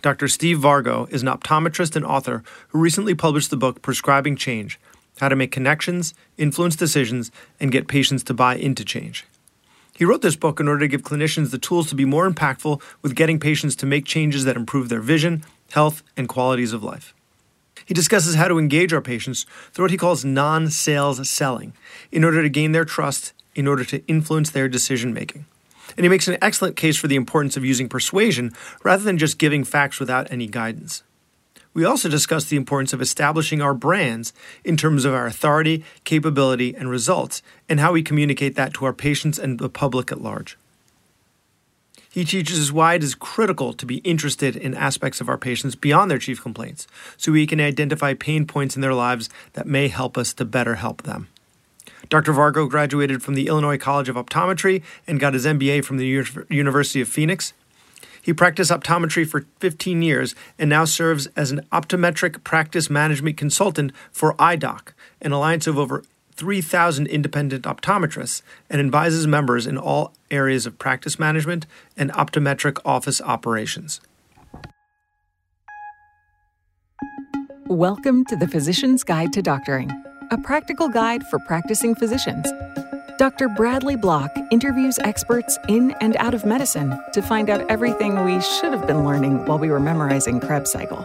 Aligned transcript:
Dr. 0.00 0.28
Steve 0.28 0.58
Vargo 0.58 1.10
is 1.10 1.22
an 1.22 1.28
optometrist 1.28 1.96
and 1.96 2.04
author 2.04 2.44
who 2.68 2.78
recently 2.78 3.14
published 3.14 3.50
the 3.50 3.56
book 3.56 3.82
Prescribing 3.82 4.36
Change 4.36 4.78
How 5.18 5.28
to 5.28 5.34
Make 5.34 5.50
Connections, 5.50 6.14
Influence 6.36 6.76
Decisions, 6.76 7.32
and 7.58 7.72
Get 7.72 7.88
Patients 7.88 8.22
to 8.24 8.34
Buy 8.34 8.54
into 8.54 8.84
Change. 8.84 9.26
He 9.96 10.04
wrote 10.04 10.22
this 10.22 10.36
book 10.36 10.60
in 10.60 10.68
order 10.68 10.80
to 10.80 10.88
give 10.88 11.02
clinicians 11.02 11.50
the 11.50 11.58
tools 11.58 11.88
to 11.88 11.96
be 11.96 12.04
more 12.04 12.30
impactful 12.30 12.80
with 13.02 13.16
getting 13.16 13.40
patients 13.40 13.74
to 13.76 13.86
make 13.86 14.04
changes 14.04 14.44
that 14.44 14.56
improve 14.56 14.88
their 14.88 15.00
vision, 15.00 15.42
health, 15.72 16.04
and 16.16 16.28
qualities 16.28 16.72
of 16.72 16.84
life. 16.84 17.12
He 17.84 17.94
discusses 17.94 18.36
how 18.36 18.46
to 18.46 18.58
engage 18.58 18.92
our 18.92 19.00
patients 19.00 19.46
through 19.72 19.86
what 19.86 19.90
he 19.90 19.96
calls 19.96 20.24
non 20.24 20.70
sales 20.70 21.28
selling 21.28 21.72
in 22.12 22.22
order 22.22 22.42
to 22.42 22.48
gain 22.48 22.70
their 22.70 22.84
trust, 22.84 23.32
in 23.56 23.66
order 23.66 23.84
to 23.86 24.06
influence 24.06 24.50
their 24.50 24.68
decision 24.68 25.12
making. 25.12 25.46
And 25.98 26.04
he 26.04 26.08
makes 26.08 26.28
an 26.28 26.38
excellent 26.40 26.76
case 26.76 26.96
for 26.96 27.08
the 27.08 27.16
importance 27.16 27.56
of 27.56 27.64
using 27.64 27.88
persuasion 27.88 28.52
rather 28.84 29.02
than 29.02 29.18
just 29.18 29.36
giving 29.36 29.64
facts 29.64 29.98
without 29.98 30.30
any 30.30 30.46
guidance. 30.46 31.02
We 31.74 31.84
also 31.84 32.08
discuss 32.08 32.44
the 32.44 32.56
importance 32.56 32.92
of 32.92 33.02
establishing 33.02 33.60
our 33.60 33.74
brands 33.74 34.32
in 34.62 34.76
terms 34.76 35.04
of 35.04 35.12
our 35.12 35.26
authority, 35.26 35.84
capability, 36.04 36.72
and 36.72 36.88
results, 36.88 37.42
and 37.68 37.80
how 37.80 37.90
we 37.90 38.04
communicate 38.04 38.54
that 38.54 38.74
to 38.74 38.84
our 38.84 38.92
patients 38.92 39.40
and 39.40 39.58
the 39.58 39.68
public 39.68 40.12
at 40.12 40.22
large. 40.22 40.56
He 42.08 42.24
teaches 42.24 42.60
us 42.60 42.72
why 42.72 42.94
it 42.94 43.02
is 43.02 43.16
critical 43.16 43.72
to 43.72 43.84
be 43.84 43.96
interested 43.98 44.54
in 44.54 44.74
aspects 44.74 45.20
of 45.20 45.28
our 45.28 45.36
patients 45.36 45.74
beyond 45.74 46.12
their 46.12 46.18
chief 46.18 46.40
complaints, 46.40 46.86
so 47.16 47.32
we 47.32 47.44
can 47.44 47.60
identify 47.60 48.14
pain 48.14 48.46
points 48.46 48.76
in 48.76 48.82
their 48.82 48.94
lives 48.94 49.28
that 49.54 49.66
may 49.66 49.88
help 49.88 50.16
us 50.16 50.32
to 50.34 50.44
better 50.44 50.76
help 50.76 51.02
them. 51.02 51.26
Dr. 52.08 52.32
Vargo 52.32 52.68
graduated 52.68 53.22
from 53.22 53.34
the 53.34 53.48
Illinois 53.48 53.76
College 53.76 54.08
of 54.08 54.16
Optometry 54.16 54.82
and 55.06 55.20
got 55.20 55.34
his 55.34 55.44
MBA 55.44 55.84
from 55.84 55.98
the 55.98 56.06
U- 56.06 56.46
University 56.48 57.00
of 57.00 57.08
Phoenix. 57.08 57.52
He 58.20 58.32
practiced 58.32 58.70
optometry 58.70 59.26
for 59.26 59.46
15 59.60 60.02
years 60.02 60.34
and 60.58 60.70
now 60.70 60.84
serves 60.84 61.26
as 61.28 61.50
an 61.50 61.60
optometric 61.72 62.44
practice 62.44 62.90
management 62.90 63.36
consultant 63.36 63.92
for 64.12 64.34
IDOC, 64.34 64.92
an 65.20 65.32
alliance 65.32 65.66
of 65.66 65.78
over 65.78 66.02
3,000 66.36 67.06
independent 67.06 67.64
optometrists, 67.64 68.42
and 68.70 68.80
advises 68.80 69.26
members 69.26 69.66
in 69.66 69.76
all 69.76 70.12
areas 70.30 70.66
of 70.66 70.78
practice 70.78 71.18
management 71.18 71.66
and 71.96 72.12
optometric 72.12 72.78
office 72.84 73.20
operations. 73.20 74.00
Welcome 77.66 78.24
to 78.26 78.36
the 78.36 78.46
Physician's 78.46 79.04
Guide 79.04 79.32
to 79.32 79.42
Doctoring, 79.42 79.90
a 80.30 80.38
practical 80.38 80.88
guide 80.88 81.26
for 81.26 81.38
practicing 81.38 81.94
physicians. 81.94 82.46
Dr. 83.18 83.48
Bradley 83.48 83.96
Block 83.96 84.30
interviews 84.50 84.98
experts 85.00 85.58
in 85.68 85.92
and 86.00 86.16
out 86.16 86.34
of 86.34 86.44
medicine 86.44 87.02
to 87.12 87.22
find 87.22 87.50
out 87.50 87.68
everything 87.70 88.24
we 88.24 88.40
should 88.40 88.72
have 88.72 88.86
been 88.86 89.04
learning 89.04 89.44
while 89.46 89.58
we 89.58 89.70
were 89.70 89.80
memorizing 89.80 90.38
Krebs 90.38 90.70
cycle. 90.70 91.02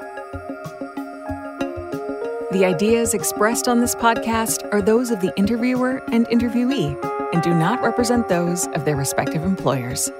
The 2.51 2.65
ideas 2.65 3.13
expressed 3.13 3.67
on 3.67 3.79
this 3.79 3.95
podcast 3.95 4.71
are 4.71 4.81
those 4.81 5.09
of 5.09 5.21
the 5.21 5.35
interviewer 5.37 6.03
and 6.11 6.27
interviewee 6.27 6.95
and 7.33 7.41
do 7.41 7.53
not 7.53 7.81
represent 7.81 8.29
those 8.29 8.67
of 8.67 8.85
their 8.85 8.95
respective 8.95 9.43
employers. 9.43 10.11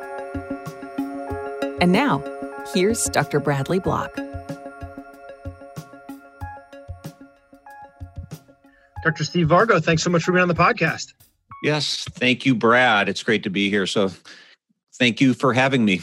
And 1.79 1.91
now, 1.91 2.23
here's 2.73 3.05
Dr. 3.05 3.39
Bradley 3.39 3.79
Block. 3.79 4.17
Dr. 9.03 9.25
Steve 9.25 9.47
Vargo, 9.47 9.83
thanks 9.83 10.01
so 10.01 10.09
much 10.09 10.23
for 10.23 10.31
being 10.31 10.43
on 10.43 10.47
the 10.47 10.53
podcast. 10.53 11.13
Yes, 11.61 12.05
thank 12.11 12.45
you, 12.45 12.55
Brad. 12.55 13.09
It's 13.09 13.21
great 13.21 13.43
to 13.43 13.49
be 13.49 13.69
here. 13.69 13.85
So, 13.85 14.11
thank 14.95 15.19
you 15.19 15.33
for 15.33 15.53
having 15.53 15.83
me. 15.83 16.01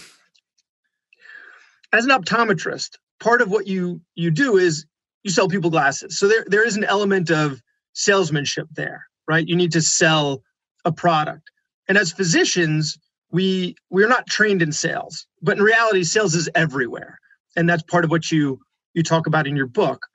As 1.92 2.04
an 2.04 2.10
optometrist, 2.10 2.96
part 3.18 3.40
of 3.40 3.50
what 3.50 3.66
you 3.66 4.00
you 4.14 4.30
do 4.30 4.56
is 4.58 4.86
you 5.22 5.30
sell 5.30 5.48
people 5.48 5.70
glasses. 5.70 6.18
So 6.18 6.28
there 6.28 6.44
there 6.46 6.66
is 6.66 6.76
an 6.76 6.84
element 6.84 7.30
of 7.30 7.62
salesmanship 7.94 8.68
there, 8.72 9.06
right? 9.26 9.46
You 9.46 9.56
need 9.56 9.72
to 9.72 9.82
sell 9.82 10.42
a 10.84 10.92
product. 10.92 11.50
And 11.88 11.98
as 11.98 12.12
physicians, 12.12 12.98
we 13.30 13.76
we're 13.90 14.08
not 14.08 14.26
trained 14.26 14.62
in 14.62 14.72
sales, 14.72 15.26
but 15.42 15.56
in 15.56 15.62
reality, 15.62 16.04
sales 16.04 16.34
is 16.34 16.48
everywhere, 16.54 17.18
and 17.56 17.68
that's 17.68 17.82
part 17.82 18.04
of 18.04 18.10
what 18.10 18.30
you 18.30 18.60
you 18.94 19.02
talk 19.02 19.26
about 19.26 19.46
in 19.46 19.56
your 19.56 19.66
book. 19.66 20.06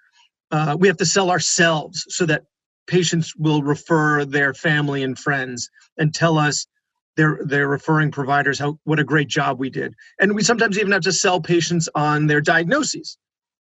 Uh, 0.51 0.77
we 0.79 0.87
have 0.87 0.97
to 0.97 1.05
sell 1.05 1.31
ourselves 1.31 2.05
so 2.09 2.25
that 2.25 2.43
patients 2.87 3.35
will 3.35 3.63
refer 3.63 4.25
their 4.25 4.53
family 4.53 5.03
and 5.03 5.17
friends 5.17 5.69
and 5.97 6.13
tell 6.13 6.37
us 6.37 6.67
their 7.15 7.39
their 7.45 7.67
referring 7.67 8.11
providers 8.11 8.59
how 8.59 8.77
what 8.83 8.99
a 8.99 9.03
great 9.03 9.27
job 9.27 9.59
we 9.59 9.69
did. 9.69 9.93
And 10.19 10.35
we 10.35 10.43
sometimes 10.43 10.77
even 10.77 10.91
have 10.91 11.03
to 11.03 11.11
sell 11.11 11.41
patients 11.41 11.87
on 11.95 12.27
their 12.27 12.41
diagnoses. 12.41 13.17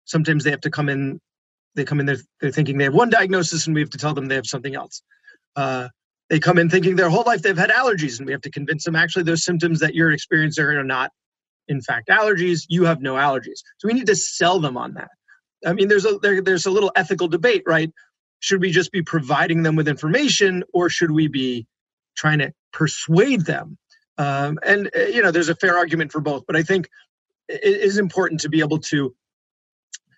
Sometimes 0.06 0.44
they 0.44 0.52
have 0.52 0.62
to 0.62 0.70
come 0.70 0.90
in 0.90 1.20
they 1.76 1.86
come 1.86 2.00
in 2.00 2.06
they're, 2.06 2.18
they're 2.42 2.52
thinking 2.52 2.78
they 2.78 2.86
have 2.86 2.94
one 2.94 3.10
diagnosis 3.10 3.68
and 3.68 3.76
we 3.76 3.82
have 3.82 3.90
to 3.92 3.98
tell 3.98 4.14
them 4.14 4.28
they 4.28 4.36
have 4.36 4.48
something 4.48 4.76
else. 4.76 5.02
Uh, 5.56 5.88
they 6.30 6.40
come 6.40 6.58
in 6.58 6.70
thinking 6.70 6.96
their 6.96 7.10
whole 7.10 7.24
life 7.26 7.42
they've 7.42 7.58
had 7.58 7.70
allergies 7.70 8.18
and 8.18 8.26
we 8.26 8.34
have 8.34 8.42
to 8.42 8.52
convince 8.52 8.84
them 8.84 8.96
actually 8.96 9.24
those 9.24 9.46
symptoms 9.46 9.80
that 9.80 9.96
you're 9.96 10.12
experiencing 10.12 10.66
are 10.66 10.84
not 10.84 11.12
in 11.68 11.82
fact 11.82 12.10
allergies. 12.10 12.66
You 12.68 12.84
have 12.86 13.02
no 13.02 13.16
allergies. 13.16 13.60
So 13.78 13.88
we 13.88 13.94
need 13.94 14.08
to 14.08 14.16
sell 14.16 14.60
them 14.60 14.76
on 14.76 14.94
that. 14.96 15.10
I 15.66 15.74
mean 15.74 15.88
there's 15.88 16.06
a 16.06 16.18
there, 16.22 16.42
there's 16.42 16.66
a 16.66 16.72
little 16.72 16.92
ethical 16.96 17.28
debate 17.28 17.64
right 17.66 17.92
should 18.40 18.62
we 18.62 18.72
just 18.72 18.92
be 18.92 19.02
providing 19.02 19.64
them 19.64 19.76
with 19.76 19.88
information 19.88 20.64
or 20.74 20.90
should 20.90 21.12
we 21.12 21.28
be 21.28 21.68
trying 22.16 22.40
to 22.40 22.54
persuade 22.72 23.46
them? 23.46 23.78
Um, 24.18 24.60
and 24.66 24.90
uh, 24.96 25.02
you 25.02 25.22
know 25.22 25.32
there's 25.32 25.50
a 25.50 25.56
fair 25.56 25.78
argument 25.78 26.12
for 26.12 26.22
both 26.22 26.44
but 26.48 26.56
i 26.56 26.64
think 26.64 26.90
it 27.48 27.64
is 27.64 28.00
important 28.00 28.42
to 28.42 28.50
be 28.50 28.62
able 28.62 28.80
to 28.80 29.16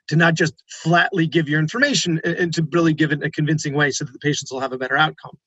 to 0.08 0.16
not 0.16 0.34
just 0.34 0.56
flatly 0.68 1.28
give 1.28 1.47
your 1.47 1.59
information 1.59 2.19
and 2.24 2.52
to 2.53 2.68
really 2.72 2.94
give 2.94 3.12
it 3.12 3.19
in 3.19 3.24
a 3.24 3.29
convincing 3.29 3.75
way 3.75 3.91
so 3.91 4.03
that 4.03 4.12
the 4.12 4.19
patients 4.19 4.52
will 4.52 4.59
have 4.59 4.74
a 4.74 4.78
better 4.78 4.97
outcome. 4.97 5.38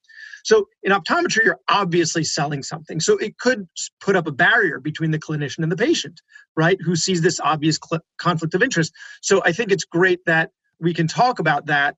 So 0.44 0.68
in 0.84 0.92
optometry 0.92 1.44
you're 1.44 1.58
obviously 1.68 2.22
selling 2.22 2.62
something. 2.62 3.00
So 3.00 3.16
it 3.16 3.38
could 3.38 3.66
put 4.00 4.14
up 4.14 4.28
a 4.28 4.32
barrier 4.32 4.78
between 4.78 5.10
the 5.10 5.18
clinician 5.18 5.64
and 5.64 5.72
the 5.72 5.76
patient 5.76 6.20
right 6.56 6.78
who 6.80 6.94
sees 6.94 7.22
this 7.22 7.40
obvious 7.40 7.78
cl- 7.84 8.02
conflict 8.18 8.54
of 8.54 8.62
interest. 8.62 8.92
So 9.20 9.42
i 9.44 9.52
think 9.52 9.72
it's 9.72 9.84
great 9.84 10.24
that 10.26 10.50
we 10.78 10.94
can 10.94 11.08
talk 11.08 11.38
about 11.38 11.66
that 11.66 11.96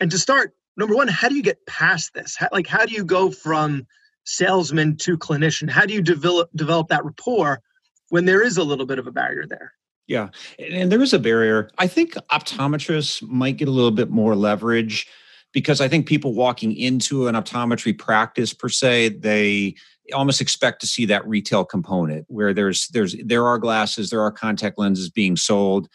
and 0.00 0.10
to 0.10 0.18
start, 0.18 0.54
number 0.76 0.94
one, 0.94 1.08
how 1.08 1.28
do 1.28 1.34
you 1.34 1.42
get 1.42 1.64
past 1.66 2.14
this? 2.14 2.36
How, 2.36 2.48
like, 2.52 2.66
how 2.66 2.86
do 2.86 2.94
you 2.94 3.04
go 3.04 3.30
from 3.30 3.86
salesman 4.24 4.96
to 4.98 5.16
clinician? 5.16 5.68
How 5.68 5.86
do 5.86 5.94
you 5.94 6.02
develop 6.02 6.50
develop 6.54 6.88
that 6.88 7.04
rapport 7.04 7.60
when 8.08 8.24
there 8.24 8.42
is 8.42 8.56
a 8.56 8.64
little 8.64 8.86
bit 8.86 8.98
of 8.98 9.06
a 9.06 9.12
barrier 9.12 9.44
there? 9.48 9.72
Yeah, 10.06 10.28
and 10.58 10.92
there 10.92 11.02
is 11.02 11.14
a 11.14 11.18
barrier. 11.18 11.70
I 11.78 11.86
think 11.86 12.12
optometrists 12.30 13.22
might 13.22 13.56
get 13.56 13.68
a 13.68 13.70
little 13.70 13.90
bit 13.90 14.10
more 14.10 14.34
leverage 14.34 15.06
because 15.52 15.80
I 15.80 15.88
think 15.88 16.06
people 16.06 16.34
walking 16.34 16.76
into 16.76 17.26
an 17.26 17.34
optometry 17.34 17.96
practice 17.96 18.52
per 18.52 18.68
se, 18.68 19.10
they 19.20 19.76
almost 20.12 20.42
expect 20.42 20.80
to 20.82 20.86
see 20.86 21.06
that 21.06 21.26
retail 21.26 21.64
component 21.64 22.26
where 22.28 22.52
there's 22.52 22.88
there's 22.88 23.16
there 23.24 23.46
are 23.46 23.58
glasses, 23.58 24.10
there 24.10 24.20
are 24.20 24.32
contact 24.32 24.78
lenses 24.78 25.08
being 25.08 25.36
sold. 25.36 25.88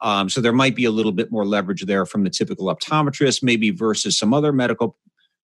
Um, 0.00 0.28
so 0.28 0.40
there 0.40 0.52
might 0.52 0.76
be 0.76 0.84
a 0.84 0.90
little 0.90 1.12
bit 1.12 1.30
more 1.30 1.46
leverage 1.46 1.84
there 1.86 2.06
from 2.06 2.24
the 2.24 2.30
typical 2.30 2.74
optometrist, 2.74 3.42
maybe 3.42 3.70
versus 3.70 4.18
some 4.18 4.34
other 4.34 4.52
medical 4.52 4.96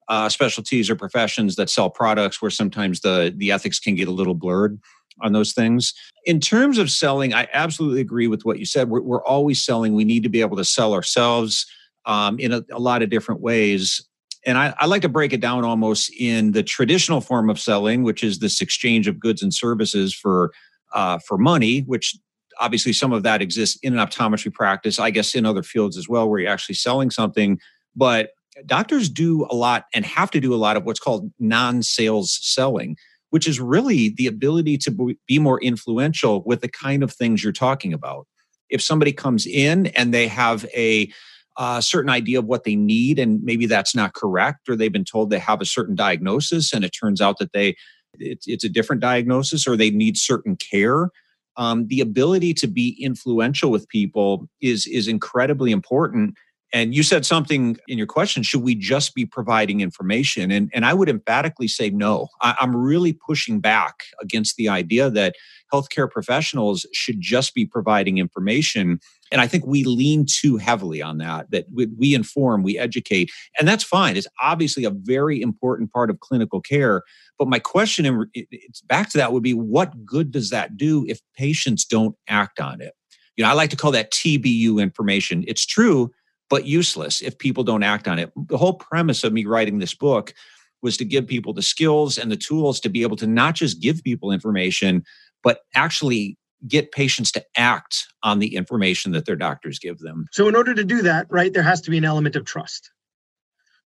uh, 0.08 0.28
specialties 0.28 0.90
or 0.90 0.96
professions 0.96 1.56
that 1.56 1.70
sell 1.70 1.88
products 1.88 2.42
where 2.42 2.50
sometimes 2.50 3.00
the 3.00 3.32
the 3.36 3.52
ethics 3.52 3.78
can 3.78 3.94
get 3.94 4.08
a 4.08 4.12
little 4.12 4.34
blurred 4.34 4.78
on 5.20 5.32
those 5.32 5.52
things. 5.52 5.94
In 6.24 6.40
terms 6.40 6.78
of 6.78 6.90
selling, 6.90 7.34
I 7.34 7.48
absolutely 7.52 8.00
agree 8.00 8.26
with 8.26 8.44
what 8.44 8.58
you 8.58 8.66
said. 8.66 8.88
We're, 8.88 9.02
we're 9.02 9.24
always 9.24 9.64
selling. 9.64 9.94
We 9.94 10.04
need 10.04 10.22
to 10.22 10.28
be 10.28 10.40
able 10.40 10.56
to 10.56 10.64
sell 10.64 10.94
ourselves 10.94 11.66
um, 12.04 12.38
in 12.38 12.52
a, 12.52 12.64
a, 12.72 12.78
lot 12.78 13.02
of 13.02 13.10
different 13.10 13.40
ways. 13.40 14.06
And 14.44 14.58
I, 14.58 14.74
I 14.78 14.86
like 14.86 15.02
to 15.02 15.08
break 15.08 15.32
it 15.32 15.40
down 15.40 15.64
almost 15.64 16.12
in 16.18 16.52
the 16.52 16.62
traditional 16.62 17.20
form 17.20 17.48
of 17.48 17.60
selling, 17.60 18.02
which 18.02 18.24
is 18.24 18.38
this 18.38 18.60
exchange 18.60 19.06
of 19.06 19.20
goods 19.20 19.42
and 19.42 19.54
services 19.54 20.14
for 20.14 20.52
uh, 20.94 21.18
for 21.26 21.38
money, 21.38 21.80
which 21.80 22.16
obviously 22.62 22.92
some 22.92 23.12
of 23.12 23.22
that 23.24 23.42
exists 23.42 23.78
in 23.82 23.98
an 23.98 24.06
optometry 24.06 24.52
practice 24.52 24.98
i 24.98 25.10
guess 25.10 25.34
in 25.34 25.44
other 25.44 25.62
fields 25.62 25.96
as 25.96 26.08
well 26.08 26.28
where 26.28 26.40
you're 26.40 26.50
actually 26.50 26.74
selling 26.74 27.10
something. 27.10 27.58
But 27.94 28.30
doctors 28.64 29.08
do 29.10 29.46
a 29.50 29.54
lot 29.54 29.84
and 29.94 30.04
have 30.06 30.30
to 30.30 30.40
do 30.40 30.54
a 30.54 30.56
lot 30.56 30.76
of 30.76 30.84
what's 30.84 31.00
called 31.00 31.30
non-sales 31.38 32.38
selling 32.42 32.96
which 33.32 33.48
is 33.48 33.58
really 33.58 34.10
the 34.10 34.26
ability 34.26 34.76
to 34.76 35.16
be 35.26 35.38
more 35.38 35.58
influential 35.62 36.42
with 36.44 36.60
the 36.60 36.68
kind 36.68 37.02
of 37.02 37.10
things 37.10 37.42
you're 37.42 37.50
talking 37.50 37.94
about. 37.94 38.26
If 38.68 38.82
somebody 38.82 39.10
comes 39.10 39.46
in 39.46 39.86
and 39.86 40.12
they 40.12 40.28
have 40.28 40.66
a 40.76 41.10
uh, 41.56 41.80
certain 41.80 42.10
idea 42.10 42.40
of 42.40 42.44
what 42.44 42.64
they 42.64 42.76
need 42.76 43.18
and 43.18 43.42
maybe 43.42 43.64
that's 43.64 43.94
not 43.94 44.12
correct 44.12 44.68
or 44.68 44.76
they've 44.76 44.92
been 44.92 45.02
told 45.02 45.30
they 45.30 45.38
have 45.38 45.62
a 45.62 45.66
certain 45.66 45.94
diagnosis 45.94 46.74
and 46.74 46.84
it 46.84 46.90
turns 46.90 47.22
out 47.22 47.38
that 47.38 47.54
they 47.54 47.74
it's, 48.18 48.46
it's 48.46 48.64
a 48.64 48.68
different 48.68 49.00
diagnosis 49.00 49.66
or 49.66 49.78
they 49.78 49.90
need 49.90 50.18
certain 50.18 50.54
care 50.54 51.08
um, 51.56 51.86
the 51.88 52.00
ability 52.00 52.54
to 52.54 52.66
be 52.66 52.96
influential 53.00 53.70
with 53.70 53.88
people 53.88 54.48
is 54.60 54.86
is 54.86 55.08
incredibly 55.08 55.72
important 55.72 56.34
And 56.72 56.94
you 56.94 57.02
said 57.02 57.26
something 57.26 57.76
in 57.86 57.98
your 57.98 58.06
question 58.06 58.42
should 58.42 58.62
we 58.62 58.74
just 58.74 59.14
be 59.14 59.26
providing 59.26 59.80
information? 59.80 60.50
And, 60.50 60.70
and 60.72 60.86
I 60.86 60.94
would 60.94 61.08
emphatically 61.08 61.68
say 61.68 61.90
no. 61.90 62.28
I, 62.40 62.54
I'm 62.60 62.74
really 62.74 63.12
pushing 63.12 63.60
back 63.60 64.04
against 64.20 64.56
the 64.56 64.68
idea 64.68 65.10
that 65.10 65.34
healthcare 65.72 66.10
professionals 66.10 66.86
should 66.92 67.20
just 67.20 67.54
be 67.54 67.66
providing 67.66 68.18
information. 68.18 69.00
And 69.32 69.40
I 69.40 69.46
think 69.46 69.66
we 69.66 69.84
lean 69.84 70.26
too 70.26 70.58
heavily 70.58 71.02
on 71.02 71.18
that, 71.18 71.50
that 71.50 71.66
we, 71.72 71.86
we 71.98 72.14
inform, 72.14 72.62
we 72.62 72.78
educate, 72.78 73.30
and 73.58 73.66
that's 73.66 73.82
fine. 73.82 74.16
It's 74.16 74.28
obviously 74.40 74.84
a 74.84 74.90
very 74.90 75.40
important 75.40 75.90
part 75.90 76.10
of 76.10 76.20
clinical 76.20 76.60
care. 76.60 77.02
But 77.38 77.48
my 77.48 77.58
question, 77.58 78.30
it's 78.34 78.82
back 78.82 79.10
to 79.10 79.18
that, 79.18 79.32
would 79.32 79.42
be 79.42 79.54
what 79.54 80.04
good 80.04 80.30
does 80.30 80.50
that 80.50 80.76
do 80.76 81.06
if 81.08 81.20
patients 81.34 81.84
don't 81.84 82.14
act 82.28 82.60
on 82.60 82.80
it? 82.80 82.94
You 83.36 83.44
know, 83.44 83.50
I 83.50 83.54
like 83.54 83.70
to 83.70 83.76
call 83.76 83.90
that 83.92 84.12
TBU 84.12 84.80
information. 84.80 85.44
It's 85.48 85.64
true, 85.64 86.12
but 86.50 86.66
useless 86.66 87.22
if 87.22 87.38
people 87.38 87.64
don't 87.64 87.82
act 87.82 88.06
on 88.06 88.18
it. 88.18 88.30
The 88.36 88.58
whole 88.58 88.74
premise 88.74 89.24
of 89.24 89.32
me 89.32 89.46
writing 89.46 89.78
this 89.78 89.94
book 89.94 90.34
was 90.82 90.96
to 90.98 91.04
give 91.04 91.26
people 91.26 91.54
the 91.54 91.62
skills 91.62 92.18
and 92.18 92.30
the 92.30 92.36
tools 92.36 92.80
to 92.80 92.90
be 92.90 93.02
able 93.02 93.16
to 93.16 93.26
not 93.26 93.54
just 93.54 93.80
give 93.80 94.02
people 94.02 94.30
information, 94.30 95.04
but 95.42 95.60
actually 95.74 96.36
get 96.68 96.92
patients 96.92 97.32
to 97.32 97.44
act 97.56 98.06
on 98.22 98.38
the 98.38 98.54
information 98.54 99.12
that 99.12 99.26
their 99.26 99.36
doctors 99.36 99.78
give 99.78 99.98
them. 99.98 100.26
So, 100.32 100.48
in 100.48 100.56
order 100.56 100.74
to 100.74 100.84
do 100.84 101.02
that, 101.02 101.26
right, 101.30 101.52
there 101.52 101.62
has 101.62 101.80
to 101.82 101.90
be 101.90 101.98
an 101.98 102.04
element 102.04 102.36
of 102.36 102.44
trust. 102.44 102.90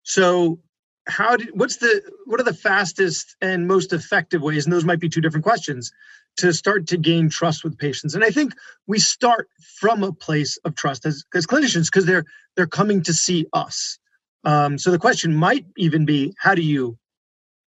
So, 0.02 0.60
how 1.08 1.36
did 1.36 1.50
what's 1.54 1.76
the 1.76 2.02
what 2.24 2.40
are 2.40 2.44
the 2.44 2.54
fastest 2.54 3.36
and 3.40 3.66
most 3.66 3.92
effective 3.92 4.42
ways? 4.42 4.64
And 4.64 4.72
those 4.72 4.84
might 4.84 5.00
be 5.00 5.08
two 5.08 5.20
different 5.20 5.44
questions 5.44 5.92
to 6.38 6.52
start 6.52 6.86
to 6.88 6.98
gain 6.98 7.30
trust 7.30 7.64
with 7.64 7.78
patients. 7.78 8.14
And 8.14 8.22
I 8.22 8.30
think 8.30 8.54
we 8.86 8.98
start 8.98 9.48
from 9.80 10.02
a 10.02 10.12
place 10.12 10.58
of 10.64 10.74
trust 10.74 11.06
as, 11.06 11.24
as 11.34 11.46
clinicians 11.46 11.86
because 11.86 12.04
they're 12.04 12.24
they're 12.56 12.66
coming 12.66 13.02
to 13.02 13.14
see 13.14 13.46
us. 13.52 13.98
Um, 14.44 14.78
so 14.78 14.90
the 14.90 14.98
question 14.98 15.34
might 15.34 15.66
even 15.76 16.04
be, 16.04 16.32
how 16.38 16.54
do 16.54 16.62
you 16.62 16.96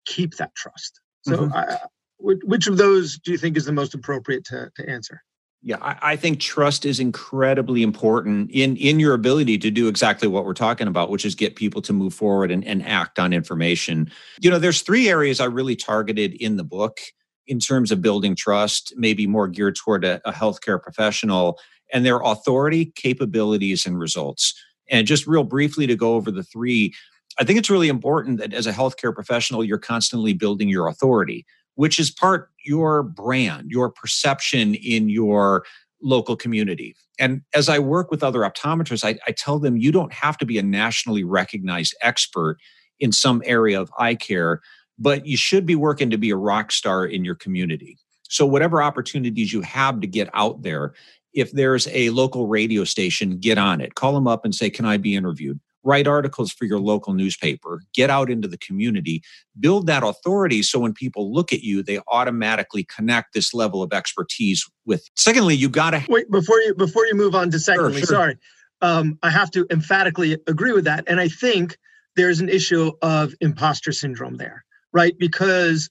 keep 0.07 0.37
that 0.37 0.55
trust? 0.55 1.01
So, 1.23 1.37
mm-hmm. 1.37 1.55
I, 1.55 1.79
which 2.21 2.67
of 2.67 2.77
those 2.77 3.19
do 3.19 3.33
you 3.33 3.39
think 3.39 3.57
is 3.57 3.65
the 3.65 3.73
most 3.73 3.95
appropriate 3.95 4.45
to, 4.47 4.71
to 4.77 4.89
answer? 4.89 5.23
Yeah, 5.63 5.79
I, 5.81 6.13
I, 6.13 6.17
think 6.17 6.39
trust 6.39 6.85
is 6.85 7.01
incredibly 7.01 7.83
important 7.83 8.51
in 8.53 8.77
in 8.77 9.01
your 9.01 9.15
ability 9.15 9.59
to 9.59 9.71
do 9.73 9.89
exactly 9.89 10.29
what 10.29 10.45
we're 10.45 10.55
talking 10.55 10.87
about, 10.87 11.11
which 11.11 11.25
is 11.25 11.35
get 11.35 11.57
people 11.57 11.83
to 11.83 11.93
move 11.93 12.15
forward 12.15 12.53
and, 12.53 12.65
and 12.65 12.87
act 12.87 13.19
on 13.19 13.33
information. 13.33 14.09
You 14.41 14.51
know, 14.51 14.61
there's 14.61 14.83
three 14.83 15.09
areas 15.09 15.41
I 15.41 15.47
really 15.47 15.75
targeted 15.75 16.35
in 16.35 16.57
the 16.57 16.65
book 16.65 17.01
in 17.49 17.59
terms 17.59 17.91
of 17.91 18.01
building 18.01 18.37
trust, 18.37 18.93
maybe 18.97 19.27
more 19.27 19.49
geared 19.49 19.75
toward 19.75 20.05
a, 20.05 20.21
a 20.29 20.33
healthcare 20.33 20.81
professional, 20.81 21.59
and 21.93 22.07
their 22.07 22.21
authority, 22.21 22.93
capabilities, 22.95 23.85
and 23.85 23.99
results. 23.99 24.55
And 24.91 25.07
just 25.07 25.27
real 25.27 25.45
briefly 25.45 25.87
to 25.89 25.97
go 25.97 26.15
over 26.15 26.31
the 26.31 26.45
three, 26.45 26.95
I 27.39 27.45
think 27.45 27.59
it's 27.59 27.71
really 27.71 27.89
important 27.89 28.39
that 28.39 28.55
as 28.55 28.67
a 28.67 28.73
healthcare 28.73 29.15
professional, 29.15 29.65
you're 29.65 29.79
constantly 29.79 30.35
building 30.35 30.69
your 30.69 30.87
authority, 30.87 31.47
which 31.79 31.99
is 31.99 32.11
part 32.11 32.51
your 32.65 33.03
brand, 33.03 33.71
your 33.71 33.91
perception 33.91 34.75
in 34.75 35.09
your 35.09 35.65
local 36.03 36.37
community. 36.37 36.95
And 37.19 37.43
as 37.55 37.69
I 37.69 37.79
work 37.79 38.11
with 38.11 38.23
other 38.23 38.41
optometrists, 38.41 39.05
I, 39.05 39.19
I 39.27 39.33
tell 39.33 39.59
them 39.59 39.77
you 39.77 39.91
don't 39.91 40.13
have 40.13 40.39
to 40.39 40.47
be 40.47 40.59
a 40.59 40.63
nationally 40.63 41.25
recognized 41.25 41.97
expert 42.03 42.59
in 43.01 43.11
some 43.13 43.43
area 43.45 43.81
of 43.81 43.91
eye 43.99 44.15
care 44.15 44.61
but 44.99 45.27
you 45.27 45.37
should 45.37 45.65
be 45.65 45.77
working 45.77 46.11
to 46.11 46.19
be 46.19 46.31
a 46.31 46.37
rock 46.37 46.73
star 46.73 47.07
in 47.07 47.25
your 47.25 47.37
community. 47.37 47.99
So, 48.29 48.45
whatever 48.45 48.83
opportunities 48.83 49.53
you 49.53 49.63
have 49.63 50.01
to 50.01 50.07
get 50.07 50.29
out 50.35 50.63
there, 50.63 50.93
if 51.33 51.53
there's 51.53 51.89
a 51.89 52.11
local 52.11 52.47
radio 52.47 52.85
station, 52.85 53.39
get 53.39 53.59
on 53.59 53.81
it. 53.81 53.95
Call 53.95 54.13
them 54.13 54.27
up 54.27 54.45
and 54.45 54.55
say, 54.55 54.69
Can 54.69 54.85
I 54.85 54.97
be 54.97 55.15
interviewed? 55.15 55.61
Write 55.85 56.07
articles 56.07 56.53
for 56.53 56.65
your 56.65 56.81
local 56.81 57.15
newspaper. 57.15 57.83
Get 57.95 58.11
out 58.11 58.31
into 58.31 58.49
the 58.49 58.59
community. 58.59 59.23
Build 59.59 59.87
that 59.87 60.03
authority 60.03 60.63
so 60.63 60.79
when 60.79 60.93
people 60.93 61.33
look 61.33 61.53
at 61.53 61.63
you, 61.63 61.83
they 61.83 62.01
automatically 62.09 62.85
connect 62.85 63.33
this 63.33 63.55
level 63.55 63.83
of 63.83 63.93
expertise 63.93 64.69
with. 64.85 65.09
Secondly, 65.17 65.55
you 65.55 65.69
got 65.69 65.91
to 65.91 66.05
wait 66.09 66.31
before 66.31 66.61
you 66.61 66.75
before 66.75 67.07
you 67.07 67.15
move 67.15 67.35
on 67.35 67.51
to 67.51 67.59
secondly. 67.59 67.93
Sure, 67.93 68.07
sure. 68.07 68.17
Sorry, 68.17 68.37
um, 68.83 69.19
I 69.23 69.31
have 69.31 69.51
to 69.53 69.67
emphatically 69.71 70.39
agree 70.47 70.73
with 70.73 70.85
that, 70.85 71.05
and 71.07 71.21
I 71.21 71.29
think 71.29 71.79
there's 72.17 72.41
an 72.41 72.49
issue 72.49 72.93
of 73.03 73.35
imposter 73.41 73.93
syndrome 73.93 74.37
there 74.37 74.65
right? 74.93 75.15
Because 75.19 75.89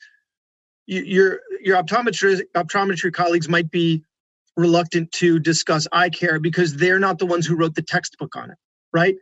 you, 0.86 1.02
your 1.02 1.40
your 1.62 1.82
optometry 1.82 2.42
optometry 2.56 3.14
colleagues 3.14 3.50
might 3.50 3.72
be 3.72 4.04
reluctant 4.56 5.12
to 5.14 5.40
discuss 5.40 5.88
eye 5.92 6.10
care 6.10 6.40
because 6.40 6.76
they're 6.76 7.00
not 7.00 7.20
the 7.20 7.26
ones 7.26 7.46
who 7.46 7.56
wrote 7.56 7.76
the 7.76 7.82
textbook 7.82 8.36
on 8.36 8.52
it, 8.52 8.58
right? 8.92 9.16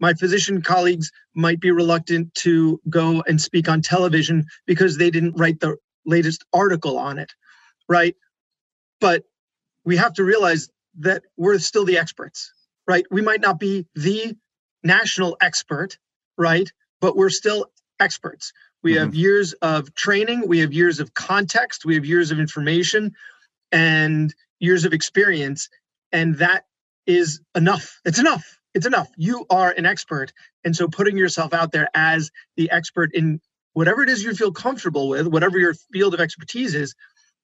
My 0.00 0.14
physician 0.14 0.62
colleagues 0.62 1.12
might 1.34 1.60
be 1.60 1.70
reluctant 1.70 2.34
to 2.36 2.80
go 2.88 3.22
and 3.26 3.40
speak 3.40 3.68
on 3.68 3.82
television 3.82 4.46
because 4.66 4.96
they 4.96 5.10
didn't 5.10 5.36
write 5.36 5.60
the 5.60 5.76
latest 6.06 6.44
article 6.52 6.98
on 6.98 7.18
it, 7.18 7.32
right? 7.88 8.16
But 9.00 9.24
we 9.84 9.96
have 9.96 10.14
to 10.14 10.24
realize 10.24 10.68
that 10.98 11.22
we're 11.36 11.58
still 11.58 11.84
the 11.84 11.98
experts, 11.98 12.52
right? 12.88 13.04
We 13.10 13.22
might 13.22 13.40
not 13.40 13.60
be 13.60 13.86
the 13.94 14.34
national 14.82 15.36
expert, 15.40 15.98
right? 16.36 16.70
But 17.00 17.16
we're 17.16 17.30
still 17.30 17.66
experts. 18.00 18.52
We 18.82 18.94
mm-hmm. 18.94 19.04
have 19.04 19.14
years 19.14 19.52
of 19.54 19.94
training, 19.94 20.48
we 20.48 20.60
have 20.60 20.72
years 20.72 21.00
of 21.00 21.12
context, 21.14 21.84
we 21.84 21.94
have 21.94 22.06
years 22.06 22.30
of 22.30 22.40
information 22.40 23.12
and 23.70 24.34
years 24.58 24.84
of 24.84 24.92
experience. 24.92 25.68
And 26.12 26.36
that 26.38 26.64
is 27.06 27.40
enough. 27.54 28.00
It's 28.04 28.18
enough. 28.18 28.59
It's 28.74 28.86
enough. 28.86 29.08
You 29.16 29.46
are 29.50 29.70
an 29.70 29.86
expert. 29.86 30.32
And 30.64 30.74
so 30.74 30.88
putting 30.88 31.16
yourself 31.16 31.52
out 31.54 31.72
there 31.72 31.88
as 31.94 32.30
the 32.56 32.70
expert 32.70 33.10
in 33.14 33.40
whatever 33.72 34.02
it 34.02 34.08
is 34.08 34.22
you 34.22 34.34
feel 34.34 34.52
comfortable 34.52 35.08
with, 35.08 35.26
whatever 35.26 35.58
your 35.58 35.74
field 35.92 36.14
of 36.14 36.20
expertise 36.20 36.74
is, 36.74 36.94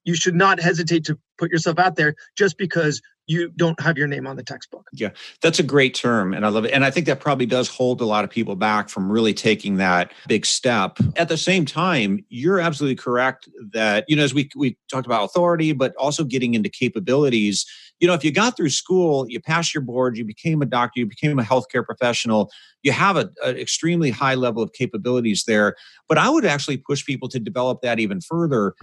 you 0.07 0.15
should 0.15 0.35
not 0.35 0.59
hesitate 0.59 1.03
to 1.03 1.19
put 1.37 1.51
yourself 1.51 1.77
out 1.77 1.97
there 1.97 2.15
just 2.37 2.57
because 2.57 3.01
you 3.27 3.49
don't 3.57 3.77
have 3.81 3.97
your 3.97 4.07
name 4.07 4.25
on 4.25 4.37
the 4.37 4.43
textbook. 4.43 4.87
Yeah, 4.93 5.09
that's 5.41 5.59
a 5.59 5.63
great 5.63 5.93
term. 5.93 6.33
And 6.33 6.45
I 6.45 6.49
love 6.49 6.63
it. 6.63 6.71
And 6.71 6.85
I 6.85 6.91
think 6.91 7.07
that 7.07 7.19
probably 7.19 7.45
does 7.45 7.67
hold 7.67 7.99
a 7.99 8.05
lot 8.05 8.23
of 8.23 8.29
people 8.29 8.55
back 8.55 8.87
from 8.87 9.11
really 9.11 9.33
taking 9.33 9.75
that 9.77 10.13
big 10.29 10.45
step. 10.45 10.97
At 11.17 11.27
the 11.27 11.35
same 11.35 11.65
time, 11.65 12.23
you're 12.29 12.61
absolutely 12.61 12.95
correct 12.95 13.49
that, 13.73 14.05
you 14.07 14.15
know, 14.15 14.23
as 14.23 14.33
we, 14.33 14.49
we 14.55 14.77
talked 14.89 15.05
about 15.05 15.25
authority, 15.25 15.73
but 15.73 15.93
also 15.97 16.23
getting 16.23 16.53
into 16.53 16.69
capabilities. 16.69 17.65
You 17.99 18.07
know, 18.07 18.13
if 18.13 18.23
you 18.23 18.31
got 18.31 18.55
through 18.55 18.69
school, 18.69 19.25
you 19.27 19.41
passed 19.41 19.73
your 19.73 19.81
board, 19.81 20.17
you 20.17 20.23
became 20.23 20.61
a 20.61 20.65
doctor, 20.65 21.01
you 21.01 21.05
became 21.05 21.37
a 21.37 21.43
healthcare 21.43 21.83
professional, 21.83 22.49
you 22.81 22.93
have 22.93 23.17
an 23.17 23.29
extremely 23.43 24.11
high 24.11 24.35
level 24.35 24.63
of 24.63 24.71
capabilities 24.71 25.43
there. 25.45 25.75
But 26.07 26.17
I 26.17 26.29
would 26.29 26.45
actually 26.45 26.77
push 26.77 27.05
people 27.05 27.27
to 27.27 27.39
develop 27.39 27.81
that 27.81 27.99
even 27.99 28.21
further 28.21 28.73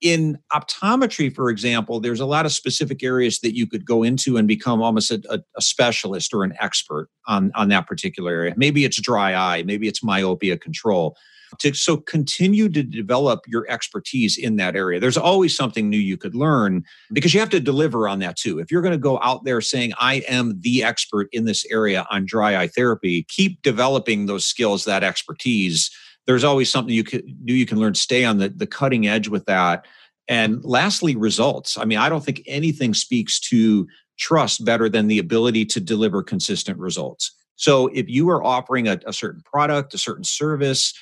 in 0.00 0.38
optometry, 0.52 1.34
for 1.34 1.50
example, 1.50 2.00
there's 2.00 2.20
a 2.20 2.26
lot 2.26 2.46
of 2.46 2.52
specific 2.52 3.02
areas 3.02 3.40
that 3.40 3.56
you 3.56 3.66
could 3.66 3.84
go 3.84 4.02
into 4.02 4.36
and 4.36 4.46
become 4.46 4.80
almost 4.80 5.10
a, 5.10 5.20
a, 5.30 5.40
a, 5.56 5.62
specialist 5.62 6.32
or 6.32 6.44
an 6.44 6.54
expert 6.60 7.08
on, 7.26 7.50
on 7.54 7.68
that 7.68 7.86
particular 7.86 8.32
area. 8.32 8.54
Maybe 8.56 8.84
it's 8.84 9.00
dry 9.00 9.34
eye, 9.34 9.62
maybe 9.64 9.88
it's 9.88 10.02
myopia 10.02 10.56
control. 10.56 11.16
To, 11.60 11.72
so 11.72 11.96
continue 11.96 12.68
to 12.68 12.82
develop 12.82 13.40
your 13.46 13.66
expertise 13.70 14.36
in 14.36 14.56
that 14.56 14.76
area. 14.76 15.00
There's 15.00 15.16
always 15.16 15.56
something 15.56 15.88
new 15.88 15.96
you 15.96 16.18
could 16.18 16.34
learn 16.34 16.84
because 17.10 17.32
you 17.32 17.40
have 17.40 17.48
to 17.50 17.60
deliver 17.60 18.06
on 18.06 18.18
that 18.18 18.36
too. 18.36 18.58
If 18.58 18.70
you're 18.70 18.82
going 18.82 18.92
to 18.92 18.98
go 18.98 19.18
out 19.22 19.44
there 19.44 19.62
saying, 19.62 19.94
I 19.98 20.16
am 20.28 20.60
the 20.60 20.84
expert 20.84 21.28
in 21.32 21.46
this 21.46 21.64
area 21.70 22.06
on 22.10 22.26
dry 22.26 22.54
eye 22.60 22.68
therapy, 22.68 23.24
keep 23.30 23.62
developing 23.62 24.26
those 24.26 24.44
skills, 24.44 24.84
that 24.84 25.02
expertise 25.02 25.90
there's 26.28 26.44
always 26.44 26.70
something 26.70 26.94
you 26.94 27.02
can 27.02 27.22
do 27.44 27.54
you 27.54 27.66
can 27.66 27.80
learn. 27.80 27.94
Stay 27.94 28.22
on 28.24 28.36
the, 28.36 28.50
the 28.50 28.66
cutting 28.66 29.08
edge 29.08 29.28
with 29.28 29.46
that. 29.46 29.86
And 30.28 30.62
lastly 30.62 31.16
results. 31.16 31.76
I 31.76 31.84
mean 31.86 31.98
i 31.98 32.08
don't 32.08 32.24
think 32.24 32.42
anything 32.46 32.94
speaks 32.94 33.40
to 33.40 33.88
trust 34.18 34.64
better 34.64 34.88
than 34.88 35.08
the 35.08 35.18
ability 35.18 35.64
to 35.64 35.80
deliver 35.80 36.22
consistent 36.22 36.78
results. 36.78 37.34
So 37.56 37.88
if 37.88 38.08
you 38.08 38.28
are 38.30 38.44
offering 38.44 38.86
a, 38.86 39.00
a 39.06 39.12
certain 39.12 39.42
product 39.42 39.94
a 39.94 39.98
certain 39.98 40.22
service 40.22 40.92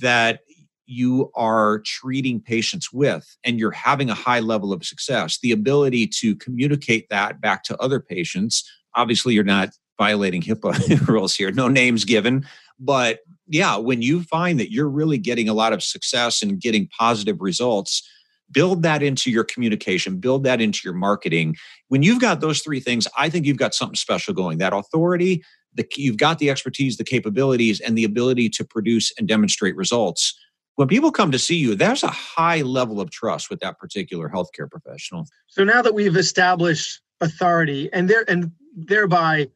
that 0.00 0.40
you 0.86 1.30
are 1.34 1.80
treating 1.80 2.40
patients 2.40 2.92
with 2.92 3.36
and 3.44 3.58
you're 3.58 3.70
having 3.70 4.10
a 4.10 4.14
high 4.14 4.40
level 4.40 4.72
of 4.72 4.84
success 4.84 5.38
the 5.42 5.52
ability 5.52 6.06
to 6.06 6.34
communicate 6.36 7.08
that 7.10 7.40
back 7.40 7.64
to 7.64 7.76
other 7.82 8.00
patients 8.00 8.70
obviously 8.94 9.34
you're 9.34 9.44
not 9.44 9.70
violating 9.98 10.42
HIPAA 10.42 11.06
rules 11.08 11.36
here. 11.36 11.52
No 11.52 11.68
names 11.68 12.04
given 12.04 12.46
but 12.78 13.20
yeah, 13.46 13.76
when 13.76 14.02
you 14.02 14.22
find 14.22 14.58
that 14.60 14.72
you're 14.72 14.88
really 14.88 15.18
getting 15.18 15.48
a 15.48 15.54
lot 15.54 15.72
of 15.72 15.82
success 15.82 16.42
and 16.42 16.60
getting 16.60 16.88
positive 16.88 17.40
results, 17.40 18.08
build 18.50 18.82
that 18.82 19.02
into 19.02 19.30
your 19.30 19.44
communication, 19.44 20.18
build 20.18 20.44
that 20.44 20.60
into 20.60 20.80
your 20.84 20.94
marketing. 20.94 21.56
When 21.88 22.02
you've 22.02 22.20
got 22.20 22.40
those 22.40 22.60
three 22.60 22.80
things, 22.80 23.06
I 23.16 23.28
think 23.28 23.46
you've 23.46 23.58
got 23.58 23.74
something 23.74 23.96
special 23.96 24.34
going. 24.34 24.58
That 24.58 24.72
authority, 24.72 25.42
the, 25.74 25.86
you've 25.96 26.16
got 26.16 26.38
the 26.38 26.50
expertise, 26.50 26.96
the 26.96 27.04
capabilities, 27.04 27.80
and 27.80 27.96
the 27.98 28.04
ability 28.04 28.48
to 28.50 28.64
produce 28.64 29.12
and 29.18 29.28
demonstrate 29.28 29.76
results. 29.76 30.38
When 30.76 30.88
people 30.88 31.12
come 31.12 31.30
to 31.30 31.38
see 31.38 31.56
you, 31.56 31.74
there's 31.74 32.02
a 32.02 32.08
high 32.08 32.62
level 32.62 33.00
of 33.00 33.10
trust 33.10 33.48
with 33.48 33.60
that 33.60 33.78
particular 33.78 34.28
healthcare 34.28 34.68
professional. 34.70 35.26
So 35.46 35.62
now 35.64 35.82
that 35.82 35.94
we've 35.94 36.16
established 36.16 37.00
authority 37.20 37.88
and 37.92 38.10
there 38.10 38.24
and 38.28 38.50
thereby 38.76 39.48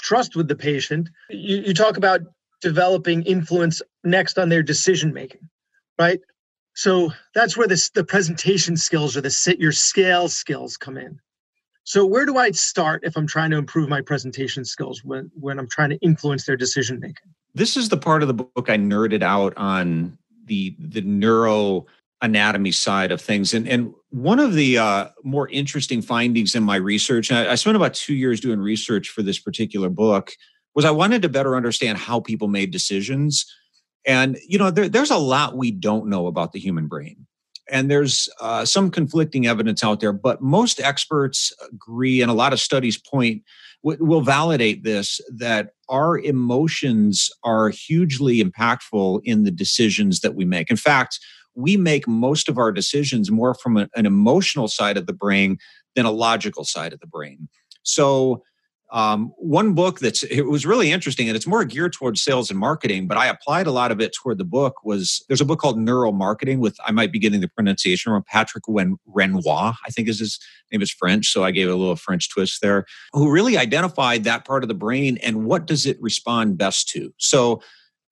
trust 0.00 0.36
with 0.36 0.48
the 0.48 0.56
patient. 0.56 1.10
You, 1.28 1.58
you 1.58 1.74
talk 1.74 1.96
about 1.96 2.20
developing 2.60 3.22
influence 3.22 3.82
next 4.04 4.38
on 4.38 4.48
their 4.48 4.62
decision 4.62 5.12
making, 5.12 5.48
right? 5.98 6.20
So 6.74 7.10
that's 7.34 7.56
where 7.56 7.66
this, 7.66 7.90
the 7.90 8.04
presentation 8.04 8.76
skills 8.76 9.16
or 9.16 9.20
the 9.20 9.56
your 9.58 9.72
scale 9.72 10.28
skills 10.28 10.76
come 10.76 10.96
in. 10.96 11.18
So 11.84 12.06
where 12.06 12.24
do 12.24 12.36
I 12.36 12.50
start 12.52 13.02
if 13.04 13.16
I'm 13.16 13.26
trying 13.26 13.50
to 13.50 13.56
improve 13.56 13.88
my 13.88 14.00
presentation 14.00 14.64
skills 14.64 15.02
when, 15.02 15.30
when 15.34 15.58
I'm 15.58 15.68
trying 15.68 15.90
to 15.90 15.96
influence 15.96 16.46
their 16.46 16.56
decision 16.56 17.00
making? 17.00 17.34
This 17.54 17.76
is 17.76 17.88
the 17.88 17.96
part 17.96 18.22
of 18.22 18.28
the 18.28 18.34
book 18.34 18.68
I 18.68 18.76
nerded 18.76 19.22
out 19.22 19.56
on 19.56 20.16
the 20.44 20.76
the 20.78 21.00
neuro 21.00 21.86
anatomy 22.22 22.72
side 22.72 23.10
of 23.12 23.20
things. 23.20 23.54
And, 23.54 23.66
and 23.66 23.94
one 24.10 24.38
of 24.38 24.54
the 24.54 24.78
uh, 24.78 25.08
more 25.24 25.48
interesting 25.48 26.02
findings 26.02 26.54
in 26.54 26.62
my 26.62 26.76
research, 26.76 27.32
I, 27.32 27.52
I 27.52 27.54
spent 27.54 27.76
about 27.76 27.94
two 27.94 28.14
years 28.14 28.40
doing 28.40 28.60
research 28.60 29.08
for 29.08 29.22
this 29.22 29.38
particular 29.38 29.88
book, 29.88 30.32
was 30.74 30.84
I 30.84 30.90
wanted 30.90 31.22
to 31.22 31.28
better 31.28 31.56
understand 31.56 31.98
how 31.98 32.20
people 32.20 32.48
made 32.48 32.70
decisions. 32.70 33.44
And, 34.06 34.38
you 34.48 34.58
know, 34.58 34.70
there, 34.70 34.88
there's 34.88 35.10
a 35.10 35.18
lot 35.18 35.56
we 35.56 35.70
don't 35.70 36.08
know 36.08 36.26
about 36.26 36.52
the 36.52 36.60
human 36.60 36.86
brain. 36.86 37.26
And 37.70 37.90
there's 37.90 38.28
uh, 38.40 38.64
some 38.64 38.90
conflicting 38.90 39.46
evidence 39.46 39.84
out 39.84 40.00
there, 40.00 40.12
but 40.12 40.42
most 40.42 40.80
experts 40.80 41.52
agree, 41.72 42.20
and 42.20 42.30
a 42.30 42.34
lot 42.34 42.52
of 42.52 42.60
studies 42.60 42.98
point 42.98 43.42
will 43.82 44.20
validate 44.20 44.84
this 44.84 45.20
that 45.34 45.70
our 45.88 46.18
emotions 46.18 47.30
are 47.44 47.70
hugely 47.70 48.42
impactful 48.42 49.20
in 49.24 49.44
the 49.44 49.50
decisions 49.50 50.20
that 50.20 50.34
we 50.34 50.44
make. 50.44 50.70
In 50.70 50.76
fact, 50.76 51.18
we 51.54 51.76
make 51.76 52.06
most 52.06 52.48
of 52.48 52.58
our 52.58 52.72
decisions 52.72 53.30
more 53.30 53.54
from 53.54 53.76
an 53.76 54.06
emotional 54.06 54.68
side 54.68 54.96
of 54.96 55.06
the 55.06 55.12
brain 55.12 55.58
than 55.96 56.06
a 56.06 56.10
logical 56.10 56.64
side 56.64 56.92
of 56.92 57.00
the 57.00 57.06
brain. 57.06 57.48
So, 57.82 58.42
um, 58.92 59.32
one 59.36 59.74
book 59.74 60.00
that's 60.00 60.22
it 60.24 60.42
was 60.42 60.66
really 60.66 60.90
interesting 60.90 61.28
and 61.28 61.36
it's 61.36 61.46
more 61.46 61.64
geared 61.64 61.92
towards 61.92 62.22
sales 62.22 62.50
and 62.50 62.58
marketing 62.58 63.06
but 63.06 63.16
i 63.16 63.26
applied 63.26 63.66
a 63.66 63.70
lot 63.70 63.92
of 63.92 64.00
it 64.00 64.12
toward 64.12 64.38
the 64.38 64.44
book 64.44 64.84
was 64.84 65.24
there's 65.28 65.40
a 65.40 65.44
book 65.44 65.58
called 65.60 65.78
neuromarketing 65.78 66.58
with 66.58 66.76
i 66.84 66.90
might 66.90 67.12
be 67.12 67.18
getting 67.18 67.40
the 67.40 67.48
pronunciation 67.48 68.12
wrong 68.12 68.24
patrick 68.26 68.64
Ren, 68.68 68.96
renoir 69.06 69.74
i 69.86 69.90
think 69.90 70.08
is 70.08 70.18
his 70.18 70.38
name 70.72 70.82
is 70.82 70.90
french 70.90 71.28
so 71.32 71.44
i 71.44 71.50
gave 71.50 71.68
a 71.68 71.74
little 71.74 71.96
french 71.96 72.28
twist 72.30 72.60
there 72.62 72.84
who 73.12 73.30
really 73.30 73.56
identified 73.56 74.24
that 74.24 74.44
part 74.44 74.64
of 74.64 74.68
the 74.68 74.74
brain 74.74 75.18
and 75.22 75.44
what 75.44 75.66
does 75.66 75.86
it 75.86 76.00
respond 76.00 76.58
best 76.58 76.88
to 76.88 77.12
so 77.18 77.60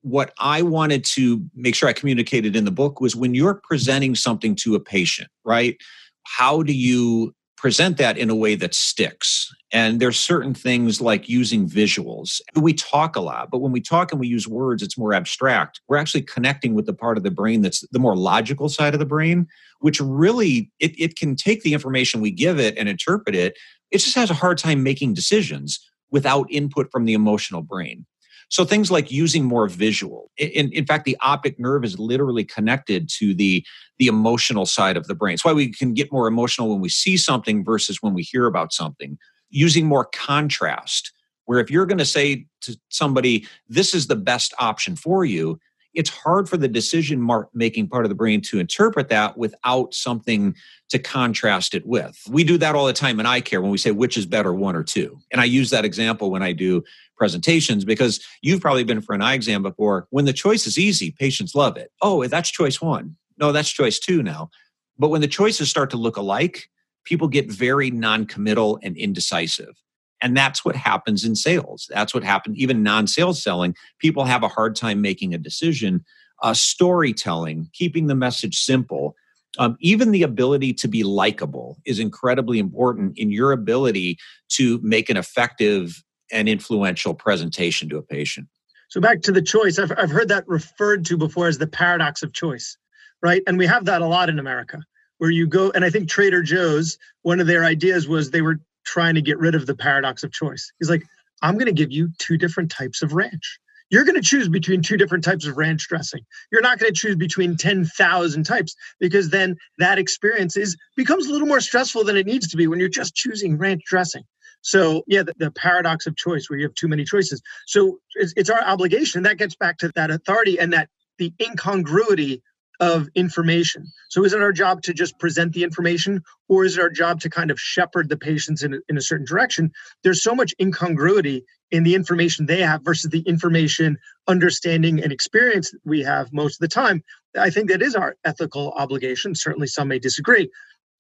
what 0.03 0.33
I 0.39 0.63
wanted 0.63 1.05
to 1.07 1.45
make 1.55 1.75
sure 1.75 1.89
I 1.89 1.93
communicated 1.93 2.55
in 2.55 2.65
the 2.65 2.71
book 2.71 3.01
was 3.01 3.17
when 3.17 3.35
you're 3.35 3.61
presenting 3.65 4.15
something 4.15 4.55
to 4.57 4.75
a 4.75 4.81
patient, 4.81 5.29
right? 5.45 5.77
How 6.25 6.63
do 6.63 6.73
you 6.73 7.35
present 7.59 7.99
that 7.99 8.17
in 8.17 8.31
a 8.31 8.35
way 8.35 8.55
that 8.55 8.75
sticks? 8.75 9.53
And 9.71 10.01
there's 10.01 10.19
certain 10.19 10.55
things 10.55 11.01
like 11.01 11.29
using 11.29 11.69
visuals. 11.69 12.41
We 12.55 12.73
talk 12.73 13.17
a 13.17 13.21
lot, 13.21 13.51
but 13.51 13.59
when 13.59 13.73
we 13.73 13.81
talk 13.81 14.13
and 14.13 14.21
we 14.21 14.29
use 14.29 14.49
words, 14.49 14.83
it's 14.83 14.97
more 14.97 15.13
abstract. 15.13 15.81
We're 15.89 15.99
actually 15.99 16.23
connecting 16.23 16.75
with 16.75 16.87
the 16.87 16.95
part 16.95 17.19
of 17.19 17.25
the 17.25 17.31
brain 17.31 17.61
that's 17.61 17.87
the 17.91 17.99
more 17.99 18.17
logical 18.17 18.69
side 18.69 18.95
of 18.95 19.01
the 19.01 19.07
brain, 19.07 19.47
which 19.81 20.01
really 20.01 20.71
it, 20.81 20.99
it 20.99 21.17
can 21.17 21.37
take 21.37 21.63
the 21.63 21.75
information 21.75 22.21
we 22.21 22.31
give 22.31 22.59
it 22.59 22.79
and 22.79 22.89
interpret 22.89 23.35
it. 23.35 23.59
It 23.91 23.99
just 23.99 24.17
has 24.17 24.31
a 24.31 24.35
hard 24.35 24.57
time 24.57 24.83
making 24.83 25.15
decisions 25.15 25.79
without 26.11 26.47
input 26.51 26.91
from 26.91 27.05
the 27.05 27.13
emotional 27.13 27.63
brain. 27.63 28.07
So 28.49 28.65
things 28.65 28.91
like 28.91 29.11
using 29.11 29.45
more 29.45 29.69
visual. 29.69 30.31
In, 30.39 30.73
in 30.73 30.87
fact, 30.87 31.05
the 31.05 31.17
optic 31.21 31.59
nerve 31.59 31.85
is 31.85 31.99
literally 31.99 32.45
connected 32.45 33.09
to 33.19 33.35
the, 33.35 33.65
the 33.99 34.07
emotional 34.07 34.67
side 34.67 34.97
of 34.97 35.07
the 35.07 35.15
brain. 35.15 35.35
It's 35.35 35.45
why 35.45 35.53
we 35.53 35.73
can 35.73 35.93
get 35.95 36.11
more 36.11 36.27
emotional 36.27 36.71
when 36.71 36.81
we 36.81 36.89
see 36.89 37.17
something 37.17 37.65
versus 37.65 38.03
when 38.03 38.15
we 38.15 38.23
hear 38.23 38.47
about 38.47 38.73
something. 38.73 39.19
Using 39.51 39.87
more 39.87 40.07
contrast, 40.07 41.13
where 41.45 41.61
if 41.61 41.71
you're 41.71 41.87
going 41.87 41.99
to 41.99 42.05
say 42.05 42.47
to 42.63 42.79
somebody, 42.89 43.47
this 43.69 43.95
is 43.95 44.07
the 44.07 44.17
best 44.17 44.55
option 44.59 44.97
for 44.97 45.25
you, 45.25 45.59
it's 45.95 46.11
hard 46.11 46.49
for 46.49 46.57
the 46.57 46.69
decision 46.69 47.29
making 47.55 47.89
part 47.89 48.05
of 48.05 48.09
the 48.09 48.15
brain 48.15 48.41
to 48.43 48.61
interpret 48.61 49.09
that 49.09 49.37
without 49.37 49.95
something 49.95 50.55
to 50.91 50.99
contrast 50.99 51.75
it 51.75 51.87
with. 51.87 52.17
We 52.31 52.45
do 52.45 52.59
that 52.59 52.75
all 52.75 52.87
the 52.87 52.93
time 52.93 53.19
in 53.19 53.27
eye 53.27 53.41
care 53.41 53.61
when 53.61 53.71
we 53.71 53.79
say 53.79 53.91
which 53.91 54.17
is 54.17 54.27
better, 54.27 54.55
one 54.55 54.77
or 54.77 54.85
two. 54.85 55.19
And 55.33 55.41
I 55.41 55.45
use 55.45 55.71
that 55.71 55.85
example 55.85 56.31
when 56.31 56.43
I 56.43 56.53
do 56.53 56.85
presentations 57.19 57.85
because 57.85 58.25
you've 58.43 58.61
probably 58.61 58.85
been 58.85 59.01
for 59.01 59.15
an 59.15 59.23
eye 59.23 59.35
exam 59.35 59.63
before. 59.63 60.07
When 60.11 60.25
the 60.25 60.33
choice 60.33 60.67
is 60.67 60.79
easy, 60.79 61.15
patients 61.19 61.55
love 61.55 61.77
it. 61.77 61.91
Oh, 62.01 62.27
that's 62.27 62.51
choice 62.51 62.81
one. 62.81 63.17
No, 63.39 63.53
that's 63.53 63.71
choice 63.71 63.99
two 63.99 64.23
now. 64.23 64.51
But 64.99 65.09
when 65.09 65.21
the 65.21 65.29
choices 65.29 65.71
start 65.71 65.91
to 65.91 65.97
look 65.97 66.17
alike, 66.17 66.69
people 67.05 67.29
get 67.29 67.51
very 67.51 67.91
non 67.91 68.27
committal 68.27 68.79
and 68.83 68.97
indecisive. 68.97 69.75
And 70.21 70.37
that's 70.37 70.65
what 70.65 70.75
happens 70.75 71.25
in 71.25 71.37
sales. 71.37 71.87
That's 71.91 72.13
what 72.13 72.25
happened, 72.25 72.57
even 72.57 72.83
non 72.83 73.07
sales 73.07 73.43
selling. 73.43 73.75
People 73.99 74.25
have 74.25 74.43
a 74.43 74.49
hard 74.49 74.75
time 74.75 75.01
making 75.01 75.35
a 75.35 75.39
decision. 75.39 76.05
Uh, 76.41 76.55
storytelling, 76.55 77.69
keeping 77.73 78.07
the 78.07 78.15
message 78.15 78.59
simple, 78.59 79.17
um, 79.59 79.77
even 79.81 80.13
the 80.13 80.23
ability 80.23 80.73
to 80.75 80.89
be 80.89 81.03
likable 81.03 81.79
is 81.85 81.99
incredibly 81.99 82.59
important 82.59 83.19
in 83.19 83.31
your 83.31 83.53
ability 83.53 84.19
to 84.51 84.79
make 84.83 85.09
an 85.11 85.17
effective 85.17 86.03
and 86.31 86.49
influential 86.49 87.15
presentation 87.15 87.89
to 87.89 87.99
a 87.99 88.03
patient. 88.03 88.49
So, 88.89 89.01
back 89.01 89.23
to 89.23 89.33
the 89.33 89.43
choice, 89.43 89.79
I've, 89.79 89.93
I've 89.97 90.11
heard 90.11 90.29
that 90.29 90.49
referred 90.49 91.05
to 91.07 91.17
before 91.17 91.47
as 91.49 91.59
the 91.59 91.67
paradox 91.67 92.23
of 92.23 92.33
choice, 92.33 92.77
right? 93.23 93.43
And 93.47 93.59
we 93.59 93.67
have 93.67 93.85
that 93.85 94.03
a 94.03 94.07
lot 94.07 94.29
in 94.29 94.39
America 94.39 94.83
where 95.19 95.31
you 95.31 95.47
go, 95.47 95.71
and 95.73 95.85
I 95.85 95.91
think 95.91 96.09
Trader 96.09 96.43
Joe's, 96.43 96.97
one 97.23 97.41
of 97.41 97.47
their 97.47 97.65
ideas 97.65 98.09
was 98.09 98.31
they 98.31 98.41
were 98.41 98.61
trying 98.87 99.15
to 99.17 99.23
get 99.23 99.39
rid 99.39 99.55
of 99.55 99.67
the 99.67 99.75
paradox 99.75 100.23
of 100.23 100.33
choice. 100.33 100.73
He's 100.79 100.89
like, 100.89 101.05
I'm 101.43 101.55
going 101.55 101.67
to 101.67 101.73
give 101.73 101.93
you 101.93 102.09
two 102.19 102.39
different 102.39 102.71
types 102.71 103.03
of 103.03 103.13
ranch. 103.13 103.59
You're 103.91 104.05
going 104.05 104.17
to 104.17 104.23
choose 104.23 104.49
between 104.49 104.83
two 104.83 104.97
different 104.97 105.25
types 105.25 105.47
of 105.47 105.57
ranch 105.57 105.89
dressing. 105.89 106.21
You're 106.53 106.61
not 106.61 106.79
going 106.79 106.93
to 106.93 107.01
choose 107.01 107.17
between 107.17 107.57
10,000 107.57 108.43
types 108.45 108.75
because 109.01 109.31
then 109.31 109.57
that 109.79 109.99
experience 109.99 110.57
is 110.57 110.77
becomes 110.97 111.27
a 111.27 111.33
little 111.33 111.47
more 111.47 111.61
stressful 111.61 112.05
than 112.05 112.17
it 112.17 112.27
needs 112.27 112.49
to 112.49 112.57
be 112.57 112.67
when 112.67 112.81
you're 112.81 112.89
just 112.89 113.15
choosing 113.15 113.57
ranch 113.57 113.83
dressing. 113.87 114.25
So, 114.63 115.03
yeah, 115.07 115.23
the, 115.23 115.35
the 115.39 115.51
paradox 115.51 116.07
of 116.07 116.17
choice 116.17 116.49
where 116.49 116.59
you 116.59 116.67
have 116.67 116.75
too 116.75 116.89
many 116.89 117.05
choices. 117.05 117.41
So, 117.67 117.99
it's, 118.15 118.33
it's 118.37 118.51
our 118.51 118.63
obligation. 118.63 119.23
That 119.23 119.39
gets 119.39 119.57
back 119.57 119.79
to 119.79 119.93
that 119.95 120.11
authority 120.11 120.59
and 120.59 120.73
that 120.73 120.89
the 121.19 121.33
incongruity 121.41 122.43
of 122.81 123.09
information. 123.15 123.87
So 124.09 124.25
is 124.25 124.33
it 124.33 124.41
our 124.41 124.53
job 124.53 124.83
to 124.83 124.95
just 124.95 125.19
present 125.19 125.53
the 125.53 125.65
information 125.65 126.23
or 126.49 126.65
is 126.65 126.79
it 126.79 126.81
our 126.81 126.91
job 126.91 127.21
to 127.21 127.31
kind 127.31 127.51
of 127.51 127.59
shepherd 127.59 128.09
the 128.09 128.17
patients 128.17 128.63
in 128.63 128.75
a, 128.75 128.79
in 128.89 128.97
a 128.97 129.01
certain 129.01 129.27
direction? 129.27 129.73
There's 130.05 130.23
so 130.23 130.35
much 130.35 130.55
incongruity 130.61 131.45
in 131.71 131.83
the 131.83 131.95
information 131.95 132.47
they 132.47 132.63
have 132.63 132.83
versus 132.85 133.11
the 133.11 133.21
information, 133.21 133.99
understanding, 134.27 135.03
and 135.03 135.13
experience 135.13 135.75
we 135.85 136.03
have 136.03 136.33
most 136.33 136.55
of 136.55 136.61
the 136.61 136.75
time. 136.75 137.03
I 137.37 137.51
think 137.51 137.69
that 137.69 137.83
is 137.83 137.95
our 137.95 138.17
ethical 138.25 138.73
obligation. 138.73 139.35
Certainly, 139.35 139.67
some 139.67 139.89
may 139.89 139.99
disagree 139.99 140.49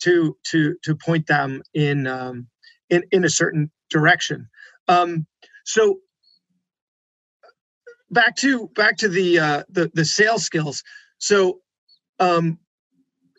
to 0.03 0.37
to 0.50 0.77
to 0.83 0.95
point 0.95 1.27
them 1.27 1.62
in 1.75 2.07
um, 2.07 2.49
in 2.90 3.04
in 3.12 3.25
a 3.25 3.28
certain 3.28 3.71
direction. 3.90 4.49
Um, 4.87 5.26
so 5.64 5.99
back 8.11 8.37
to 8.37 8.68
back 8.68 8.99
to 8.99 9.09
the 9.09 9.38
uh, 9.38 9.62
the 9.68 9.90
the 9.95 10.04
sales 10.04 10.45
skills. 10.45 10.83
So 11.18 11.61
um, 12.18 12.59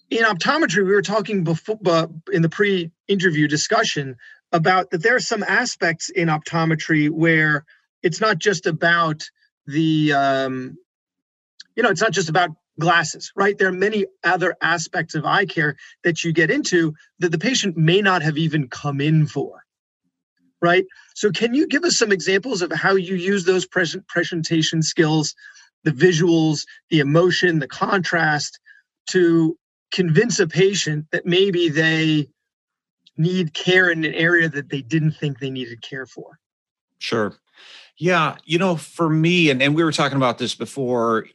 in 0.09 0.23
optometry, 0.23 0.85
we 0.85 0.93
were 0.93 1.01
talking 1.01 1.43
before 1.43 1.77
uh, 1.85 2.07
in 2.31 2.41
the 2.41 2.49
pre-interview 2.49 3.47
discussion 3.47 4.15
about 4.51 4.89
that 4.91 5.03
there 5.03 5.15
are 5.15 5.19
some 5.19 5.43
aspects 5.43 6.09
in 6.09 6.27
optometry 6.27 7.09
where 7.09 7.65
it's 8.01 8.19
not 8.19 8.37
just 8.39 8.65
about 8.65 9.29
the 9.67 10.13
um, 10.13 10.77
you 11.75 11.83
know 11.83 11.89
it's 11.89 12.01
not 12.01 12.11
just 12.11 12.29
about 12.29 12.51
glasses 12.79 13.31
right 13.35 13.57
there 13.57 13.67
are 13.67 13.73
many 13.73 14.05
other 14.23 14.55
aspects 14.61 15.15
of 15.15 15.25
eye 15.25 15.45
care 15.45 15.75
that 16.03 16.23
you 16.23 16.31
get 16.31 16.49
into 16.49 16.93
that 17.19 17.31
the 17.31 17.37
patient 17.37 17.77
may 17.77 18.01
not 18.01 18.21
have 18.21 18.37
even 18.37 18.67
come 18.67 19.01
in 19.01 19.27
for 19.27 19.63
right 20.61 20.85
so 21.15 21.31
can 21.31 21.53
you 21.53 21.67
give 21.67 21.83
us 21.83 21.97
some 21.97 22.11
examples 22.11 22.61
of 22.61 22.71
how 22.71 22.95
you 22.95 23.15
use 23.15 23.45
those 23.45 23.65
present 23.65 24.07
presentation 24.07 24.81
skills 24.81 25.35
the 25.83 25.91
visuals 25.91 26.65
the 26.89 26.99
emotion 26.99 27.59
the 27.59 27.67
contrast 27.67 28.59
to 29.09 29.57
convince 29.91 30.39
a 30.39 30.47
patient 30.47 31.05
that 31.11 31.25
maybe 31.25 31.69
they 31.69 32.27
need 33.17 33.53
care 33.53 33.89
in 33.89 34.05
an 34.05 34.13
area 34.13 34.49
that 34.49 34.69
they 34.69 34.81
didn't 34.81 35.11
think 35.11 35.39
they 35.39 35.49
needed 35.49 35.81
care 35.81 36.05
for. 36.05 36.39
Sure. 36.99 37.35
Yeah. 37.97 38.37
You 38.45 38.57
know, 38.57 38.75
for 38.75 39.09
me, 39.09 39.49
and, 39.49 39.61
and 39.61 39.75
we 39.75 39.83
were 39.83 39.91
talking 39.91 40.15
about 40.15 40.37
this 40.37 40.55
before, 40.55 41.27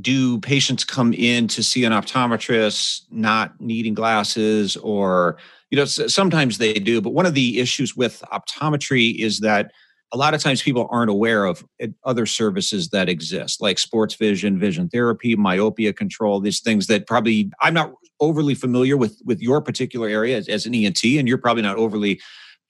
do 0.00 0.38
patients 0.40 0.84
come 0.84 1.12
in 1.12 1.48
to 1.48 1.62
see 1.62 1.84
an 1.84 1.92
optometrist 1.92 3.02
not 3.10 3.60
needing 3.60 3.94
glasses 3.94 4.76
or, 4.76 5.36
you 5.70 5.76
know, 5.76 5.84
sometimes 5.84 6.58
they 6.58 6.74
do. 6.74 7.00
But 7.00 7.10
one 7.10 7.26
of 7.26 7.34
the 7.34 7.58
issues 7.58 7.96
with 7.96 8.22
optometry 8.32 9.18
is 9.18 9.40
that 9.40 9.72
a 10.12 10.16
lot 10.16 10.34
of 10.34 10.40
times 10.40 10.62
people 10.62 10.88
aren't 10.90 11.10
aware 11.10 11.44
of 11.44 11.64
eh, 11.80 11.88
other 12.04 12.26
services 12.26 12.88
that 12.90 13.08
exist 13.08 13.60
like 13.60 13.78
sports 13.78 14.14
vision 14.16 14.58
vision 14.58 14.88
therapy 14.88 15.36
myopia 15.36 15.92
control 15.92 16.40
these 16.40 16.58
things 16.58 16.88
that 16.88 17.06
probably 17.06 17.48
i'm 17.60 17.74
not 17.74 17.92
overly 18.18 18.56
familiar 18.56 18.96
with 18.96 19.20
with 19.24 19.40
your 19.40 19.60
particular 19.60 20.08
area 20.08 20.36
as, 20.36 20.48
as 20.48 20.66
an 20.66 20.74
ent 20.74 21.04
and 21.04 21.28
you're 21.28 21.38
probably 21.38 21.62
not 21.62 21.76
overly 21.76 22.20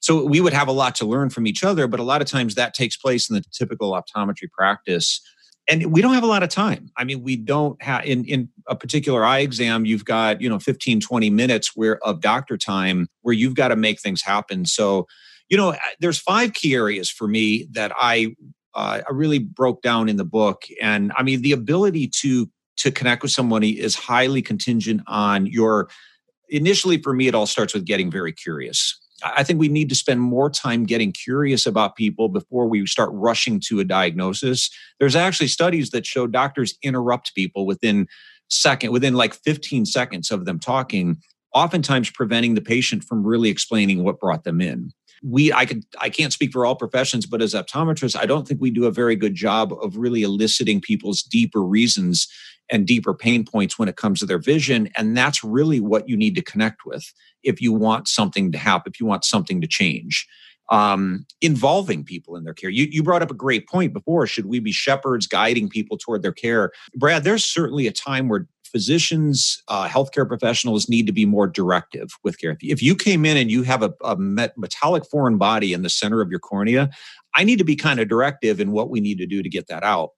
So 0.00 0.25
we 0.25 0.41
would 0.41 0.53
have 0.55 0.69
a 0.69 0.73
lot 0.73 0.95
to 0.97 1.05
learn 1.07 1.31
from 1.31 1.47
each 1.47 1.62
other, 1.62 1.87
but 1.87 2.00
a 2.00 2.03
lot 2.03 2.23
of 2.23 2.27
times 2.27 2.55
that 2.55 2.75
takes 2.75 2.97
place 2.97 3.29
in 3.29 3.37
the 3.37 3.45
typical 3.53 3.93
optometry 3.93 4.50
practice. 4.50 5.21
And 5.69 5.93
we 5.93 6.02
don't 6.02 6.14
have 6.14 6.25
a 6.25 6.29
lot 6.29 6.43
of 6.43 6.49
time. 6.49 6.90
I 6.97 7.05
mean, 7.05 7.23
we 7.23 7.37
don't 7.37 7.81
have 7.83 8.05
in, 8.05 8.25
in 8.25 8.49
a 8.67 8.75
particular 8.75 9.25
eye 9.25 9.38
exam, 9.38 9.85
you've 9.85 10.05
got, 10.05 10.40
you 10.40 10.49
know, 10.49 10.59
15, 10.59 11.00
20 11.00 11.31
minutes 11.31 11.76
where 11.76 11.99
of 12.05 12.21
doctor 12.21 12.57
time 12.57 13.07
where 13.23 13.35
you've 13.35 13.55
got 13.55 13.69
to 13.69 13.76
make 13.76 14.00
things 14.00 14.23
happen. 14.23 14.64
So, 14.64 15.07
you 15.49 15.57
know, 15.57 15.76
there's 16.00 16.19
five 16.19 16.55
key 16.55 16.75
areas 16.75 17.09
for 17.11 17.29
me 17.29 17.69
that 17.73 17.93
I 17.97 18.35
uh, 18.75 19.00
I 19.09 19.12
really 19.12 19.40
broke 19.40 19.83
down 19.83 20.09
in 20.09 20.17
the 20.17 20.25
book. 20.25 20.62
And 20.81 21.12
I 21.17 21.23
mean, 21.23 21.43
the 21.43 21.52
ability 21.52 22.09
to 22.21 22.49
to 22.79 22.90
connect 22.90 23.23
with 23.23 23.31
somebody 23.31 23.79
is 23.79 23.95
highly 23.95 24.43
contingent 24.43 25.02
on 25.07 25.47
your 25.47 25.90
initially 26.49 27.00
for 27.00 27.12
me 27.12 27.29
it 27.29 27.35
all 27.35 27.47
starts 27.47 27.75
with 27.75 27.85
getting 27.85 28.11
very 28.11 28.33
curious 28.33 28.99
I 29.23 29.43
think 29.43 29.59
we 29.59 29.69
need 29.69 29.89
to 29.89 29.95
spend 29.95 30.21
more 30.21 30.50
time 30.50 30.85
getting 30.85 31.12
curious 31.12 31.67
about 31.67 31.97
people 31.97 32.29
before 32.29 32.67
we 32.67 32.87
start 32.87 33.11
rushing 33.12 33.61
to 33.67 33.81
a 33.81 33.85
diagnosis. 33.85 34.71
There's 34.99 35.17
actually 35.17 35.49
studies 35.49 35.91
that 35.91 36.07
show 36.07 36.27
doctors 36.27 36.77
interrupt 36.83 37.35
people 37.35 37.67
within 37.67 38.07
second 38.49 38.93
within 38.93 39.15
like 39.15 39.35
15 39.35 39.87
seconds 39.87 40.31
of 40.31 40.45
them 40.45 40.59
talking, 40.59 41.19
oftentimes 41.55 42.11
preventing 42.11 42.55
the 42.55 42.61
patient 42.61 43.05
from 43.05 43.25
really 43.25 43.49
explaining 43.49 44.03
what 44.03 44.21
brought 44.21 44.45
them 44.45 44.61
in. 44.61 44.93
We 45.23 45.53
I 45.53 45.67
could 45.67 45.85
I 46.00 46.09
can't 46.09 46.33
speak 46.33 46.53
for 46.53 46.65
all 46.65 46.75
professions, 46.75 47.27
but 47.27 47.43
as 47.43 47.55
optometrists, 47.55 48.17
I 48.19 48.27
don't 48.27 48.49
think 48.49 48.61
we 48.61 48.71
do 48.71 48.87
a 48.87 48.91
very 48.91 49.17
good 49.17 49.35
job 49.35 49.73
of 49.83 49.97
really 49.97 50.23
eliciting 50.23 50.81
people's 50.81 51.23
deeper 51.23 51.62
reasons 51.62 52.27
and 52.71 52.87
deeper 52.87 53.15
pain 53.15 53.45
points 53.45 53.79
when 53.79 53.89
it 53.89 53.97
comes 53.97 54.21
to 54.21 54.27
their 54.27 54.39
vision. 54.39 54.89
And 54.97 55.17
that's 55.17 55.43
really 55.43 55.81
what 55.81 56.09
you 56.09 56.17
need 56.17 56.35
to 56.37 56.43
connect 56.43 56.85
with 56.87 57.12
if 57.43 57.61
you 57.61 57.73
want 57.73 58.09
something 58.09 58.53
to 58.53 58.59
happen, 58.59 58.93
if 58.93 59.00
you 59.00 59.07
want 59.07 59.25
something 59.25 59.61
to 59.61 59.67
change. 59.67 60.27
Um, 60.71 61.27
involving 61.41 62.05
people 62.05 62.37
in 62.37 62.45
their 62.45 62.55
care. 62.55 62.71
You, 62.71 62.87
you 62.89 63.03
brought 63.03 63.23
up 63.23 63.31
a 63.33 63.35
great 63.35 63.69
point 63.69 63.93
before. 63.93 64.25
Should 64.29 64.47
we 64.47 64.61
be 64.61 64.71
shepherds 64.71 65.27
guiding 65.27 65.69
people 65.69 65.99
toward 65.99 66.23
their 66.23 66.33
care? 66.33 66.71
Brad, 66.95 67.25
there's 67.25 67.45
certainly 67.45 67.89
a 67.89 67.93
time 67.93 68.29
where 68.29 68.47
physicians, 68.62 69.61
uh, 69.67 69.89
healthcare 69.89 70.29
professionals 70.29 70.89
need 70.89 71.07
to 71.07 71.12
be 71.12 71.27
more 71.27 71.49
directive 71.49 72.11
with 72.23 72.39
care. 72.39 72.57
If 72.62 72.85
you 72.85 72.95
came 72.95 73.25
in 73.25 73.37
and 73.37 73.50
you 73.50 73.65
have 73.65 73.83
a, 73.83 73.93
a 74.05 74.17
metallic 74.17 75.05
foreign 75.11 75.39
body 75.39 75.73
in 75.73 75.83
the 75.83 75.91
center 75.91 76.21
of 76.21 76.31
your 76.31 76.39
cornea, 76.39 76.89
I 77.35 77.43
need 77.43 77.59
to 77.59 77.65
be 77.65 77.75
kind 77.75 77.99
of 77.99 78.07
directive 78.07 78.61
in 78.61 78.71
what 78.71 78.91
we 78.91 79.00
need 79.00 79.19
to 79.19 79.27
do 79.27 79.43
to 79.43 79.49
get 79.49 79.67
that 79.67 79.83
out 79.83 80.11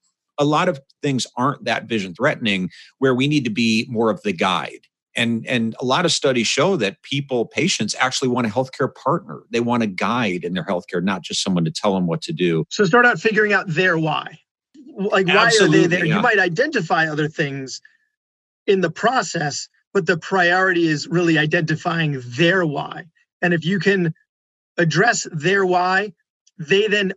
a 0.42 0.44
lot 0.44 0.68
of 0.68 0.80
things 1.02 1.26
aren't 1.36 1.64
that 1.64 1.84
vision 1.84 2.14
threatening 2.14 2.70
where 2.98 3.14
we 3.14 3.26
need 3.28 3.44
to 3.44 3.50
be 3.50 3.86
more 3.88 4.10
of 4.10 4.22
the 4.22 4.32
guide. 4.32 4.86
And 5.14 5.46
and 5.46 5.76
a 5.78 5.84
lot 5.84 6.04
of 6.04 6.12
studies 6.12 6.46
show 6.46 6.76
that 6.76 7.02
people 7.02 7.46
patients 7.46 7.94
actually 7.98 8.28
want 8.28 8.46
a 8.46 8.50
healthcare 8.50 8.94
partner. 8.94 9.42
They 9.50 9.60
want 9.60 9.82
a 9.82 9.86
guide 9.86 10.42
in 10.44 10.54
their 10.54 10.64
healthcare 10.64 11.02
not 11.02 11.22
just 11.22 11.42
someone 11.42 11.64
to 11.64 11.70
tell 11.70 11.94
them 11.94 12.06
what 12.06 12.22
to 12.22 12.32
do. 12.32 12.64
So 12.70 12.84
start 12.84 13.04
out 13.04 13.20
figuring 13.20 13.52
out 13.52 13.66
their 13.68 13.98
why. 13.98 14.38
Like 14.96 15.26
why 15.26 15.46
Absolutely, 15.46 15.78
are 15.78 15.82
they 15.82 15.96
there? 15.96 16.04
Yeah. 16.06 16.16
you 16.16 16.22
might 16.22 16.38
identify 16.38 17.06
other 17.06 17.28
things 17.28 17.80
in 18.66 18.80
the 18.80 18.90
process 18.90 19.68
but 19.92 20.06
the 20.06 20.16
priority 20.16 20.86
is 20.86 21.06
really 21.06 21.38
identifying 21.38 22.22
their 22.24 22.64
why. 22.64 23.04
And 23.42 23.52
if 23.52 23.64
you 23.64 23.78
can 23.78 24.14
address 24.78 25.26
their 25.32 25.66
why 25.66 26.14
they 26.58 26.86
then 26.86 27.12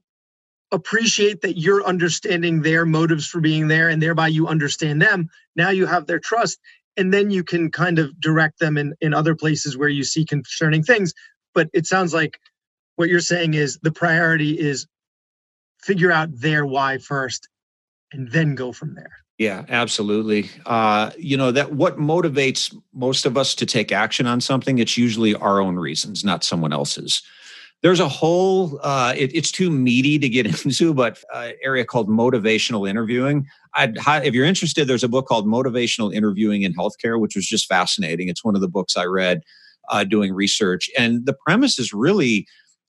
appreciate 0.71 1.41
that 1.41 1.57
you're 1.57 1.85
understanding 1.85 2.61
their 2.61 2.85
motives 2.85 3.27
for 3.27 3.39
being 3.39 3.67
there 3.67 3.89
and 3.89 4.01
thereby 4.01 4.27
you 4.27 4.47
understand 4.47 5.01
them. 5.01 5.29
Now 5.55 5.69
you 5.69 5.85
have 5.85 6.07
their 6.07 6.19
trust 6.19 6.59
and 6.97 7.13
then 7.13 7.31
you 7.31 7.43
can 7.43 7.71
kind 7.71 7.99
of 7.99 8.19
direct 8.19 8.59
them 8.59 8.77
in 8.77 8.93
in 9.01 9.13
other 9.13 9.35
places 9.35 9.77
where 9.77 9.89
you 9.89 10.03
see 10.03 10.25
concerning 10.25 10.83
things. 10.83 11.13
But 11.53 11.69
it 11.73 11.85
sounds 11.85 12.13
like 12.13 12.39
what 12.95 13.09
you're 13.09 13.19
saying 13.19 13.53
is 13.53 13.79
the 13.81 13.91
priority 13.91 14.59
is 14.59 14.87
figure 15.81 16.11
out 16.11 16.29
their 16.31 16.65
why 16.65 16.97
first 16.97 17.47
and 18.11 18.31
then 18.31 18.55
go 18.55 18.71
from 18.71 18.95
there. 18.95 19.11
Yeah 19.37 19.65
absolutely. 19.69 20.49
Uh, 20.65 21.11
you 21.17 21.37
know 21.37 21.51
that 21.51 21.73
what 21.73 21.97
motivates 21.97 22.75
most 22.93 23.25
of 23.25 23.37
us 23.37 23.53
to 23.55 23.65
take 23.65 23.91
action 23.91 24.25
on 24.25 24.41
something 24.41 24.79
it's 24.79 24.97
usually 24.97 25.35
our 25.35 25.59
own 25.59 25.75
reasons 25.75 26.23
not 26.23 26.43
someone 26.43 26.73
else's 26.73 27.21
there's 27.85 27.99
a 27.99 28.09
whole 28.09 28.79
uh, 28.81 29.13
it, 29.15 29.29
it's 29.35 29.51
too 29.51 29.69
meaty 29.69 30.17
to 30.17 30.27
get 30.27 30.47
into 30.65 30.91
but 30.91 31.23
uh, 31.31 31.51
area 31.61 31.85
called 31.85 32.09
motivational 32.09 32.89
interviewing. 32.89 33.45
I'd, 33.75 33.95
if 34.25 34.33
you're 34.33 34.47
interested 34.47 34.87
there's 34.87 35.03
a 35.03 35.07
book 35.07 35.27
called 35.27 35.45
motivational 35.45 36.11
interviewing 36.11 36.63
in 36.63 36.73
healthcare 36.73 37.19
which 37.19 37.35
was 37.35 37.45
just 37.45 37.67
fascinating. 37.67 38.27
It's 38.27 38.43
one 38.43 38.55
of 38.55 38.61
the 38.61 38.67
books 38.67 38.97
i 38.97 39.03
read 39.03 39.43
uh, 39.89 40.03
doing 40.03 40.33
research. 40.33 40.89
And 40.97 41.27
the 41.27 41.35
premise 41.45 41.77
is 41.77 41.93
really 41.93 42.47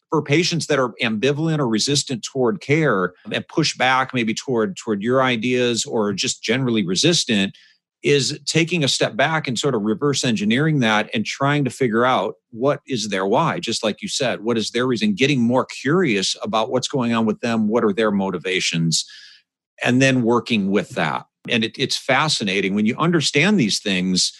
for 0.09 0.23
patients 0.23 0.67
that 0.69 0.79
are 0.79 0.95
ambivalent 1.03 1.59
or 1.59 1.69
resistant 1.69 2.25
toward 2.25 2.63
care 2.63 3.13
and 3.31 3.47
push 3.49 3.77
back 3.77 4.15
maybe 4.15 4.33
toward 4.33 4.79
toward 4.79 5.03
your 5.03 5.23
ideas 5.23 5.85
or 5.85 6.15
just 6.15 6.43
generally 6.43 6.87
resistant 6.87 7.55
is 8.07 8.39
taking 8.47 8.85
a 8.85 8.89
step 8.89 9.17
back 9.17 9.49
and 9.49 9.59
sort 9.59 9.75
of 9.75 9.83
reverse 9.83 10.25
engineering 10.25 10.79
that 10.79 11.11
and 11.13 11.27
trying 11.27 11.65
to 11.65 11.71
figure 11.71 12.05
out 12.05 12.37
what 12.51 12.81
is 12.87 13.09
their 13.09 13.27
why 13.27 13.59
just 13.59 13.83
like 13.83 14.01
you 14.01 14.09
said 14.09 14.45
what 14.45 14.57
is 14.57 14.71
their 14.71 14.87
reason 14.87 15.13
getting 15.13 15.41
more 15.41 15.67
curious 15.67 16.37
about 16.41 16.71
what's 16.71 16.89
going 16.89 17.13
on 17.13 17.27
with 17.27 17.41
them 17.41 17.69
what 17.69 17.85
are 17.85 17.93
their 17.93 18.13
motivations 18.13 19.05
and 19.83 20.01
then 20.01 20.23
working 20.23 20.71
with 20.71 20.91
that. 20.91 21.27
And 21.49 21.65
it, 21.65 21.79
it's 21.79 21.97
fascinating. 21.97 22.75
When 22.75 22.87
you 22.87 22.97
understand 22.97 23.59
these 23.59 23.81
things 23.81 24.33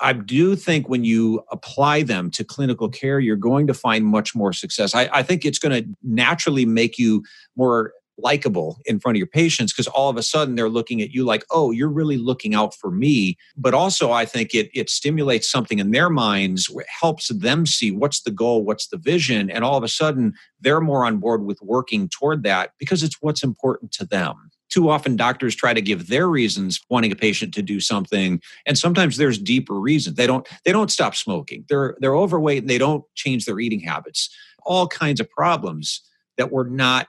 i 0.00 0.12
do 0.12 0.56
think 0.56 0.88
when 0.88 1.04
you 1.04 1.40
apply 1.52 2.02
them 2.02 2.28
to 2.28 2.42
clinical 2.42 2.88
care 2.88 3.20
you're 3.20 3.36
going 3.36 3.64
to 3.64 3.72
find 3.72 4.04
much 4.04 4.34
more 4.34 4.52
success. 4.52 4.92
I, 4.92 5.08
I 5.12 5.22
think 5.22 5.44
it's 5.44 5.60
going 5.60 5.84
to 5.84 5.88
naturally 6.02 6.66
make 6.66 6.98
you 6.98 7.22
more 7.56 7.92
likable 8.18 8.78
in 8.84 9.00
front 9.00 9.16
of 9.16 9.18
your 9.18 9.26
patients 9.26 9.72
because 9.72 9.86
all 9.88 10.08
of 10.08 10.16
a 10.16 10.22
sudden 10.22 10.54
they're 10.54 10.68
looking 10.68 11.02
at 11.02 11.10
you 11.10 11.24
like 11.24 11.44
oh 11.50 11.70
you're 11.70 11.88
really 11.88 12.16
looking 12.16 12.54
out 12.54 12.74
for 12.74 12.90
me. 12.90 13.36
But 13.56 13.74
also 13.74 14.12
i 14.12 14.24
think 14.24 14.54
it 14.54 14.70
it 14.74 14.90
stimulates 14.90 15.50
something 15.50 15.78
in 15.78 15.90
their 15.90 16.10
minds 16.10 16.70
helps 17.00 17.28
them 17.28 17.66
see 17.66 17.90
what's 17.90 18.22
the 18.22 18.30
goal 18.30 18.64
what's 18.64 18.88
the 18.88 18.96
vision 18.96 19.50
and 19.50 19.64
all 19.64 19.76
of 19.76 19.84
a 19.84 19.88
sudden 19.88 20.34
they're 20.60 20.80
more 20.80 21.04
on 21.04 21.18
board 21.18 21.44
with 21.44 21.60
working 21.62 22.08
toward 22.08 22.42
that 22.44 22.70
because 22.78 23.02
it's 23.02 23.20
what's 23.20 23.42
important 23.42 23.92
to 23.92 24.06
them. 24.06 24.50
Too 24.70 24.88
often 24.88 25.16
doctors 25.16 25.54
try 25.54 25.74
to 25.74 25.82
give 25.82 26.08
their 26.08 26.28
reasons 26.28 26.80
wanting 26.88 27.12
a 27.12 27.16
patient 27.16 27.54
to 27.54 27.62
do 27.62 27.80
something 27.80 28.40
and 28.66 28.78
sometimes 28.78 29.16
there's 29.16 29.38
deeper 29.38 29.78
reasons. 29.78 30.16
They 30.16 30.26
don't 30.26 30.46
they 30.64 30.72
don't 30.72 30.90
stop 30.90 31.14
smoking. 31.14 31.64
They're 31.68 31.96
they're 32.00 32.16
overweight 32.16 32.62
and 32.62 32.70
they 32.70 32.78
don't 32.78 33.04
change 33.14 33.44
their 33.44 33.60
eating 33.60 33.80
habits. 33.80 34.30
All 34.64 34.86
kinds 34.86 35.20
of 35.20 35.28
problems 35.30 36.00
that 36.36 36.50
we're 36.50 36.68
not 36.68 37.08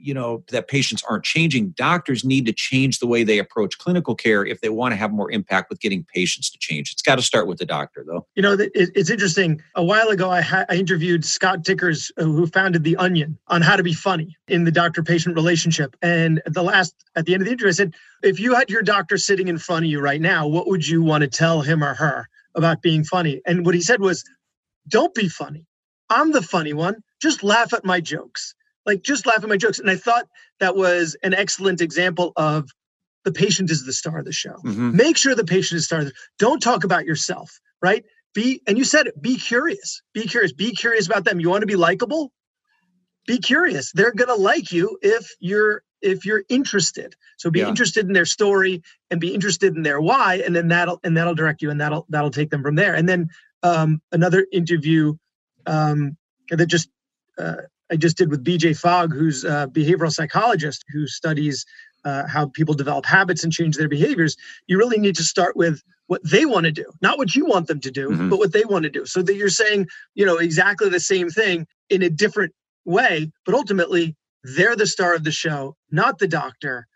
you 0.00 0.14
know 0.14 0.44
that 0.50 0.68
patients 0.68 1.02
aren't 1.08 1.24
changing 1.24 1.70
doctors 1.70 2.24
need 2.24 2.46
to 2.46 2.52
change 2.52 2.98
the 2.98 3.06
way 3.06 3.24
they 3.24 3.38
approach 3.38 3.78
clinical 3.78 4.14
care 4.14 4.44
if 4.44 4.60
they 4.60 4.68
want 4.68 4.92
to 4.92 4.96
have 4.96 5.12
more 5.12 5.30
impact 5.30 5.70
with 5.70 5.80
getting 5.80 6.04
patients 6.04 6.50
to 6.50 6.58
change. 6.58 6.92
It's 6.92 7.02
got 7.02 7.16
to 7.16 7.22
start 7.22 7.46
with 7.46 7.58
the 7.58 7.66
doctor 7.66 8.04
though. 8.06 8.26
You 8.34 8.42
know 8.42 8.56
it's 8.58 9.10
interesting. 9.10 9.60
A 9.74 9.84
while 9.84 10.08
ago 10.08 10.30
i, 10.30 10.40
ha- 10.40 10.66
I 10.68 10.76
interviewed 10.76 11.24
scott 11.24 11.62
dikkers 11.62 12.10
uh, 12.16 12.24
who 12.24 12.46
founded 12.46 12.84
the 12.84 12.96
onion 12.96 13.38
on 13.48 13.62
how 13.62 13.76
to 13.76 13.82
be 13.82 13.92
funny 13.92 14.36
in 14.46 14.64
the 14.64 14.72
doctor 14.72 15.02
patient 15.02 15.34
relationship. 15.34 15.96
And 16.02 16.40
the 16.46 16.62
last 16.62 16.94
at 17.16 17.26
the 17.26 17.34
end 17.34 17.42
of 17.42 17.46
the 17.46 17.52
interview 17.52 17.68
i 17.68 17.72
said 17.72 17.94
if 18.22 18.40
you 18.40 18.54
had 18.54 18.70
your 18.70 18.82
doctor 18.82 19.18
sitting 19.18 19.48
in 19.48 19.58
front 19.58 19.84
of 19.84 19.90
you 19.90 20.00
right 20.00 20.20
now 20.20 20.46
what 20.46 20.68
would 20.68 20.86
you 20.86 21.02
want 21.02 21.22
to 21.22 21.28
tell 21.28 21.60
him 21.60 21.82
or 21.82 21.94
her 21.94 22.28
about 22.54 22.82
being 22.82 23.04
funny? 23.04 23.40
And 23.46 23.64
what 23.64 23.74
he 23.74 23.80
said 23.80 24.00
was 24.00 24.24
don't 24.88 25.14
be 25.14 25.28
funny. 25.28 25.66
I'm 26.10 26.32
the 26.32 26.42
funny 26.42 26.72
one. 26.72 26.96
Just 27.20 27.42
laugh 27.42 27.72
at 27.72 27.84
my 27.84 28.00
jokes 28.00 28.54
like 28.88 29.02
just 29.02 29.26
laugh 29.26 29.42
at 29.42 29.48
my 29.48 29.56
jokes. 29.56 29.78
And 29.78 29.90
I 29.90 29.96
thought 29.96 30.26
that 30.58 30.74
was 30.74 31.16
an 31.22 31.34
excellent 31.34 31.80
example 31.80 32.32
of 32.36 32.68
the 33.24 33.32
patient 33.32 33.70
is 33.70 33.84
the 33.84 33.92
star 33.92 34.18
of 34.18 34.24
the 34.24 34.32
show. 34.32 34.54
Mm-hmm. 34.64 34.96
Make 34.96 35.16
sure 35.16 35.34
the 35.34 35.44
patient 35.44 35.78
is 35.78 35.84
star. 35.84 36.04
The, 36.04 36.12
don't 36.38 36.60
talk 36.60 36.82
about 36.84 37.04
yourself, 37.04 37.60
right? 37.82 38.04
Be 38.34 38.62
and 38.66 38.78
you 38.78 38.84
said 38.84 39.06
it. 39.06 39.20
Be 39.20 39.36
curious. 39.36 40.02
Be 40.14 40.24
curious. 40.24 40.52
Be 40.52 40.72
curious 40.72 41.06
about 41.06 41.24
them. 41.24 41.38
You 41.38 41.50
want 41.50 41.60
to 41.60 41.66
be 41.66 41.76
likable? 41.76 42.32
Be 43.26 43.38
curious. 43.38 43.92
They're 43.92 44.12
gonna 44.12 44.34
like 44.34 44.72
you 44.72 44.98
if 45.02 45.30
you're 45.38 45.82
if 46.00 46.24
you're 46.24 46.44
interested. 46.48 47.14
So 47.36 47.50
be 47.50 47.60
yeah. 47.60 47.68
interested 47.68 48.06
in 48.06 48.12
their 48.12 48.24
story 48.24 48.82
and 49.10 49.20
be 49.20 49.34
interested 49.34 49.76
in 49.76 49.82
their 49.82 50.00
why, 50.00 50.42
and 50.44 50.56
then 50.56 50.68
that'll 50.68 51.00
and 51.04 51.16
that'll 51.16 51.34
direct 51.34 51.60
you, 51.60 51.70
and 51.70 51.80
that'll 51.80 52.06
that'll 52.08 52.30
take 52.30 52.50
them 52.50 52.62
from 52.62 52.76
there. 52.76 52.94
And 52.94 53.08
then 53.08 53.28
um, 53.62 54.00
another 54.12 54.46
interview 54.52 55.14
um, 55.66 56.16
that 56.50 56.66
just 56.66 56.88
uh, 57.36 57.62
I 57.90 57.96
just 57.96 58.16
did 58.16 58.30
with 58.30 58.44
BJ 58.44 58.78
Fogg, 58.78 59.14
who's 59.14 59.44
a 59.44 59.68
behavioral 59.72 60.12
psychologist 60.12 60.84
who 60.92 61.06
studies 61.06 61.64
uh, 62.04 62.26
how 62.26 62.46
people 62.48 62.74
develop 62.74 63.06
habits 63.06 63.44
and 63.44 63.52
change 63.52 63.76
their 63.76 63.88
behaviors. 63.88 64.36
You 64.66 64.78
really 64.78 64.98
need 64.98 65.16
to 65.16 65.24
start 65.24 65.56
with 65.56 65.82
what 66.06 66.22
they 66.24 66.46
want 66.46 66.64
to 66.64 66.72
do, 66.72 66.84
not 67.02 67.18
what 67.18 67.34
you 67.34 67.44
want 67.44 67.66
them 67.66 67.80
to 67.80 67.90
do, 67.90 68.08
mm-hmm. 68.08 68.28
but 68.30 68.38
what 68.38 68.52
they 68.52 68.64
want 68.64 68.84
to 68.84 68.90
do. 68.90 69.04
So 69.04 69.22
that 69.22 69.34
you're 69.34 69.48
saying, 69.48 69.88
you 70.14 70.24
know, 70.24 70.38
exactly 70.38 70.88
the 70.88 71.00
same 71.00 71.28
thing 71.28 71.66
in 71.90 72.02
a 72.02 72.10
different 72.10 72.54
way, 72.84 73.30
but 73.44 73.54
ultimately 73.54 74.16
they're 74.42 74.76
the 74.76 74.86
star 74.86 75.14
of 75.14 75.24
the 75.24 75.32
show, 75.32 75.76
not 75.90 76.18
the 76.18 76.28
doctor. 76.28 76.86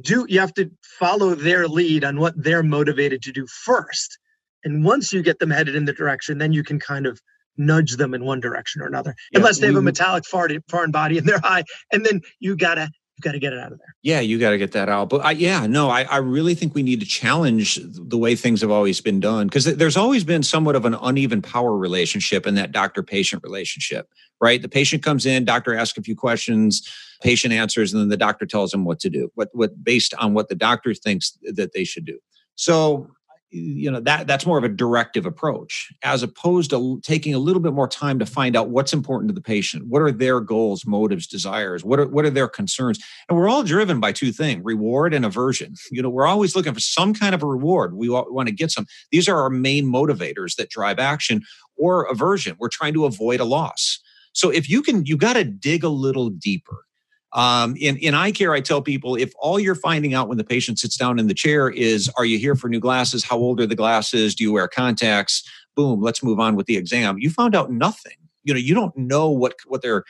Do 0.00 0.26
you 0.28 0.40
have 0.40 0.52
to 0.54 0.70
follow 0.82 1.34
their 1.34 1.68
lead 1.68 2.04
on 2.04 2.18
what 2.18 2.34
they're 2.36 2.62
motivated 2.62 3.22
to 3.22 3.32
do 3.32 3.46
first? 3.46 4.18
And 4.64 4.84
once 4.84 5.12
you 5.12 5.22
get 5.22 5.38
them 5.38 5.50
headed 5.50 5.74
in 5.74 5.84
the 5.84 5.92
direction, 5.92 6.38
then 6.38 6.52
you 6.52 6.64
can 6.64 6.78
kind 6.78 7.06
of 7.06 7.20
nudge 7.56 7.96
them 7.96 8.14
in 8.14 8.24
one 8.24 8.40
direction 8.40 8.82
or 8.82 8.86
another, 8.86 9.14
yeah, 9.32 9.38
unless 9.38 9.58
they 9.58 9.66
have 9.66 9.76
a 9.76 9.82
metallic 9.82 10.24
foreign 10.26 10.90
body 10.90 11.18
in 11.18 11.24
their 11.24 11.40
eye, 11.44 11.64
and 11.92 12.04
then 12.04 12.20
you 12.40 12.56
gotta 12.56 12.90
you 13.16 13.22
got 13.22 13.32
to 13.32 13.38
get 13.38 13.52
it 13.52 13.60
out 13.60 13.70
of 13.70 13.78
there. 13.78 13.94
Yeah, 14.02 14.20
you 14.20 14.40
got 14.40 14.50
to 14.50 14.58
get 14.58 14.72
that 14.72 14.88
out. 14.88 15.08
But 15.08 15.24
I, 15.24 15.30
yeah, 15.32 15.66
no, 15.66 15.88
I, 15.88 16.02
I 16.02 16.16
really 16.16 16.54
think 16.54 16.74
we 16.74 16.82
need 16.82 16.98
to 16.98 17.06
challenge 17.06 17.78
the 17.80 18.18
way 18.18 18.34
things 18.34 18.60
have 18.60 18.72
always 18.72 19.00
been 19.00 19.20
done 19.20 19.46
because 19.46 19.64
there's 19.64 19.96
always 19.96 20.24
been 20.24 20.42
somewhat 20.42 20.74
of 20.74 20.84
an 20.84 20.94
uneven 20.94 21.40
power 21.40 21.76
relationship 21.76 22.44
in 22.44 22.56
that 22.56 22.72
doctor 22.72 23.04
patient 23.04 23.42
relationship, 23.44 24.08
right? 24.40 24.60
The 24.60 24.68
patient 24.68 25.04
comes 25.04 25.26
in, 25.26 25.44
doctor 25.44 25.76
asks 25.76 25.96
a 25.96 26.02
few 26.02 26.16
questions, 26.16 26.88
patient 27.22 27.54
answers, 27.54 27.92
and 27.92 28.02
then 28.02 28.08
the 28.08 28.16
doctor 28.16 28.46
tells 28.46 28.72
them 28.72 28.84
what 28.84 28.98
to 29.00 29.10
do, 29.10 29.30
what, 29.34 29.48
what 29.52 29.84
based 29.84 30.12
on 30.14 30.34
what 30.34 30.48
the 30.48 30.56
doctor 30.56 30.92
thinks 30.92 31.38
that 31.42 31.72
they 31.72 31.84
should 31.84 32.04
do. 32.04 32.18
So 32.56 33.08
you 33.50 33.90
know 33.90 34.00
that 34.00 34.26
that's 34.26 34.46
more 34.46 34.58
of 34.58 34.64
a 34.64 34.68
directive 34.68 35.26
approach 35.26 35.92
as 36.02 36.22
opposed 36.22 36.70
to 36.70 37.00
taking 37.02 37.34
a 37.34 37.38
little 37.38 37.62
bit 37.62 37.72
more 37.72 37.86
time 37.86 38.18
to 38.18 38.26
find 38.26 38.56
out 38.56 38.70
what's 38.70 38.92
important 38.92 39.28
to 39.28 39.34
the 39.34 39.40
patient 39.40 39.86
what 39.86 40.02
are 40.02 40.10
their 40.10 40.40
goals 40.40 40.84
motives 40.84 41.26
desires 41.26 41.84
what 41.84 42.00
are 42.00 42.08
what 42.08 42.24
are 42.24 42.30
their 42.30 42.48
concerns. 42.48 42.98
And 43.28 43.38
we're 43.38 43.48
all 43.48 43.62
driven 43.62 44.00
by 44.00 44.12
two 44.12 44.32
things 44.32 44.64
reward 44.64 45.14
and 45.14 45.24
aversion. 45.24 45.74
You 45.94 46.02
know 46.02 46.10
we're 46.10 46.26
always 46.26 46.56
looking 46.56 46.74
for 46.74 46.80
some 46.80 47.14
kind 47.14 47.36
of 47.36 47.42
a 47.42 47.46
reward. 47.46 47.94
We 47.94 48.08
want 48.08 48.48
to 48.48 48.54
get 48.54 48.72
some. 48.72 48.86
These 49.12 49.28
are 49.28 49.40
our 49.40 49.50
main 49.50 49.84
motivators 49.84 50.56
that 50.56 50.70
drive 50.70 50.98
action 50.98 51.42
or 51.76 52.04
aversion. 52.04 52.56
We're 52.58 52.68
trying 52.68 52.94
to 52.94 53.04
avoid 53.04 53.38
a 53.38 53.44
loss. 53.44 54.00
So 54.32 54.50
if 54.50 54.68
you 54.68 54.82
can 54.82 55.06
you 55.06 55.16
got 55.16 55.34
to 55.34 55.44
dig 55.44 55.84
a 55.84 55.88
little 55.88 56.30
deeper 56.30 56.84
um, 57.34 57.76
in, 57.80 57.96
in 57.98 58.14
eye 58.14 58.30
care, 58.30 58.52
I 58.52 58.60
tell 58.60 58.80
people 58.80 59.16
if 59.16 59.32
all 59.38 59.58
you're 59.58 59.74
finding 59.74 60.14
out 60.14 60.28
when 60.28 60.38
the 60.38 60.44
patient 60.44 60.78
sits 60.78 60.96
down 60.96 61.18
in 61.18 61.26
the 61.26 61.34
chair 61.34 61.68
is, 61.68 62.08
are 62.16 62.24
you 62.24 62.38
here 62.38 62.54
for 62.54 62.68
new 62.68 62.80
glasses? 62.80 63.24
How 63.24 63.36
old 63.36 63.60
are 63.60 63.66
the 63.66 63.74
glasses? 63.74 64.34
Do 64.34 64.44
you 64.44 64.52
wear 64.52 64.68
contacts? 64.68 65.42
Boom, 65.74 66.00
let's 66.00 66.22
move 66.22 66.38
on 66.38 66.54
with 66.54 66.66
the 66.66 66.76
exam. 66.76 67.18
You 67.18 67.30
found 67.30 67.56
out 67.56 67.70
nothing. 67.70 68.16
You 68.44 68.54
know, 68.54 68.60
you 68.60 68.74
don't 68.74 68.96
know 68.96 69.30
what, 69.30 69.56
what 69.66 69.82
they're 69.82 70.04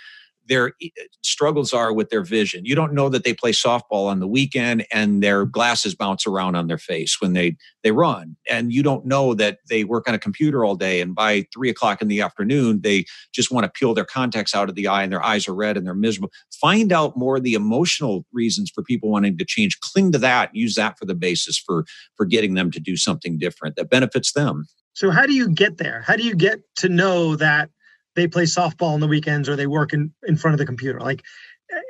their 0.46 0.72
eh, 0.82 0.88
struggles 1.22 1.72
are 1.72 1.92
with 1.92 2.10
their 2.10 2.22
vision. 2.22 2.64
You 2.64 2.74
don't 2.74 2.92
know 2.92 3.08
that 3.08 3.24
they 3.24 3.34
play 3.34 3.52
softball 3.52 4.06
on 4.06 4.20
the 4.20 4.26
weekend 4.26 4.86
and 4.92 5.22
their 5.22 5.44
glasses 5.44 5.94
bounce 5.94 6.26
around 6.26 6.56
on 6.56 6.66
their 6.66 6.78
face 6.78 7.20
when 7.20 7.32
they 7.32 7.56
they 7.82 7.92
run, 7.92 8.36
and 8.48 8.72
you 8.72 8.82
don't 8.82 9.04
know 9.04 9.34
that 9.34 9.58
they 9.68 9.84
work 9.84 10.08
on 10.08 10.14
a 10.14 10.18
computer 10.18 10.64
all 10.64 10.74
day 10.74 11.00
and 11.00 11.14
by 11.14 11.46
three 11.52 11.68
o'clock 11.68 12.00
in 12.00 12.08
the 12.08 12.20
afternoon 12.20 12.80
they 12.80 13.04
just 13.32 13.50
want 13.50 13.64
to 13.64 13.70
peel 13.70 13.94
their 13.94 14.04
contacts 14.04 14.54
out 14.54 14.68
of 14.68 14.74
the 14.74 14.86
eye 14.86 15.02
and 15.02 15.12
their 15.12 15.22
eyes 15.22 15.46
are 15.48 15.54
red 15.54 15.76
and 15.76 15.86
they're 15.86 15.94
miserable. 15.94 16.30
Find 16.60 16.92
out 16.92 17.16
more 17.16 17.36
of 17.36 17.42
the 17.42 17.54
emotional 17.54 18.24
reasons 18.32 18.70
for 18.70 18.82
people 18.82 19.10
wanting 19.10 19.38
to 19.38 19.44
change. 19.44 19.78
Cling 19.80 20.12
to 20.12 20.18
that. 20.18 20.54
Use 20.54 20.74
that 20.76 20.98
for 20.98 21.04
the 21.04 21.14
basis 21.14 21.58
for 21.58 21.84
for 22.16 22.24
getting 22.26 22.54
them 22.54 22.70
to 22.70 22.80
do 22.80 22.96
something 22.96 23.38
different 23.38 23.76
that 23.76 23.90
benefits 23.90 24.32
them. 24.32 24.66
So 24.94 25.10
how 25.10 25.26
do 25.26 25.34
you 25.34 25.48
get 25.48 25.78
there? 25.78 26.02
How 26.06 26.16
do 26.16 26.22
you 26.22 26.36
get 26.36 26.60
to 26.76 26.88
know 26.88 27.34
that 27.36 27.70
they 28.14 28.26
play 28.26 28.44
softball 28.44 28.94
on 28.94 29.00
the 29.00 29.06
weekends 29.06 29.48
or 29.48 29.56
they 29.56 29.66
work 29.66 29.92
in, 29.92 30.12
in 30.26 30.36
front 30.36 30.54
of 30.54 30.58
the 30.58 30.66
computer 30.66 31.00
like 31.00 31.22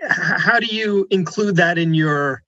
how 0.09 0.59
do 0.59 0.67
you 0.67 1.07
include 1.11 1.57
that 1.57 1.79
in 1.79 1.95
your 1.95 2.43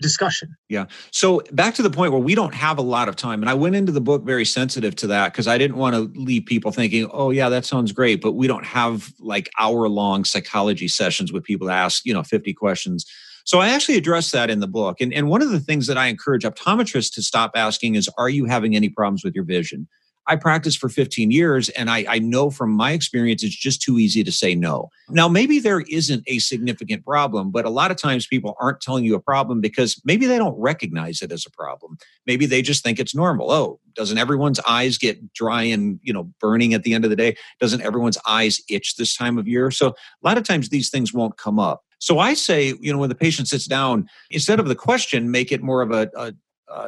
discussion 0.00 0.54
yeah 0.68 0.86
so 1.10 1.42
back 1.50 1.74
to 1.74 1.82
the 1.82 1.90
point 1.90 2.12
where 2.12 2.20
we 2.20 2.34
don't 2.34 2.54
have 2.54 2.78
a 2.78 2.82
lot 2.82 3.08
of 3.08 3.16
time 3.16 3.42
and 3.42 3.50
i 3.50 3.54
went 3.54 3.74
into 3.74 3.90
the 3.90 4.00
book 4.00 4.22
very 4.24 4.44
sensitive 4.44 4.94
to 4.94 5.08
that 5.08 5.32
because 5.32 5.48
i 5.48 5.58
didn't 5.58 5.76
want 5.76 5.94
to 5.94 6.20
leave 6.20 6.46
people 6.46 6.70
thinking 6.70 7.08
oh 7.12 7.30
yeah 7.30 7.48
that 7.48 7.64
sounds 7.64 7.90
great 7.90 8.20
but 8.20 8.32
we 8.32 8.46
don't 8.46 8.64
have 8.64 9.12
like 9.18 9.50
hour 9.58 9.88
long 9.88 10.24
psychology 10.24 10.86
sessions 10.86 11.32
with 11.32 11.42
people 11.42 11.66
to 11.66 11.72
ask 11.72 12.06
you 12.06 12.14
know 12.14 12.22
50 12.22 12.54
questions 12.54 13.04
so 13.48 13.60
I 13.60 13.70
actually 13.70 13.96
address 13.96 14.30
that 14.32 14.50
in 14.50 14.60
the 14.60 14.66
book. 14.66 15.00
And, 15.00 15.10
and 15.14 15.30
one 15.30 15.40
of 15.40 15.48
the 15.48 15.58
things 15.58 15.86
that 15.86 15.96
I 15.96 16.08
encourage 16.08 16.42
optometrists 16.44 17.14
to 17.14 17.22
stop 17.22 17.52
asking 17.54 17.94
is, 17.94 18.06
are 18.18 18.28
you 18.28 18.44
having 18.44 18.76
any 18.76 18.90
problems 18.90 19.24
with 19.24 19.34
your 19.34 19.44
vision? 19.44 19.88
I 20.28 20.36
practiced 20.36 20.78
for 20.78 20.90
15 20.90 21.30
years 21.30 21.70
and 21.70 21.88
I, 21.88 22.04
I 22.06 22.18
know 22.18 22.50
from 22.50 22.70
my 22.70 22.92
experience 22.92 23.42
it's 23.42 23.56
just 23.56 23.80
too 23.80 23.98
easy 23.98 24.22
to 24.22 24.30
say 24.30 24.54
no. 24.54 24.90
Now, 25.08 25.26
maybe 25.26 25.58
there 25.58 25.80
isn't 25.80 26.22
a 26.26 26.38
significant 26.38 27.02
problem, 27.04 27.50
but 27.50 27.64
a 27.64 27.70
lot 27.70 27.90
of 27.90 27.96
times 27.96 28.26
people 28.26 28.54
aren't 28.60 28.82
telling 28.82 29.04
you 29.04 29.14
a 29.14 29.20
problem 29.20 29.62
because 29.62 30.00
maybe 30.04 30.26
they 30.26 30.36
don't 30.36 30.58
recognize 30.60 31.22
it 31.22 31.32
as 31.32 31.46
a 31.46 31.50
problem. 31.50 31.96
Maybe 32.26 32.44
they 32.44 32.60
just 32.60 32.84
think 32.84 33.00
it's 33.00 33.14
normal. 33.14 33.50
Oh, 33.50 33.80
doesn't 33.94 34.18
everyone's 34.18 34.60
eyes 34.60 34.98
get 34.98 35.32
dry 35.32 35.62
and 35.62 35.98
you 36.02 36.12
know 36.12 36.30
burning 36.40 36.74
at 36.74 36.82
the 36.82 36.92
end 36.92 37.04
of 37.04 37.10
the 37.10 37.16
day? 37.16 37.34
Doesn't 37.58 37.80
everyone's 37.80 38.18
eyes 38.26 38.60
itch 38.68 38.96
this 38.96 39.16
time 39.16 39.38
of 39.38 39.48
year? 39.48 39.70
So 39.70 39.88
a 39.88 39.94
lot 40.22 40.36
of 40.36 40.44
times 40.44 40.68
these 40.68 40.90
things 40.90 41.14
won't 41.14 41.38
come 41.38 41.58
up. 41.58 41.84
So 42.00 42.18
I 42.18 42.34
say, 42.34 42.74
you 42.80 42.92
know, 42.92 42.98
when 42.98 43.08
the 43.08 43.14
patient 43.14 43.48
sits 43.48 43.66
down, 43.66 44.08
instead 44.30 44.60
of 44.60 44.68
the 44.68 44.76
question, 44.76 45.30
make 45.30 45.50
it 45.50 45.62
more 45.62 45.80
of 45.80 45.90
a, 45.90 46.10
a 46.14 46.34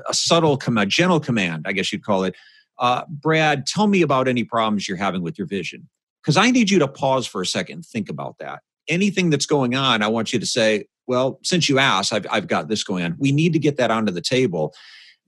a 0.06 0.12
subtle, 0.12 0.60
a 0.76 0.84
gentle 0.84 1.20
command, 1.20 1.64
I 1.66 1.72
guess 1.72 1.90
you'd 1.90 2.04
call 2.04 2.24
it 2.24 2.36
uh, 2.80 3.04
Brad, 3.08 3.66
tell 3.66 3.86
me 3.86 4.02
about 4.02 4.26
any 4.26 4.42
problems 4.42 4.88
you're 4.88 4.96
having 4.96 5.22
with 5.22 5.38
your 5.38 5.46
vision. 5.46 5.88
Because 6.22 6.36
I 6.36 6.50
need 6.50 6.70
you 6.70 6.78
to 6.80 6.88
pause 6.88 7.26
for 7.26 7.40
a 7.40 7.46
second 7.46 7.76
and 7.76 7.86
think 7.86 8.08
about 8.08 8.38
that. 8.40 8.60
Anything 8.88 9.30
that's 9.30 9.46
going 9.46 9.74
on, 9.74 10.02
I 10.02 10.08
want 10.08 10.32
you 10.32 10.38
to 10.38 10.46
say, 10.46 10.86
well, 11.06 11.38
since 11.42 11.68
you 11.68 11.78
asked, 11.78 12.12
I've, 12.12 12.26
I've 12.30 12.46
got 12.46 12.68
this 12.68 12.82
going 12.82 13.04
on. 13.04 13.16
We 13.18 13.32
need 13.32 13.52
to 13.52 13.58
get 13.58 13.76
that 13.76 13.90
onto 13.90 14.12
the 14.12 14.20
table. 14.20 14.74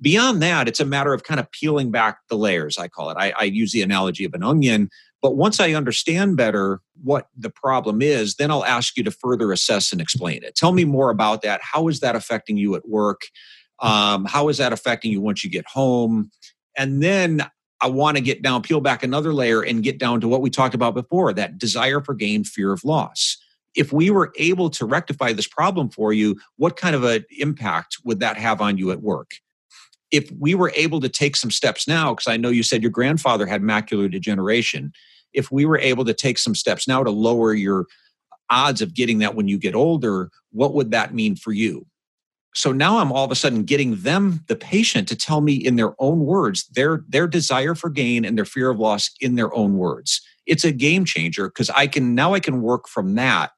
Beyond 0.01 0.43
that, 0.43 0.67
it's 0.69 0.81
a 0.81 0.85
matter 0.85 1.15
of 1.15 1.23
kind 1.23 1.39
of 1.39 1.51
peeling 1.53 1.91
back 1.91 2.19
the 2.29 2.37
layers, 2.37 2.77
I 2.77 2.89
call 2.89 3.11
it. 3.11 3.17
I, 3.19 3.33
I 3.39 3.45
use 3.45 3.73
the 3.73 3.83
analogy 3.83 4.25
of 4.25 4.35
an 4.35 4.43
onion. 4.43 4.91
But 5.23 5.37
once 5.37 5.61
I 5.61 5.73
understand 5.73 6.37
better 6.37 6.81
what 7.03 7.29
the 7.37 7.51
problem 7.51 8.03
is, 8.03 8.35
then 8.35 8.51
I'll 8.51 8.65
ask 8.65 8.97
you 8.97 9.05
to 9.05 9.11
further 9.13 9.53
assess 9.53 9.93
and 9.93 10.01
explain 10.01 10.43
it. 10.43 10.57
Tell 10.57 10.73
me 10.73 10.85
more 10.85 11.11
about 11.11 11.43
that. 11.43 11.61
How 11.63 11.87
is 11.89 12.01
that 12.01 12.17
affecting 12.17 12.57
you 12.57 12.75
at 12.75 12.89
work? 12.89 13.23
Um, 13.79 14.25
how 14.25 14.49
is 14.49 14.59
that 14.59 14.73
affecting 14.73 15.13
you 15.13 15.21
once 15.21 15.45
you 15.45 15.51
get 15.51 15.67
home? 15.67 16.31
And 16.77 17.03
then 17.03 17.47
I 17.81 17.89
want 17.89 18.17
to 18.17 18.23
get 18.23 18.43
down, 18.43 18.63
peel 18.63 18.81
back 18.81 19.03
another 19.03 19.35
layer 19.35 19.61
and 19.61 19.83
get 19.83 19.99
down 19.99 20.21
to 20.21 20.29
what 20.29 20.41
we 20.41 20.51
talked 20.51 20.75
about 20.75 20.95
before 20.95 21.33
that 21.33 21.59
desire 21.59 22.01
for 22.01 22.15
gain, 22.15 22.45
fear 22.45 22.73
of 22.73 22.85
loss. 22.85 23.37
If 23.75 23.93
we 23.93 24.11
were 24.11 24.33
able 24.37 24.71
to 24.71 24.85
rectify 24.85 25.33
this 25.33 25.49
problem 25.49 25.91
for 25.91 26.13
you, 26.13 26.39
what 26.57 26.77
kind 26.77 26.95
of 26.95 27.05
an 27.05 27.25
impact 27.39 27.99
would 28.05 28.21
that 28.21 28.37
have 28.37 28.61
on 28.61 28.79
you 28.79 28.91
at 28.93 29.03
work? 29.03 29.33
If 30.11 30.31
we 30.39 30.55
were 30.55 30.73
able 30.77 31.01
to 31.01 31.09
take 31.09 31.37
some 31.37 31.51
steps 31.51 31.89
now, 31.89 32.15
because 32.15 32.29
I 32.29 32.37
know 32.37 32.51
you 32.51 32.63
said 32.63 32.83
your 32.83 32.91
grandfather 32.91 33.47
had 33.47 33.63
macular 33.63 34.11
degeneration, 34.11 34.93
if 35.33 35.51
we 35.51 35.65
were 35.65 35.79
able 35.79 36.05
to 36.05 36.15
take 36.15 36.39
some 36.39 36.55
steps 36.55 36.87
now 36.87 37.03
to 37.03 37.11
lower 37.11 37.55
your 37.55 37.87
odds 38.51 38.83
of 38.83 38.95
getting 38.95 39.19
that 39.21 39.35
when 39.35 39.49
you 39.49 39.59
get 39.59 39.75
older, 39.75 40.31
what 40.51 40.75
would 40.75 40.91
that 40.91 41.15
mean 41.15 41.35
for 41.35 41.53
you? 41.53 41.87
So 42.55 42.73
now 42.73 42.99
i'm 42.99 43.13
all 43.13 43.25
of 43.25 43.31
a 43.31 43.35
sudden 43.35 43.63
getting 43.65 43.97
them 43.97 44.45
the 44.49 44.57
patient 44.57 45.09
to 45.09 45.17
tell 45.17 45.41
me 45.41 45.55
in 45.55 45.77
their 45.77 45.95
own 45.99 46.21
words 46.21 46.67
their 46.73 47.05
their 47.09 47.27
desire 47.27 47.75
for 47.75 47.91
gain 47.91 48.25
and 48.25 48.37
their 48.37 48.45
fear 48.45 48.71
of 48.71 48.79
loss 48.79 49.11
in 49.21 49.35
their 49.37 49.55
own 49.55 49.77
words. 49.77 50.21
It's 50.47 50.65
a 50.65 50.73
game 50.73 51.05
changer 51.05 51.49
because 51.49 51.71
i 51.71 51.87
can 51.87 52.15
now 52.15 52.35
i 52.35 52.41
can 52.41 52.63
work 52.63 52.89
from 52.89 53.15
that 53.15 53.53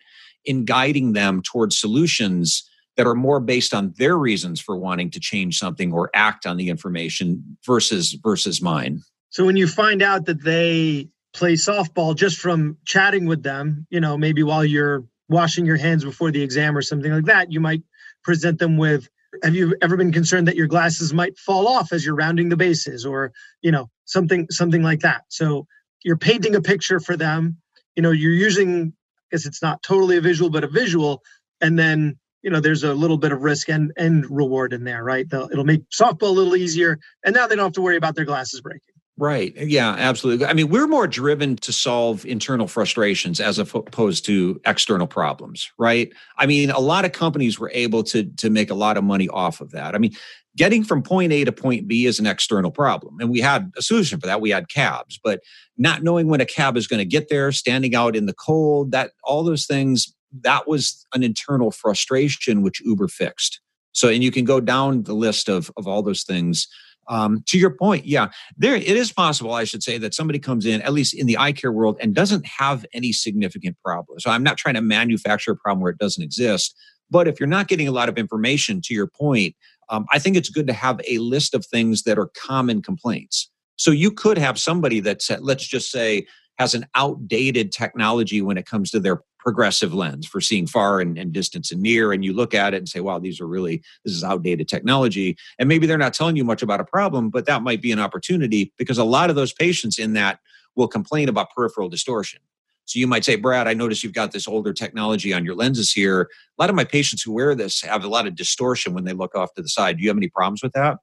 in 0.45 0.65
guiding 0.65 1.13
them 1.13 1.43
towards 1.43 1.79
solutions 1.79 2.69
that 2.97 3.07
are 3.07 3.15
more 3.15 3.41
based 3.41 3.75
on 3.75 3.93
their 3.97 4.17
reasons 4.17 4.61
for 4.61 4.77
wanting 4.77 5.11
to 5.11 5.19
change 5.19 5.59
something 5.59 5.93
or 5.93 6.11
act 6.15 6.47
on 6.47 6.57
the 6.57 6.69
information 6.69 7.57
versus 7.67 8.17
versus 8.23 8.63
mine. 8.63 9.01
So 9.31 9.45
when 9.45 9.57
you 9.57 9.67
find 9.67 10.01
out 10.01 10.27
that 10.27 10.45
they 10.45 11.09
play 11.33 11.55
softball 11.55 12.15
just 12.15 12.39
from 12.39 12.77
chatting 12.85 13.27
with 13.27 13.43
them 13.43 13.87
you 13.91 14.01
know 14.01 14.17
maybe 14.17 14.43
while 14.43 14.65
you're 14.65 15.05
washing 15.29 15.67
your 15.67 15.77
hands 15.77 16.05
before 16.05 16.31
the 16.31 16.43
exam 16.43 16.77
or 16.77 16.83
something 16.83 17.11
like 17.11 17.25
that 17.25 17.51
you 17.51 17.59
might 17.59 17.83
present 18.25 18.59
them 18.59 18.77
with 18.77 19.09
have 19.43 19.55
you 19.55 19.77
ever 19.83 19.97
been 19.97 20.13
concerned 20.13 20.47
that 20.49 20.57
your 20.57 20.67
glasses 20.67 21.13
might 21.13 21.37
fall 21.39 21.67
off 21.67 21.93
as 21.93 22.05
you're 22.05 22.15
rounding 22.15 22.49
the 22.49 22.57
bases? 22.57 23.05
or 23.05 23.33
you 23.63 23.71
know 23.71 23.91
something 24.05 24.47
something 24.51 24.83
like 24.83 25.01
that. 25.01 25.23
So 25.29 25.67
you're 26.05 26.17
painting 26.17 26.55
a 26.55 26.61
picture 26.61 27.01
for 27.01 27.17
them. 27.17 27.59
You 27.97 28.03
know 28.03 28.11
you're 28.11 28.33
using 28.33 28.93
i 28.93 29.37
guess 29.37 29.47
it's 29.47 29.63
not 29.63 29.83
totally 29.83 30.17
a 30.17 30.21
visual 30.21 30.51
but 30.51 30.65
a 30.65 30.69
visual 30.69 31.23
and 31.61 31.79
then 31.79 32.19
you 32.43 32.51
know 32.51 32.61
there's 32.61 32.85
a 32.85 32.95
little 32.95 33.17
bit 33.17 33.33
of 33.33 33.43
risk 33.43 33.69
and 33.69 33.93
and 33.97 34.29
reward 34.31 34.73
in 34.73 34.85
there 34.85 35.03
right? 35.03 35.29
They'll, 35.29 35.49
it'll 35.51 35.65
make 35.65 35.89
softball 35.91 36.23
a 36.23 36.39
little 36.41 36.57
easier 36.57 36.99
and 37.25 37.35
now 37.35 37.47
they 37.47 37.57
don't 37.57 37.67
have 37.67 37.73
to 37.75 37.83
worry 37.83 37.97
about 37.97 38.15
their 38.15 38.25
glasses 38.25 38.61
breaking 38.61 38.94
Right. 39.25 39.57
Yeah, 39.57 39.89
absolutely. 39.89 40.45
I 40.45 40.53
mean, 40.53 40.69
we're 40.69 40.87
more 40.87 41.07
driven 41.07 41.57
to 41.57 41.73
solve 41.73 42.27
internal 42.27 42.69
frustrations 42.69 43.41
as 43.41 43.59
opposed 43.59 44.27
to 44.27 44.61
external 44.67 45.07
problems, 45.07 45.73
right? 45.79 46.13
I 46.37 46.45
mean, 46.45 46.69
a 46.69 46.79
lot 46.79 47.07
of 47.07 47.13
companies 47.13 47.59
were 47.59 47.71
able 47.73 48.03
to 48.05 48.25
to 48.25 48.51
make 48.51 48.69
a 48.69 48.75
lot 48.75 48.99
of 48.99 49.05
money 49.05 49.27
off 49.31 49.63
of 49.63 49.71
that. 49.71 49.95
I 49.95 49.99
mean, 49.99 50.15
getting 50.59 50.85
from 50.85 51.03
point 51.03 51.33
A 51.33 51.43
to 51.45 51.53
point 51.53 51.89
B 51.89 52.05
is 52.05 52.19
an 52.19 52.27
external 52.27 52.71
problem. 52.71 53.17
And 53.19 53.31
we 53.31 53.41
had 53.41 53.73
a 53.79 53.83
solution 53.83 54.21
for 54.21 54.27
that. 54.27 54.43
We 54.43 54.51
had 54.51 54.69
cabs, 54.69 55.19
but 55.25 55.41
not 55.79 56.03
knowing 56.03 56.29
when 56.29 56.43
a 56.43 56.47
cab 56.47 56.77
is 56.77 56.87
going 56.87 56.99
to 56.99 57.07
get 57.07 57.31
there, 57.31 57.51
standing 57.51 57.95
out 57.95 58.15
in 58.15 58.27
the 58.27 58.35
cold, 58.35 58.91
that 58.91 59.13
all 59.23 59.43
those 59.43 59.65
things, 59.65 60.15
that 60.43 60.69
was 60.69 61.07
an 61.15 61.23
internal 61.23 61.71
frustration 61.71 62.61
which 62.61 62.83
Uber 62.83 63.09
fixed. 63.09 63.63
So, 63.93 64.11
and 64.11 64.23
you 64.23 64.31
can 64.31 64.45
go 64.45 64.61
down 64.61 65.05
the 65.05 65.15
list 65.15 65.49
of, 65.49 65.71
of 65.79 65.89
all 65.89 66.03
those 66.03 66.25
things 66.25 66.69
um, 67.09 67.43
to 67.47 67.59
your 67.59 67.71
point, 67.71 68.07
yeah, 68.07 68.29
there 68.57 68.75
it 68.75 68.85
is 68.85 69.13
possible, 69.13 69.53
I 69.53 69.65
should 69.65 69.83
say, 69.83 69.99
that 69.99 70.15
somebody 70.15 70.39
comes 70.39 70.67
in, 70.67 70.83
at 70.83 70.93
least 70.93 71.15
in 71.15 71.27
the 71.27 71.39
eye 71.39 71.53
care 71.53 71.73
world, 71.73 71.97
and 72.01 72.15
doesn't 72.15 72.47
have 72.47 72.85
any 72.93 73.13
significant 73.13 73.77
problem. 73.85 74.19
So 74.21 74.31
I'm 74.31 74.43
not 74.43 74.57
trying 74.57 74.75
to 74.75 74.81
manufacture 74.81 75.53
a 75.53 75.57
problem 75.57 75.81
where 75.81 75.93
it 75.93 75.99
doesn't 75.99 76.23
exist. 76.23 76.75
But 77.11 77.29
if 77.29 77.39
you're 77.39 77.47
not 77.47 77.69
getting 77.69 77.89
a 77.89 77.93
lot 77.93 78.09
of 78.09 78.17
information, 78.17 78.81
to 78.85 78.95
your 78.95 79.07
point, 79.07 79.55
um, 79.91 80.07
I 80.13 80.19
think 80.19 80.37
it's 80.37 80.49
good 80.49 80.67
to 80.67 80.73
have 80.73 81.01
a 81.09 81.19
list 81.19 81.55
of 81.55 81.67
things 81.67 82.05
that 82.05 82.19
are 82.19 82.31
common 82.37 82.83
complaints. 82.83 83.51
So 83.77 83.91
you 83.91 84.11
could 84.11 84.39
have 84.39 84.59
somebody 84.59 85.01
that 85.01 85.21
let's 85.41 85.67
just 85.67 85.91
say, 85.91 86.27
has 86.59 86.75
an 86.75 86.87
outdated 86.95 87.73
technology 87.73 88.41
when 88.41 88.57
it 88.57 88.67
comes 88.67 88.91
to 88.93 89.01
their 89.01 89.21
progressive 89.45 89.93
lens 89.93 90.27
for 90.27 90.41
seeing 90.41 90.67
far 90.67 91.01
and, 91.01 91.19
and, 91.19 91.33
distance 91.35 91.71
and 91.71 91.83
near 91.83 92.13
and 92.13 92.25
you 92.25 92.33
look 92.33 92.55
at 92.55 92.75
it 92.75 92.79
and 92.79 92.89
say 92.89 93.01
wow 93.01 93.19
these 93.19 93.41
are 93.41 93.47
really 93.47 93.83
this 94.05 94.15
is 94.15 94.25
outdated 94.25 94.69
technology 94.69 95.37
and 95.59 95.69
maybe 95.69 95.87
they're 95.87 95.99
not 95.99 96.15
telling 96.15 96.37
you 96.37 96.45
much 96.45 96.63
about 96.63 96.81
a 96.81 96.85
problem 96.85 97.29
but 97.29 97.45
that 97.45 97.63
might 97.63 97.83
be 97.83 97.93
an 97.93 97.99
opportunity 97.99 98.73
because 98.79 98.99
a 98.99 99.05
lot 99.05 99.31
of 99.31 99.37
those 99.37 99.53
patients 99.53 99.99
in 99.99 100.15
that 100.15 100.39
will 100.77 100.89
complain 100.89 101.29
about 101.29 101.51
peripheral 101.55 101.89
distortion. 101.89 102.41
So 102.87 102.99
you 102.99 103.07
might 103.07 103.25
say 103.25 103.37
brad 103.37 103.69
i 103.69 103.75
notice 103.75 104.03
you've 104.03 104.13
got 104.13 104.33
this 104.33 104.49
older 104.49 104.73
technology 104.73 105.35
on 105.35 105.45
your 105.45 105.55
lenses 105.55 105.93
here. 105.93 106.23
A 106.59 106.63
lot 106.63 106.71
of 106.71 106.77
my 106.77 106.85
patients 106.85 107.23
who 107.23 107.33
wear 107.33 107.55
this 107.55 107.83
have 107.83 108.05
a 108.05 108.09
lot 108.09 108.27
of 108.27 108.35
distortion 108.35 108.95
when 108.95 109.05
they 109.05 109.13
look 109.13 109.35
off 109.35 109.55
to 109.55 109.63
the 109.63 109.69
side. 109.69 109.99
Do 109.99 110.03
you 110.03 110.09
have 110.09 110.17
any 110.17 110.29
problems 110.29 110.63
with 110.63 110.73
that 110.73 110.99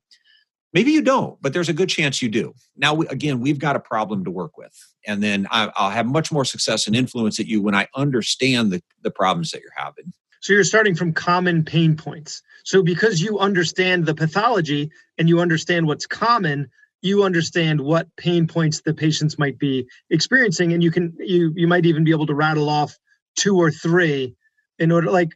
Maybe 0.74 0.92
you 0.92 1.02
don't, 1.02 1.42
but 1.42 1.54
there's 1.54 1.70
a 1.70 1.74
good 1.74 1.90
chance 1.90 2.22
you 2.22 2.30
do. 2.30 2.54
Now, 2.78 3.02
again, 3.02 3.42
we've 3.42 3.60
got 3.60 3.76
a 3.76 3.80
problem 3.80 4.24
to 4.24 4.32
work 4.32 4.58
with. 4.58 4.74
And 5.06 5.22
then 5.22 5.48
I, 5.52 5.66
will 5.66 5.90
have 5.90 6.06
much 6.06 6.32
more 6.32 6.46
success 6.46 6.88
and 6.88 6.96
influence 6.96 7.40
at 7.40 7.48
you 7.48 7.62
when 7.62 7.76
I 7.76 7.88
understand 7.96 8.72
the, 8.72 8.82
the 9.02 9.12
problems 9.12 9.52
that 9.52 9.62
you're 9.62 9.72
having. 9.76 10.14
So 10.40 10.54
you're 10.54 10.64
starting 10.64 10.96
from 10.96 11.14
common 11.14 11.64
pain 11.64 11.96
points. 11.96 12.42
So 12.64 12.82
because 12.82 13.22
you 13.22 13.40
understand 13.40 14.06
the 14.06 14.16
pathology 14.16 14.90
and 15.18 15.28
you 15.28 15.40
understand 15.40 15.88
what's 15.88 16.08
common, 16.08 16.70
you 17.02 17.24
understand 17.24 17.82
what 17.82 18.08
pain 18.16 18.48
points 18.48 18.82
the 18.82 18.94
patients 18.94 19.38
might 19.38 19.60
be 19.60 19.88
experiencing 20.10 20.74
and 20.74 20.84
you 20.84 20.92
can 20.92 21.14
you 21.20 21.52
you 21.56 21.68
might 21.68 21.86
even 21.86 22.04
be 22.04 22.12
able 22.12 22.28
to 22.28 22.36
rattle 22.36 22.70
off 22.70 22.98
two 23.36 23.58
or 23.58 23.72
three 23.72 24.36
in 24.78 24.92
order 24.92 25.10
like 25.10 25.32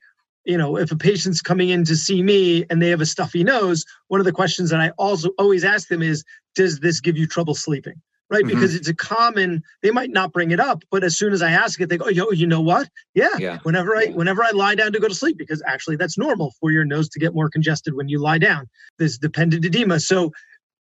you 0.46 0.58
know, 0.58 0.78
if 0.78 0.92
a 0.92 0.96
patient's 0.96 1.42
coming 1.42 1.70
in 1.70 1.84
to 1.86 1.96
see 1.96 2.22
me 2.24 2.66
and 2.70 2.82
they 2.82 2.90
have 2.90 3.02
a 3.02 3.06
stuffy 3.06 3.44
nose, 3.44 3.86
one 4.08 4.22
of 4.22 4.26
the 4.26 4.32
questions 4.32 4.70
that 4.70 4.80
I 4.80 4.92
also 4.92 5.30
always 5.40 5.64
ask 5.64 5.88
them 5.88 6.02
is, 6.02 6.24
does 6.56 6.80
this 6.80 7.02
give 7.02 7.18
you 7.18 7.28
trouble 7.28 7.56
sleeping? 7.56 8.02
Right. 8.28 8.44
Mm-hmm. 8.44 8.56
Because 8.56 8.74
it's 8.74 8.88
a 8.88 8.96
common, 8.96 9.62
they 9.84 9.92
might 9.92 10.10
not 10.10 10.34
bring 10.34 10.50
it 10.50 10.60
up, 10.60 10.84
but 10.90 11.04
as 11.04 11.16
soon 11.16 11.32
as 11.32 11.44
I 11.44 11.52
ask 11.52 11.80
it, 11.80 11.90
they 11.90 11.98
go, 11.98 12.08
yo, 12.08 12.32
you 12.32 12.48
know 12.48 12.62
what? 12.62 12.90
Yeah. 13.14 13.30
yeah. 13.38 13.60
Whenever 13.62 13.96
I 13.96 14.08
whenever 14.08 14.44
I 14.44 14.50
lie 14.50 14.74
down 14.74 14.94
to 14.94 15.00
go 15.00 15.08
to 15.08 15.14
sleep, 15.14 15.38
because 15.38 15.62
actually 15.68 15.96
that's 15.96 16.18
normal 16.18 16.52
for 16.60 16.72
your 16.72 16.86
nose 16.86 17.08
to 17.10 17.20
get 17.20 17.36
more 17.36 17.52
congested 17.52 17.94
when 17.94 18.10
you 18.10 18.20
lie 18.20 18.40
down. 18.40 18.68
This 18.98 19.20
dependent 19.20 19.64
edema. 19.64 20.00
So 20.00 20.32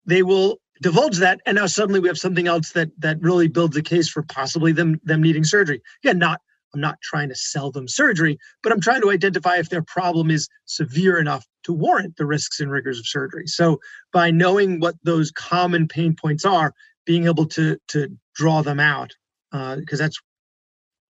they 0.07 0.23
will 0.23 0.59
divulge 0.81 1.17
that. 1.17 1.39
And 1.45 1.57
now 1.57 1.67
suddenly 1.67 1.99
we 1.99 2.07
have 2.07 2.17
something 2.17 2.47
else 2.47 2.71
that 2.71 2.89
that 2.97 3.21
really 3.21 3.47
builds 3.47 3.77
a 3.77 3.83
case 3.83 4.09
for 4.09 4.23
possibly 4.23 4.71
them 4.71 4.99
them 5.03 5.21
needing 5.21 5.43
surgery. 5.43 5.83
Again, 6.03 6.17
not 6.17 6.41
I'm 6.77 6.81
not 6.81 7.01
trying 7.01 7.29
to 7.29 7.35
sell 7.35 7.71
them 7.71 7.87
surgery, 7.87 8.37
but 8.61 8.71
I'm 8.71 8.79
trying 8.79 9.01
to 9.01 9.09
identify 9.09 9.55
if 9.55 9.69
their 9.69 9.81
problem 9.81 10.29
is 10.29 10.47
severe 10.65 11.17
enough 11.17 11.43
to 11.63 11.73
warrant 11.73 12.17
the 12.17 12.25
risks 12.27 12.59
and 12.59 12.69
rigors 12.69 12.99
of 12.99 13.07
surgery. 13.07 13.47
So 13.47 13.79
by 14.13 14.29
knowing 14.29 14.79
what 14.79 14.93
those 15.03 15.31
common 15.31 15.87
pain 15.87 16.15
points 16.15 16.45
are, 16.45 16.73
being 17.05 17.25
able 17.25 17.47
to 17.47 17.77
to 17.87 18.15
draw 18.35 18.61
them 18.61 18.79
out, 18.79 19.11
because 19.51 19.99
uh, 19.99 20.03
that's 20.03 20.19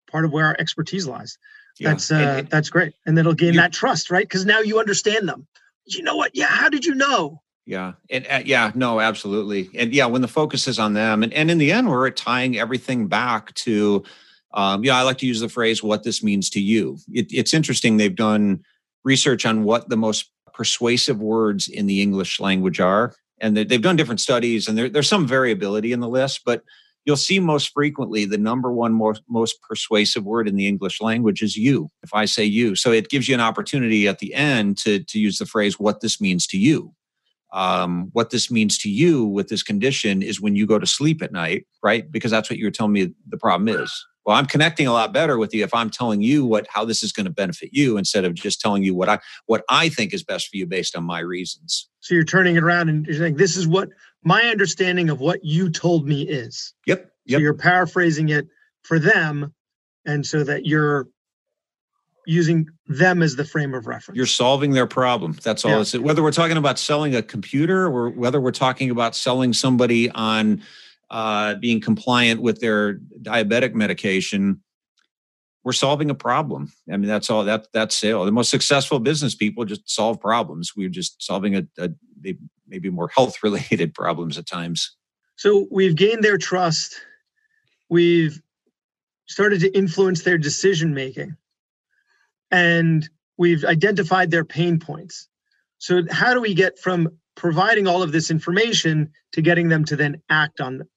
part 0.10 0.24
of 0.24 0.32
where 0.32 0.46
our 0.46 0.56
expertise 0.58 1.06
lies. 1.06 1.38
Yeah. 1.80 1.90
That's 1.90 2.12
uh, 2.12 2.44
that's 2.50 2.70
great, 2.70 2.94
and 3.06 3.18
that'll 3.18 3.34
gain 3.34 3.56
you, 3.56 3.60
that 3.60 3.74
trust, 3.74 4.10
right? 4.10 4.24
Because 4.24 4.46
now 4.46 4.62
you 4.62 4.80
understand 4.80 5.28
them. 5.28 5.48
You 5.86 6.02
know 6.02 6.16
what? 6.16 6.32
Yeah. 6.34 6.48
How 6.48 6.70
did 6.70 6.86
you 6.86 6.96
know? 6.96 7.42
Yeah. 7.66 7.94
And 8.10 8.26
uh, 8.30 8.42
yeah, 8.46 8.72
no, 8.74 9.02
absolutely. 9.02 9.70
And 9.76 9.94
yeah, 9.94 10.06
when 10.06 10.22
the 10.22 10.30
focus 10.30 10.70
is 10.70 10.80
on 10.80 10.94
them, 10.94 11.24
and, 11.24 11.34
and 11.34 11.52
in 11.52 11.58
the 11.58 11.74
end, 11.74 11.90
we're 11.90 12.10
tying 12.12 12.58
everything 12.58 13.08
back 13.08 13.54
to 13.56 14.06
um, 14.54 14.84
yeah, 14.84 14.98
I 14.98 15.02
like 15.02 15.18
to 15.20 15.28
use 15.28 15.40
the 15.40 15.50
phrase 15.50 15.84
"what 15.84 16.04
this 16.04 16.24
means 16.24 16.50
to 16.52 16.62
you." 16.62 16.98
It, 17.12 17.28
it's 17.32 17.54
interesting. 17.54 17.98
They've 17.98 18.16
done 18.16 18.64
research 19.04 19.46
on 19.46 19.64
what 19.64 19.90
the 19.90 19.98
most 19.98 20.32
persuasive 20.54 21.20
words 21.20 21.68
in 21.68 21.86
the 21.86 22.02
English 22.02 22.40
language 22.40 22.80
are, 22.80 23.14
and 23.40 23.56
they've 23.56 23.82
done 23.82 23.96
different 23.96 24.22
studies, 24.22 24.68
and 24.68 24.78
there, 24.78 24.90
there's 24.90 25.10
some 25.10 25.28
variability 25.28 25.92
in 25.92 26.00
the 26.00 26.10
list, 26.10 26.42
but 26.46 26.64
you'll 27.06 27.16
see 27.16 27.40
most 27.40 27.72
frequently 27.74 28.26
the 28.26 28.38
number 28.38 28.72
one 28.72 28.94
most, 28.94 29.22
most 29.30 29.62
persuasive 29.62 30.26
word 30.26 30.48
in 30.48 30.56
the 30.56 30.68
English 30.68 31.02
language 31.02 31.42
is 31.42 31.56
you. 31.56 31.88
If 32.04 32.14
I 32.14 32.26
say 32.26 32.44
you, 32.44 32.76
so 32.76 32.92
it 32.92 33.10
gives 33.10 33.28
you 33.28 33.36
an 33.36 33.42
opportunity 33.42 34.08
at 34.08 34.20
the 34.20 34.34
end 34.34 34.78
to 34.80 35.04
to 35.04 35.20
use 35.20 35.38
the 35.38 35.46
phrase 35.46 35.80
"what 35.80 36.02
this 36.02 36.22
means 36.22 36.48
to 36.48 36.58
you." 36.58 36.94
Um, 37.54 38.10
what 38.12 38.30
this 38.30 38.52
means 38.52 38.78
to 38.80 38.90
you 38.90 39.26
with 39.26 39.48
this 39.48 39.64
condition 39.64 40.22
is 40.22 40.42
when 40.42 40.56
you 40.56 40.68
go 40.68 40.78
to 40.80 40.86
sleep 40.86 41.22
at 41.22 41.32
night, 41.32 41.66
right? 41.82 42.12
Because 42.12 42.30
that's 42.30 42.50
what 42.50 42.60
you 42.60 42.66
were 42.66 42.72
telling 42.72 42.92
me 42.92 43.14
the 43.30 43.38
problem 43.38 43.70
is 43.70 44.06
well 44.28 44.36
i'm 44.36 44.46
connecting 44.46 44.86
a 44.86 44.94
lot 44.94 45.12
better 45.12 45.40
with 45.40 45.54
you 45.56 45.64
if 45.64 45.74
i'm 45.74 45.90
telling 45.90 46.22
you 46.22 46.46
what 46.46 46.68
how 46.70 46.86
this 46.86 47.02
is 47.02 47.12
going 47.12 47.26
to 47.26 47.32
benefit 47.32 47.70
you 47.72 47.98
instead 47.98 48.26
of 48.26 48.36
just 48.36 48.62
telling 48.62 48.84
you 48.84 48.94
what 48.94 49.10
i 49.10 49.18
what 49.48 49.64
i 49.70 49.90
think 49.90 50.14
is 50.14 50.22
best 50.22 50.50
for 50.50 50.58
you 50.58 50.68
based 50.68 50.96
on 50.96 51.04
my 51.04 51.20
reasons 51.20 51.90
so 52.02 52.14
you're 52.14 52.24
turning 52.24 52.56
it 52.56 52.64
around 52.64 52.90
and 52.90 53.08
you're 53.08 53.18
saying 53.18 53.38
this 53.38 53.58
is 53.58 53.68
what 53.68 53.90
my 54.24 54.44
understanding 54.44 55.10
of 55.10 55.20
what 55.20 55.44
you 55.44 55.72
told 55.72 56.06
me 56.06 56.22
is 56.22 56.74
yep, 56.86 57.12
yep. 57.26 57.38
so 57.38 57.42
you're 57.42 57.54
paraphrasing 57.54 58.30
it 58.30 58.48
for 58.84 59.00
them 59.00 59.54
and 60.06 60.26
so 60.26 60.44
that 60.44 60.66
you're 60.66 61.08
using 62.26 62.68
them 62.88 63.22
as 63.22 63.38
the 63.38 63.46
frame 63.46 63.74
of 63.74 63.88
reference 63.88 64.18
you're 64.18 64.26
solving 64.26 64.72
their 64.72 64.88
problem 64.88 65.38
that's 65.44 65.64
all 65.64 65.72
yeah. 65.72 65.80
it's 65.80 65.98
whether 65.98 66.22
we're 66.22 66.32
talking 66.32 66.58
about 66.58 66.78
selling 66.78 67.16
a 67.16 67.24
computer 67.24 67.86
or 67.86 68.10
whether 68.10 68.42
we're 68.42 68.52
talking 68.52 68.90
about 68.90 69.16
selling 69.16 69.54
somebody 69.54 70.12
on 70.12 70.62
uh, 71.10 71.56
being 71.56 71.82
compliant 71.82 72.42
with 72.42 72.60
their 72.60 72.96
diabetic 73.22 73.74
medication, 73.74 74.62
we're 75.64 75.74
solving 75.74 76.10
a 76.10 76.16
problem. 76.16 76.72
I 76.92 76.98
mean, 76.98 77.10
that's 77.10 77.30
all 77.30 77.44
that 77.44 77.68
that's 77.74 77.96
sale. 77.96 78.24
The 78.26 78.32
most 78.32 78.50
successful 78.50 79.00
business 79.00 79.36
people 79.36 79.66
just 79.66 79.90
solve 79.90 80.20
problems. 80.22 80.74
We're 80.76 80.90
just 80.90 81.22
solving 81.22 81.56
a, 81.56 81.64
a 81.78 81.90
maybe 82.68 82.90
more 82.90 83.10
health 83.10 83.44
related 83.44 83.94
problems 83.94 84.38
at 84.38 84.46
times. 84.46 84.96
So 85.36 85.68
we've 85.70 85.96
gained 85.96 86.24
their 86.24 86.38
trust. 86.38 86.96
We've 87.90 88.42
started 89.28 89.60
to 89.62 89.78
influence 89.78 90.24
their 90.24 90.38
decision 90.38 90.94
making, 90.94 91.36
and 92.50 93.08
we've 93.38 93.66
identified 93.66 94.32
their 94.32 94.46
pain 94.46 94.80
points. 94.80 95.28
So 95.80 96.04
how 96.10 96.34
do 96.34 96.42
we 96.42 96.54
get 96.54 96.80
from 96.80 97.10
providing 97.36 97.88
all 97.88 98.02
of 98.04 98.12
this 98.12 98.32
information 98.32 99.12
to 99.34 99.42
getting 99.42 99.70
them 99.70 99.86
to 99.86 99.96
then 99.96 100.22
act 100.30 100.60
on 100.60 100.88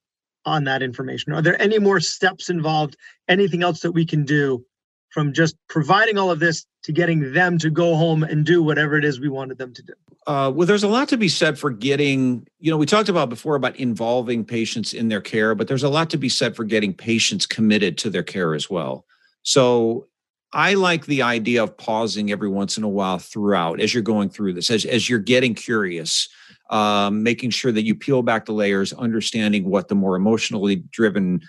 on 0.44 0.64
that 0.64 0.82
information? 0.82 1.32
Are 1.32 1.42
there 1.42 1.60
any 1.60 1.78
more 1.78 2.00
steps 2.00 2.50
involved? 2.50 2.96
Anything 3.28 3.62
else 3.62 3.80
that 3.80 3.92
we 3.92 4.04
can 4.04 4.24
do 4.24 4.64
from 5.10 5.32
just 5.32 5.56
providing 5.68 6.18
all 6.18 6.30
of 6.30 6.38
this 6.38 6.66
to 6.84 6.92
getting 6.92 7.32
them 7.32 7.58
to 7.58 7.68
go 7.68 7.96
home 7.96 8.22
and 8.22 8.46
do 8.46 8.62
whatever 8.62 8.96
it 8.96 9.04
is 9.04 9.20
we 9.20 9.28
wanted 9.28 9.58
them 9.58 9.74
to 9.74 9.82
do? 9.82 9.92
Uh, 10.26 10.50
well, 10.54 10.66
there's 10.66 10.84
a 10.84 10.88
lot 10.88 11.08
to 11.08 11.16
be 11.16 11.28
said 11.28 11.58
for 11.58 11.70
getting, 11.70 12.46
you 12.58 12.70
know, 12.70 12.76
we 12.76 12.86
talked 12.86 13.08
about 13.08 13.28
before 13.28 13.56
about 13.56 13.76
involving 13.76 14.44
patients 14.44 14.92
in 14.92 15.08
their 15.08 15.20
care, 15.20 15.54
but 15.54 15.66
there's 15.66 15.82
a 15.82 15.88
lot 15.88 16.10
to 16.10 16.16
be 16.16 16.28
said 16.28 16.54
for 16.54 16.64
getting 16.64 16.94
patients 16.94 17.46
committed 17.46 17.98
to 17.98 18.10
their 18.10 18.22
care 18.22 18.54
as 18.54 18.70
well. 18.70 19.04
So 19.42 20.06
I 20.52 20.74
like 20.74 21.06
the 21.06 21.22
idea 21.22 21.62
of 21.62 21.76
pausing 21.76 22.30
every 22.30 22.48
once 22.48 22.76
in 22.76 22.84
a 22.84 22.88
while 22.88 23.18
throughout 23.18 23.80
as 23.80 23.94
you're 23.94 24.02
going 24.02 24.30
through 24.30 24.52
this, 24.54 24.70
as, 24.70 24.84
as 24.84 25.08
you're 25.08 25.18
getting 25.18 25.54
curious 25.54 26.28
um, 26.70 27.22
making 27.22 27.50
sure 27.50 27.72
that 27.72 27.84
you 27.84 27.94
peel 27.94 28.22
back 28.22 28.46
the 28.46 28.52
layers, 28.52 28.92
understanding 28.92 29.68
what 29.68 29.88
the 29.88 29.94
more 29.94 30.16
emotionally 30.16 30.76
driven 30.90 31.40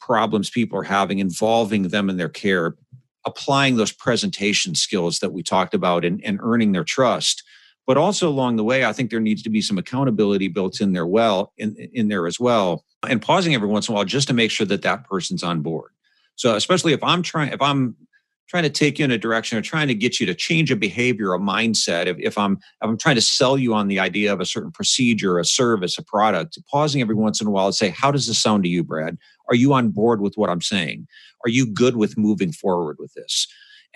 problems 0.00 0.50
people 0.50 0.78
are 0.78 0.84
having, 0.84 1.20
involving 1.20 1.84
them 1.88 2.10
in 2.10 2.16
their 2.16 2.28
care, 2.28 2.76
applying 3.24 3.76
those 3.76 3.92
presentation 3.92 4.74
skills 4.74 5.20
that 5.20 5.32
we 5.32 5.42
talked 5.42 5.74
about 5.74 6.04
and, 6.04 6.22
and 6.24 6.38
earning 6.42 6.72
their 6.72 6.84
trust. 6.84 7.42
But 7.86 7.96
also 7.96 8.28
along 8.28 8.56
the 8.56 8.64
way, 8.64 8.84
I 8.84 8.92
think 8.92 9.10
there 9.10 9.20
needs 9.20 9.42
to 9.44 9.50
be 9.50 9.60
some 9.60 9.78
accountability 9.78 10.48
built 10.48 10.80
in 10.80 10.92
there 10.92 11.06
well 11.06 11.52
in, 11.56 11.76
in 11.92 12.08
there 12.08 12.26
as 12.26 12.40
well, 12.40 12.84
and 13.08 13.22
pausing 13.22 13.54
every 13.54 13.68
once 13.68 13.88
in 13.88 13.92
a 13.92 13.94
while 13.94 14.04
just 14.04 14.26
to 14.28 14.34
make 14.34 14.50
sure 14.50 14.66
that 14.66 14.82
that 14.82 15.04
person's 15.04 15.44
on 15.44 15.60
board. 15.60 15.92
So 16.34 16.56
especially 16.56 16.92
if 16.92 17.02
I'm 17.04 17.22
trying, 17.22 17.52
if 17.52 17.62
I'm 17.62 17.94
trying 18.48 18.62
to 18.62 18.70
take 18.70 18.98
you 18.98 19.04
in 19.04 19.10
a 19.10 19.18
direction 19.18 19.58
or 19.58 19.62
trying 19.62 19.88
to 19.88 19.94
get 19.94 20.20
you 20.20 20.26
to 20.26 20.34
change 20.34 20.70
a 20.70 20.76
behavior, 20.76 21.34
a 21.34 21.38
mindset. 21.38 22.06
If, 22.06 22.16
if 22.18 22.38
I'm 22.38 22.54
if 22.54 22.60
I'm 22.82 22.98
trying 22.98 23.16
to 23.16 23.20
sell 23.20 23.58
you 23.58 23.74
on 23.74 23.88
the 23.88 24.00
idea 24.00 24.32
of 24.32 24.40
a 24.40 24.46
certain 24.46 24.72
procedure, 24.72 25.38
a 25.38 25.44
service, 25.44 25.98
a 25.98 26.02
product, 26.02 26.58
pausing 26.70 27.00
every 27.00 27.14
once 27.14 27.40
in 27.40 27.46
a 27.46 27.50
while 27.50 27.66
and 27.66 27.74
say, 27.74 27.90
"How 27.90 28.10
does 28.10 28.26
this 28.26 28.38
sound 28.38 28.64
to 28.64 28.68
you, 28.68 28.84
Brad? 28.84 29.18
Are 29.48 29.54
you 29.54 29.72
on 29.72 29.90
board 29.90 30.20
with 30.20 30.34
what 30.36 30.50
I'm 30.50 30.62
saying? 30.62 31.06
Are 31.44 31.50
you 31.50 31.66
good 31.66 31.96
with 31.96 32.16
moving 32.16 32.52
forward 32.52 32.96
with 32.98 33.12
this?" 33.14 33.46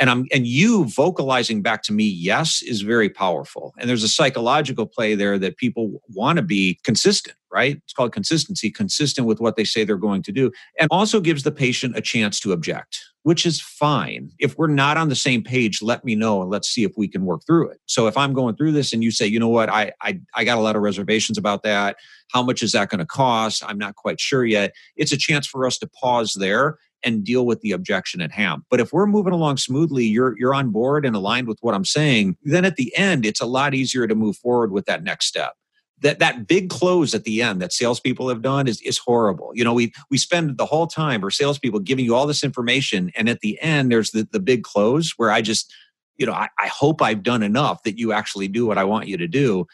And 0.00 0.10
i'm 0.10 0.26
and 0.32 0.46
you 0.46 0.84
vocalizing 0.86 1.62
back 1.62 1.82
to 1.82 1.92
me 1.92 2.04
yes 2.04 2.62
is 2.62 2.80
very 2.80 3.08
powerful. 3.08 3.74
And 3.78 3.88
there's 3.88 4.02
a 4.02 4.08
psychological 4.08 4.86
play 4.86 5.14
there 5.14 5.38
that 5.38 5.58
people 5.58 6.02
want 6.08 6.36
to 6.36 6.42
be 6.42 6.80
consistent 6.82 7.36
right? 7.52 7.78
It's 7.82 7.92
called 7.92 8.12
consistency 8.12 8.70
consistent 8.70 9.26
with 9.26 9.40
what 9.40 9.56
they 9.56 9.64
say 9.64 9.82
they're 9.82 9.96
going 9.96 10.22
to 10.22 10.30
do 10.30 10.52
and 10.78 10.86
also 10.90 11.20
gives 11.20 11.42
the 11.42 11.50
patient 11.50 11.96
a 11.96 12.00
chance 12.00 12.40
to 12.40 12.52
object 12.52 13.00
which 13.22 13.44
is 13.44 13.60
fine. 13.60 14.30
If 14.38 14.56
we're 14.56 14.66
not 14.66 14.96
on 14.96 15.10
the 15.10 15.14
same 15.14 15.42
page 15.42 15.82
let 15.82 16.04
me 16.04 16.14
know 16.14 16.40
and 16.40 16.50
let's 16.50 16.68
see 16.68 16.84
if 16.84 16.92
we 16.96 17.06
can 17.06 17.24
work 17.24 17.42
through 17.46 17.70
it. 17.70 17.80
So 17.86 18.06
if 18.06 18.16
i'm 18.16 18.32
going 18.32 18.56
through 18.56 18.72
this 18.72 18.92
and 18.92 19.02
you 19.04 19.10
say 19.10 19.26
you 19.26 19.38
know 19.38 19.48
what? 19.48 19.68
I 19.68 19.92
i, 20.00 20.18
I 20.34 20.44
got 20.44 20.58
a 20.58 20.60
lot 20.60 20.76
of 20.76 20.82
reservations 20.82 21.36
about 21.36 21.62
that. 21.64 21.96
How 22.32 22.42
much 22.42 22.62
is 22.62 22.72
that 22.72 22.88
going 22.88 23.00
to 23.00 23.06
cost? 23.06 23.62
I'm 23.66 23.78
not 23.78 23.96
quite 23.96 24.20
sure 24.20 24.44
yet. 24.44 24.72
It's 24.96 25.12
a 25.12 25.16
chance 25.16 25.46
for 25.46 25.66
us 25.66 25.78
to 25.78 25.88
pause 25.88 26.34
there 26.38 26.78
and 27.02 27.24
deal 27.24 27.46
with 27.46 27.60
the 27.60 27.72
objection 27.72 28.20
at 28.20 28.32
hand. 28.32 28.62
But 28.70 28.80
if 28.80 28.92
we're 28.92 29.06
moving 29.06 29.32
along 29.32 29.58
smoothly, 29.58 30.04
you're 30.04 30.38
you're 30.38 30.54
on 30.54 30.70
board 30.70 31.04
and 31.06 31.16
aligned 31.16 31.48
with 31.48 31.58
what 31.60 31.74
I'm 31.74 31.84
saying, 31.84 32.36
then 32.42 32.64
at 32.64 32.76
the 32.76 32.96
end 32.96 33.24
it's 33.24 33.40
a 33.40 33.46
lot 33.46 33.74
easier 33.74 34.06
to 34.06 34.14
move 34.14 34.36
forward 34.36 34.72
with 34.72 34.86
that 34.86 35.02
next 35.02 35.26
step 35.26 35.54
that 36.00 36.18
that 36.18 36.46
big 36.46 36.70
close 36.70 37.14
at 37.14 37.24
the 37.24 37.42
end 37.42 37.60
that 37.60 37.72
salespeople 37.72 38.28
have 38.28 38.42
done 38.42 38.66
is 38.66 38.80
is 38.82 38.98
horrible. 38.98 39.50
You 39.54 39.64
know, 39.64 39.74
we 39.74 39.92
we 40.10 40.18
spend 40.18 40.56
the 40.56 40.66
whole 40.66 40.86
time 40.86 41.24
or 41.24 41.30
salespeople 41.30 41.80
giving 41.80 42.04
you 42.04 42.14
all 42.14 42.26
this 42.26 42.44
information, 42.44 43.10
and 43.16 43.28
at 43.28 43.40
the 43.40 43.60
end 43.60 43.92
there's 43.92 44.10
the 44.10 44.26
the 44.30 44.40
big 44.40 44.62
close 44.62 45.12
where 45.16 45.30
I 45.30 45.42
just, 45.42 45.72
you 46.16 46.26
know, 46.26 46.32
I, 46.32 46.48
I 46.58 46.68
hope 46.68 47.02
I've 47.02 47.22
done 47.22 47.42
enough 47.42 47.82
that 47.84 47.98
you 47.98 48.12
actually 48.12 48.48
do 48.48 48.66
what 48.66 48.78
I 48.78 48.84
want 48.84 49.08
you 49.08 49.16
to 49.16 49.28
do. 49.28 49.66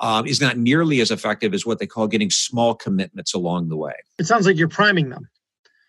Um, 0.00 0.26
is 0.26 0.40
not 0.40 0.58
nearly 0.58 1.00
as 1.00 1.12
effective 1.12 1.54
as 1.54 1.64
what 1.64 1.78
they 1.78 1.86
call 1.86 2.08
getting 2.08 2.28
small 2.28 2.74
commitments 2.74 3.32
along 3.32 3.68
the 3.68 3.76
way. 3.76 3.94
It 4.18 4.26
sounds 4.26 4.44
like 4.44 4.56
you're 4.56 4.68
priming 4.68 5.10
them. 5.10 5.28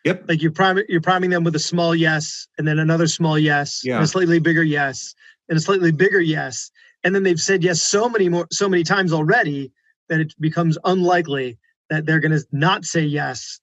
Yep. 0.06 0.26
Like 0.30 0.42
you're 0.42 0.52
priming 0.52 0.86
you're 0.88 1.02
priming 1.02 1.32
them 1.32 1.44
with 1.44 1.56
a 1.56 1.60
small 1.60 1.96
yes, 1.96 2.48
and 2.58 2.68
then 2.68 2.78
another 2.78 3.08
small 3.08 3.40
yes, 3.40 3.82
yeah. 3.84 3.96
and 3.96 4.04
a 4.04 4.08
slightly 4.08 4.40
bigger 4.40 4.64
yes, 4.64 5.16
and 5.50 5.58
a 5.58 5.62
slightly 5.62 5.92
bigger 5.92 6.22
yes, 6.22 6.70
and 7.04 7.14
then 7.16 7.24
they've 7.24 7.40
said 7.40 7.64
yes 7.64 7.82
so 7.82 8.08
many 8.08 8.30
more 8.30 8.48
so 8.52 8.70
many 8.70 8.84
times 8.84 9.12
already 9.12 9.72
that 10.10 10.20
it 10.20 10.34
becomes 10.40 10.78
unlikely 10.86 11.58
that 11.90 12.06
they're 12.06 12.20
going 12.20 12.32
to 12.32 12.46
not 12.52 12.86
say 12.86 13.02
yes 13.02 13.60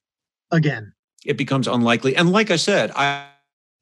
again. 0.50 0.92
It 1.24 1.36
becomes 1.36 1.68
unlikely. 1.68 2.16
And 2.16 2.32
like 2.32 2.50
I 2.50 2.56
said, 2.56 2.90
I 2.96 3.26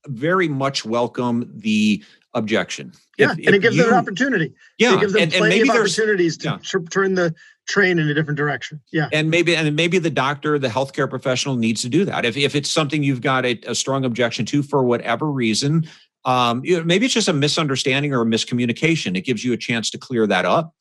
very 0.06 0.48
much 0.48 0.84
welcome 0.84 1.50
the 1.54 2.04
objection. 2.34 2.92
Yeah, 3.18 3.32
if, 3.32 3.46
and 3.46 3.54
it 3.54 3.62
gives 3.62 3.76
you, 3.76 3.82
them 3.82 3.92
an 3.92 3.98
opportunity. 3.98 4.52
Yeah, 4.78 4.94
it 4.94 5.00
gives 5.00 5.12
them 5.12 5.22
and, 5.22 5.32
plenty 5.32 5.60
and 5.60 5.70
of 5.70 5.76
opportunities 5.76 6.36
to 6.38 6.60
yeah. 6.62 6.78
turn 6.90 7.14
the 7.14 7.34
train 7.68 7.98
in 7.98 8.08
a 8.08 8.14
different 8.14 8.36
direction. 8.36 8.80
Yeah, 8.92 9.08
and 9.12 9.30
maybe 9.30 9.56
and 9.56 9.74
maybe 9.76 9.98
the 9.98 10.10
doctor, 10.10 10.58
the 10.58 10.68
healthcare 10.68 11.08
professional 11.08 11.56
needs 11.56 11.82
to 11.82 11.88
do 11.88 12.04
that. 12.04 12.24
If 12.24 12.36
if 12.36 12.54
it's 12.54 12.70
something 12.70 13.02
you've 13.02 13.20
got 13.20 13.44
a, 13.44 13.60
a 13.66 13.74
strong 13.74 14.04
objection 14.04 14.46
to 14.46 14.62
for 14.62 14.84
whatever 14.84 15.30
reason, 15.30 15.88
um, 16.24 16.64
you 16.64 16.78
know, 16.78 16.84
maybe 16.84 17.06
it's 17.06 17.14
just 17.14 17.28
a 17.28 17.32
misunderstanding 17.32 18.14
or 18.14 18.22
a 18.22 18.26
miscommunication. 18.26 19.16
It 19.16 19.22
gives 19.22 19.44
you 19.44 19.52
a 19.52 19.56
chance 19.56 19.90
to 19.90 19.98
clear 19.98 20.26
that 20.26 20.44
up. 20.44 20.74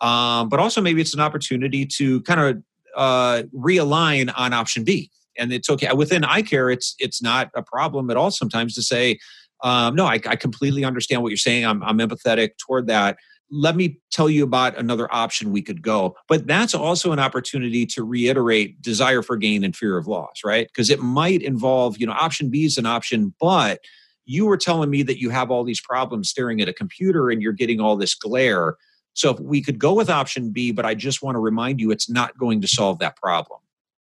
Um, 0.00 0.48
but 0.48 0.60
also 0.60 0.80
maybe 0.80 1.00
it's 1.00 1.14
an 1.14 1.20
opportunity 1.20 1.86
to 1.86 2.20
kind 2.22 2.40
of 2.40 2.62
uh, 2.96 3.42
realign 3.54 4.32
on 4.36 4.52
option 4.52 4.84
B. 4.84 5.10
And 5.36 5.52
it's 5.52 5.68
okay 5.68 5.92
within 5.92 6.24
eye 6.24 6.42
care. 6.42 6.70
It's 6.70 6.94
it's 6.98 7.20
not 7.20 7.50
a 7.56 7.62
problem 7.62 8.08
at 8.10 8.16
all. 8.16 8.30
Sometimes 8.30 8.74
to 8.74 8.82
say, 8.82 9.18
um, 9.62 9.94
no, 9.94 10.04
I, 10.04 10.20
I, 10.26 10.36
completely 10.36 10.84
understand 10.84 11.22
what 11.22 11.28
you're 11.28 11.36
saying. 11.36 11.64
I'm, 11.64 11.82
I'm 11.82 11.98
empathetic 11.98 12.50
toward 12.58 12.86
that. 12.88 13.16
Let 13.50 13.76
me 13.76 14.00
tell 14.10 14.28
you 14.28 14.44
about 14.44 14.76
another 14.76 15.12
option 15.14 15.52
we 15.52 15.62
could 15.62 15.80
go. 15.80 16.16
But 16.28 16.46
that's 16.46 16.74
also 16.74 17.12
an 17.12 17.18
opportunity 17.18 17.86
to 17.86 18.02
reiterate 18.02 18.82
desire 18.82 19.22
for 19.22 19.36
gain 19.36 19.64
and 19.64 19.74
fear 19.74 19.96
of 19.96 20.06
loss, 20.06 20.40
right? 20.44 20.66
Because 20.66 20.90
it 20.90 21.00
might 21.00 21.40
involve, 21.40 21.98
you 21.98 22.06
know, 22.06 22.12
option 22.12 22.50
B 22.50 22.64
is 22.64 22.76
an 22.76 22.86
option, 22.86 23.34
but 23.40 23.80
you 24.26 24.46
were 24.46 24.56
telling 24.56 24.90
me 24.90 25.02
that 25.04 25.20
you 25.20 25.30
have 25.30 25.50
all 25.50 25.64
these 25.64 25.80
problems 25.80 26.28
staring 26.28 26.60
at 26.60 26.68
a 26.68 26.72
computer 26.72 27.30
and 27.30 27.40
you're 27.40 27.52
getting 27.52 27.80
all 27.80 27.96
this 27.96 28.14
glare 28.14 28.76
so 29.14 29.30
if 29.30 29.40
we 29.40 29.62
could 29.62 29.78
go 29.78 29.94
with 29.94 30.10
option 30.10 30.50
B, 30.50 30.72
but 30.72 30.84
I 30.84 30.94
just 30.94 31.22
want 31.22 31.36
to 31.36 31.40
remind 31.40 31.80
you 31.80 31.90
it's 31.90 32.10
not 32.10 32.36
going 32.36 32.60
to 32.60 32.68
solve 32.68 32.98
that 32.98 33.16
problem. 33.16 33.60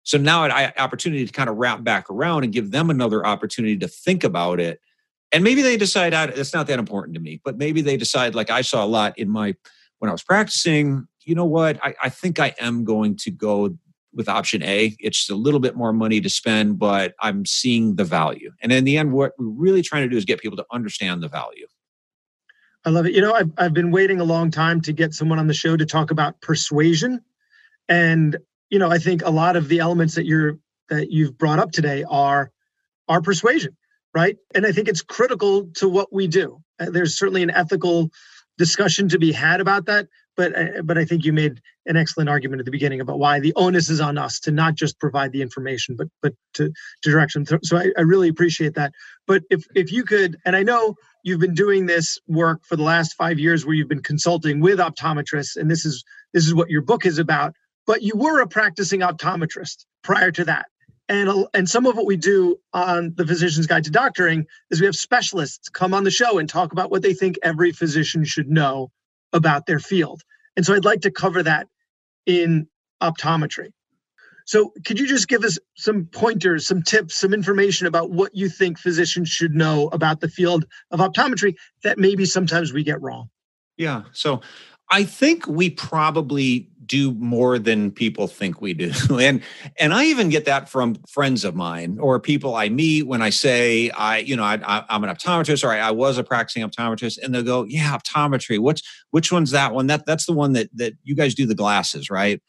So 0.02 0.18
now 0.18 0.44
an 0.44 0.72
opportunity 0.78 1.24
to 1.24 1.32
kind 1.32 1.48
of 1.48 1.56
wrap 1.56 1.82
back 1.82 2.10
around 2.10 2.44
and 2.44 2.52
give 2.52 2.70
them 2.70 2.90
another 2.90 3.26
opportunity 3.26 3.76
to 3.78 3.88
think 3.88 4.24
about 4.24 4.60
it. 4.60 4.80
And 5.32 5.42
maybe 5.42 5.62
they 5.62 5.76
decide 5.76 6.14
ah, 6.14 6.28
it's 6.34 6.54
not 6.54 6.66
that 6.68 6.78
important 6.78 7.14
to 7.14 7.20
me, 7.20 7.40
but 7.44 7.58
maybe 7.58 7.82
they 7.82 7.96
decide, 7.96 8.34
like 8.34 8.50
I 8.50 8.62
saw 8.62 8.84
a 8.84 8.86
lot 8.86 9.18
in 9.18 9.28
my 9.28 9.54
when 9.98 10.08
I 10.08 10.12
was 10.12 10.22
practicing, 10.22 11.06
you 11.24 11.34
know 11.34 11.44
what? 11.44 11.78
I, 11.82 11.94
I 12.02 12.08
think 12.08 12.38
I 12.38 12.54
am 12.60 12.84
going 12.84 13.16
to 13.16 13.30
go 13.30 13.76
with 14.12 14.28
option 14.28 14.62
A. 14.62 14.96
It's 14.98 15.28
a 15.28 15.34
little 15.34 15.60
bit 15.60 15.76
more 15.76 15.92
money 15.92 16.20
to 16.20 16.30
spend, 16.30 16.78
but 16.78 17.14
I'm 17.20 17.44
seeing 17.44 17.96
the 17.96 18.04
value. 18.04 18.50
And 18.62 18.72
in 18.72 18.84
the 18.84 18.96
end, 18.96 19.12
what 19.12 19.32
we're 19.38 19.46
really 19.46 19.82
trying 19.82 20.02
to 20.02 20.08
do 20.08 20.16
is 20.16 20.24
get 20.24 20.40
people 20.40 20.56
to 20.56 20.66
understand 20.72 21.22
the 21.22 21.28
value. 21.28 21.66
I 22.84 22.90
love 22.90 23.06
it. 23.06 23.14
You 23.14 23.20
know, 23.20 23.34
I've, 23.34 23.50
I've 23.58 23.74
been 23.74 23.90
waiting 23.90 24.20
a 24.20 24.24
long 24.24 24.50
time 24.50 24.80
to 24.82 24.92
get 24.92 25.12
someone 25.12 25.38
on 25.38 25.48
the 25.48 25.54
show 25.54 25.76
to 25.76 25.84
talk 25.84 26.10
about 26.10 26.40
persuasion. 26.40 27.20
And, 27.88 28.36
you 28.70 28.78
know, 28.78 28.90
I 28.90 28.98
think 28.98 29.22
a 29.24 29.30
lot 29.30 29.56
of 29.56 29.68
the 29.68 29.80
elements 29.80 30.14
that 30.14 30.24
you're 30.24 30.58
that 30.88 31.10
you've 31.10 31.36
brought 31.36 31.58
up 31.58 31.72
today 31.72 32.04
are 32.08 32.52
are 33.08 33.20
persuasion, 33.20 33.76
right? 34.16 34.38
And 34.54 34.64
I 34.64 34.72
think 34.72 34.88
it's 34.88 35.02
critical 35.02 35.66
to 35.74 35.90
what 35.90 36.10
we 36.10 36.26
do. 36.26 36.62
Uh, 36.80 36.86
there's 36.88 37.18
certainly 37.18 37.42
an 37.42 37.50
ethical 37.50 38.08
discussion 38.56 39.10
to 39.10 39.18
be 39.18 39.30
had 39.30 39.60
about 39.60 39.84
that, 39.84 40.06
but 40.38 40.56
uh, 40.58 40.80
but 40.82 40.96
I 40.96 41.04
think 41.04 41.26
you 41.26 41.34
made 41.34 41.60
an 41.84 41.98
excellent 41.98 42.30
argument 42.30 42.60
at 42.60 42.64
the 42.64 42.70
beginning 42.70 43.02
about 43.02 43.18
why 43.18 43.40
the 43.40 43.52
onus 43.56 43.90
is 43.90 44.00
on 44.00 44.16
us 44.16 44.40
to 44.40 44.50
not 44.50 44.74
just 44.74 44.98
provide 44.98 45.32
the 45.32 45.42
information, 45.42 45.96
but 45.96 46.08
but 46.22 46.32
to 46.54 46.72
to 47.02 47.10
direction. 47.10 47.44
So 47.62 47.76
I, 47.76 47.92
I 47.98 48.00
really 48.00 48.28
appreciate 48.28 48.74
that. 48.76 48.94
But 49.26 49.42
if 49.50 49.66
if 49.74 49.92
you 49.92 50.02
could, 50.02 50.38
and 50.46 50.56
I 50.56 50.62
know 50.62 50.94
you've 51.22 51.40
been 51.40 51.52
doing 51.52 51.84
this 51.84 52.18
work 52.26 52.64
for 52.64 52.76
the 52.76 52.84
last 52.84 53.12
five 53.18 53.38
years 53.38 53.66
where 53.66 53.74
you've 53.74 53.88
been 53.88 54.02
consulting 54.02 54.60
with 54.60 54.78
optometrists 54.78 55.56
and 55.56 55.70
this 55.70 55.84
is 55.84 56.04
this 56.32 56.46
is 56.46 56.54
what 56.54 56.70
your 56.70 56.82
book 56.82 57.04
is 57.04 57.18
about 57.18 57.52
but 57.86 58.00
you 58.00 58.14
were 58.16 58.40
a 58.40 58.46
practicing 58.46 59.00
optometrist 59.00 59.84
prior 60.04 60.30
to 60.30 60.44
that 60.44 60.66
and 61.08 61.46
and 61.54 61.68
some 61.68 61.86
of 61.86 61.96
what 61.96 62.06
we 62.06 62.16
do 62.16 62.56
on 62.72 63.14
the 63.16 63.26
physician's 63.26 63.66
guide 63.66 63.84
to 63.84 63.90
doctoring 63.90 64.46
is 64.70 64.80
we 64.80 64.86
have 64.86 64.96
specialists 64.96 65.68
come 65.68 65.94
on 65.94 66.04
the 66.04 66.10
show 66.10 66.38
and 66.38 66.48
talk 66.48 66.72
about 66.72 66.90
what 66.90 67.02
they 67.02 67.14
think 67.14 67.38
every 67.42 67.72
physician 67.72 68.24
should 68.24 68.48
know 68.48 68.90
about 69.32 69.66
their 69.66 69.78
field 69.78 70.22
and 70.56 70.66
so 70.66 70.74
i'd 70.74 70.84
like 70.84 71.00
to 71.00 71.10
cover 71.10 71.42
that 71.42 71.68
in 72.26 72.66
optometry 73.02 73.70
so, 74.46 74.72
could 74.84 75.00
you 75.00 75.08
just 75.08 75.26
give 75.26 75.42
us 75.42 75.58
some 75.76 76.06
pointers, 76.06 76.68
some 76.68 76.80
tips, 76.80 77.16
some 77.16 77.34
information 77.34 77.88
about 77.88 78.12
what 78.12 78.32
you 78.32 78.48
think 78.48 78.78
physicians 78.78 79.28
should 79.28 79.56
know 79.56 79.88
about 79.88 80.20
the 80.20 80.28
field 80.28 80.66
of 80.92 81.00
optometry 81.00 81.56
that 81.82 81.98
maybe 81.98 82.24
sometimes 82.24 82.72
we 82.72 82.84
get 82.84 83.02
wrong? 83.02 83.28
Yeah. 83.76 84.04
So, 84.12 84.42
I 84.88 85.02
think 85.02 85.48
we 85.48 85.70
probably 85.70 86.70
do 86.86 87.12
more 87.14 87.58
than 87.58 87.90
people 87.90 88.26
think 88.26 88.60
we 88.60 88.74
do. 88.74 88.92
And 89.26 89.42
and 89.78 89.92
I 89.94 90.04
even 90.06 90.28
get 90.28 90.44
that 90.44 90.68
from 90.68 90.96
friends 91.08 91.44
of 91.44 91.54
mine 91.54 91.98
or 92.00 92.20
people 92.20 92.54
I 92.54 92.68
meet 92.68 93.06
when 93.06 93.22
I 93.22 93.30
say 93.30 93.90
I, 93.90 94.18
you 94.18 94.36
know, 94.36 94.44
I, 94.44 94.84
am 94.88 95.04
an 95.04 95.10
optometrist 95.10 95.64
or 95.64 95.70
I, 95.70 95.78
I, 95.78 95.90
was 95.90 96.18
a 96.18 96.24
practicing 96.24 96.68
optometrist, 96.68 97.18
and 97.22 97.34
they'll 97.34 97.42
go, 97.42 97.64
"Yeah, 97.64 97.96
optometry. 97.96 98.58
What's 98.58 98.82
which 99.10 99.32
one's 99.32 99.50
that 99.52 99.74
one? 99.74 99.86
That 99.86 100.06
that's 100.06 100.26
the 100.26 100.32
one 100.32 100.52
that 100.52 100.68
that 100.74 100.94
you 101.02 101.14
guys 101.16 101.34
do 101.34 101.46
the 101.46 101.54
glasses, 101.54 102.10
right?" 102.10 102.40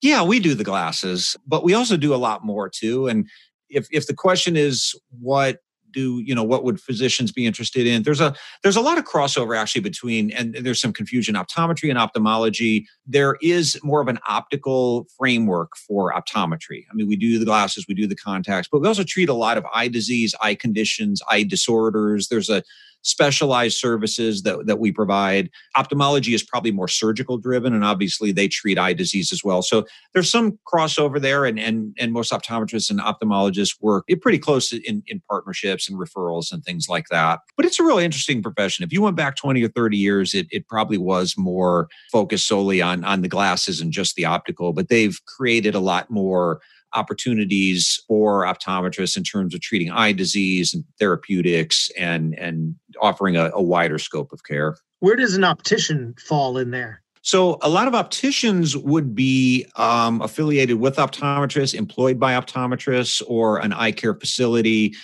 Yeah, 0.00 0.22
we 0.22 0.38
do 0.40 0.54
the 0.54 0.64
glasses, 0.64 1.36
but 1.46 1.64
we 1.64 1.74
also 1.74 1.96
do 1.96 2.14
a 2.14 2.16
lot 2.16 2.44
more 2.44 2.68
too. 2.68 3.08
And 3.08 3.28
if 3.68 3.86
if 3.90 4.06
the 4.06 4.14
question 4.14 4.56
is 4.56 4.94
what 5.20 5.58
do 5.98 6.20
you 6.24 6.32
know 6.32 6.44
what 6.44 6.62
would 6.62 6.80
physicians 6.80 7.32
be 7.32 7.44
interested 7.44 7.84
in? 7.84 8.04
There's 8.04 8.20
a 8.20 8.32
there's 8.62 8.76
a 8.76 8.80
lot 8.80 8.98
of 8.98 9.04
crossover 9.04 9.56
actually 9.56 9.80
between 9.80 10.30
and 10.30 10.54
there's 10.54 10.80
some 10.80 10.92
confusion 10.92 11.34
optometry 11.34 11.90
and 11.90 11.98
ophthalmology. 11.98 12.86
There 13.04 13.36
is 13.42 13.76
more 13.82 14.00
of 14.00 14.06
an 14.06 14.20
optical 14.28 15.08
framework 15.16 15.76
for 15.76 16.12
optometry. 16.12 16.84
I 16.88 16.94
mean 16.94 17.08
we 17.08 17.16
do 17.16 17.38
the 17.38 17.44
glasses 17.44 17.86
we 17.88 17.94
do 17.94 18.06
the 18.06 18.14
contacts 18.14 18.68
but 18.70 18.80
we 18.80 18.86
also 18.86 19.02
treat 19.02 19.28
a 19.28 19.34
lot 19.34 19.58
of 19.58 19.66
eye 19.74 19.88
disease 19.88 20.34
eye 20.40 20.54
conditions 20.54 21.20
eye 21.28 21.42
disorders. 21.42 22.28
There's 22.28 22.48
a 22.48 22.62
specialized 23.02 23.78
services 23.78 24.42
that, 24.42 24.66
that 24.66 24.78
we 24.78 24.92
provide. 24.92 25.50
Ophthalmology 25.76 26.34
is 26.34 26.42
probably 26.42 26.70
more 26.70 26.88
surgical 26.88 27.38
driven, 27.38 27.72
and 27.72 27.84
obviously 27.84 28.32
they 28.32 28.48
treat 28.48 28.78
eye 28.78 28.92
disease 28.92 29.32
as 29.32 29.44
well. 29.44 29.62
So 29.62 29.86
there's 30.12 30.30
some 30.30 30.58
crossover 30.70 31.20
there, 31.20 31.44
and 31.44 31.58
and, 31.58 31.96
and 31.98 32.12
most 32.12 32.32
optometrists 32.32 32.90
and 32.90 33.00
ophthalmologists 33.00 33.76
work 33.80 34.04
pretty 34.20 34.38
close 34.38 34.72
in, 34.72 35.02
in 35.06 35.22
partnerships 35.28 35.87
and 35.88 35.98
referrals 35.98 36.52
and 36.52 36.64
things 36.64 36.88
like 36.88 37.08
that. 37.10 37.40
But 37.56 37.66
it's 37.66 37.80
a 37.80 37.84
really 37.84 38.04
interesting 38.04 38.42
profession. 38.42 38.84
If 38.84 38.92
you 38.92 39.02
went 39.02 39.16
back 39.16 39.36
20 39.36 39.62
or 39.62 39.68
30 39.68 39.96
years, 39.96 40.34
it, 40.34 40.46
it 40.50 40.68
probably 40.68 40.98
was 40.98 41.36
more 41.36 41.88
focused 42.12 42.46
solely 42.46 42.80
on, 42.80 43.04
on 43.04 43.22
the 43.22 43.28
glasses 43.28 43.80
and 43.80 43.92
just 43.92 44.14
the 44.16 44.24
optical, 44.24 44.72
but 44.72 44.88
they've 44.88 45.18
created 45.26 45.74
a 45.74 45.80
lot 45.80 46.10
more 46.10 46.60
opportunities 46.94 48.02
for 48.08 48.44
optometrists 48.44 49.16
in 49.16 49.22
terms 49.22 49.54
of 49.54 49.60
treating 49.60 49.90
eye 49.90 50.12
disease 50.12 50.72
and 50.72 50.84
therapeutics 50.98 51.90
and 51.98 52.34
and 52.38 52.74
offering 53.00 53.36
a, 53.36 53.50
a 53.52 53.62
wider 53.62 53.98
scope 53.98 54.32
of 54.32 54.42
care. 54.44 54.76
Where 55.00 55.16
does 55.16 55.34
an 55.34 55.44
optician 55.44 56.14
fall 56.26 56.56
in 56.56 56.70
there? 56.70 57.02
So, 57.22 57.58
a 57.62 57.68
lot 57.68 57.88
of 57.88 57.94
opticians 57.94 58.76
would 58.76 59.14
be 59.14 59.66
um, 59.76 60.22
affiliated 60.22 60.80
with 60.80 60.96
optometrists, 60.96 61.74
employed 61.74 62.18
by 62.18 62.32
optometrists, 62.32 63.22
or 63.26 63.58
an 63.58 63.72
eye 63.72 63.92
care 63.92 64.14
facility. 64.14 64.94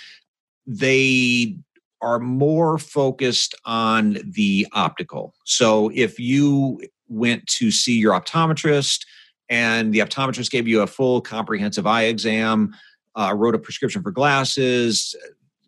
They 0.66 1.56
are 2.00 2.18
more 2.18 2.78
focused 2.78 3.54
on 3.64 4.18
the 4.24 4.66
optical. 4.72 5.34
So, 5.44 5.90
if 5.94 6.18
you 6.18 6.80
went 7.08 7.46
to 7.46 7.70
see 7.70 7.98
your 7.98 8.18
optometrist, 8.18 9.04
and 9.48 9.92
the 9.92 10.00
optometrist 10.00 10.50
gave 10.50 10.66
you 10.66 10.82
a 10.82 10.86
full 10.86 11.20
comprehensive 11.20 11.86
eye 11.86 12.04
exam, 12.04 12.74
uh, 13.14 13.32
wrote 13.36 13.54
a 13.54 13.58
prescription 13.58 14.02
for 14.02 14.10
glasses, 14.10 15.14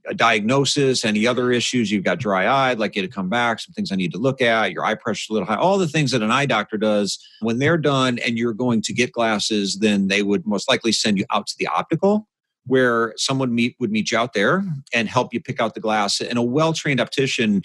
a 0.08 0.14
diagnosis, 0.14 1.04
any 1.04 1.26
other 1.26 1.50
issues. 1.50 1.90
You've 1.90 2.04
got 2.04 2.18
dry 2.18 2.44
eye, 2.44 2.70
I'd 2.70 2.78
like 2.78 2.96
you 2.96 3.02
to 3.02 3.08
come 3.08 3.28
back, 3.28 3.60
some 3.60 3.72
things 3.72 3.92
I 3.92 3.96
need 3.96 4.12
to 4.12 4.18
look 4.18 4.40
at, 4.40 4.72
your 4.72 4.84
eye 4.84 4.94
pressure's 4.94 5.30
a 5.30 5.32
little 5.32 5.46
high, 5.46 5.56
all 5.56 5.78
the 5.78 5.88
things 5.88 6.12
that 6.12 6.22
an 6.22 6.30
eye 6.30 6.46
doctor 6.46 6.76
does. 6.76 7.18
When 7.40 7.58
they're 7.58 7.78
done 7.78 8.18
and 8.24 8.38
you're 8.38 8.54
going 8.54 8.82
to 8.82 8.92
get 8.92 9.12
glasses, 9.12 9.78
then 9.78 10.08
they 10.08 10.22
would 10.22 10.46
most 10.46 10.68
likely 10.68 10.92
send 10.92 11.18
you 11.18 11.24
out 11.32 11.46
to 11.48 11.54
the 11.58 11.66
optical 11.68 12.28
where 12.66 13.14
someone 13.16 13.54
meet 13.54 13.76
would 13.80 13.90
meet 13.90 14.10
you 14.10 14.18
out 14.18 14.32
there 14.32 14.64
and 14.92 15.08
help 15.08 15.32
you 15.32 15.40
pick 15.40 15.60
out 15.60 15.74
the 15.74 15.80
glass. 15.80 16.20
And 16.20 16.38
a 16.38 16.42
well-trained 16.42 17.00
optician 17.00 17.62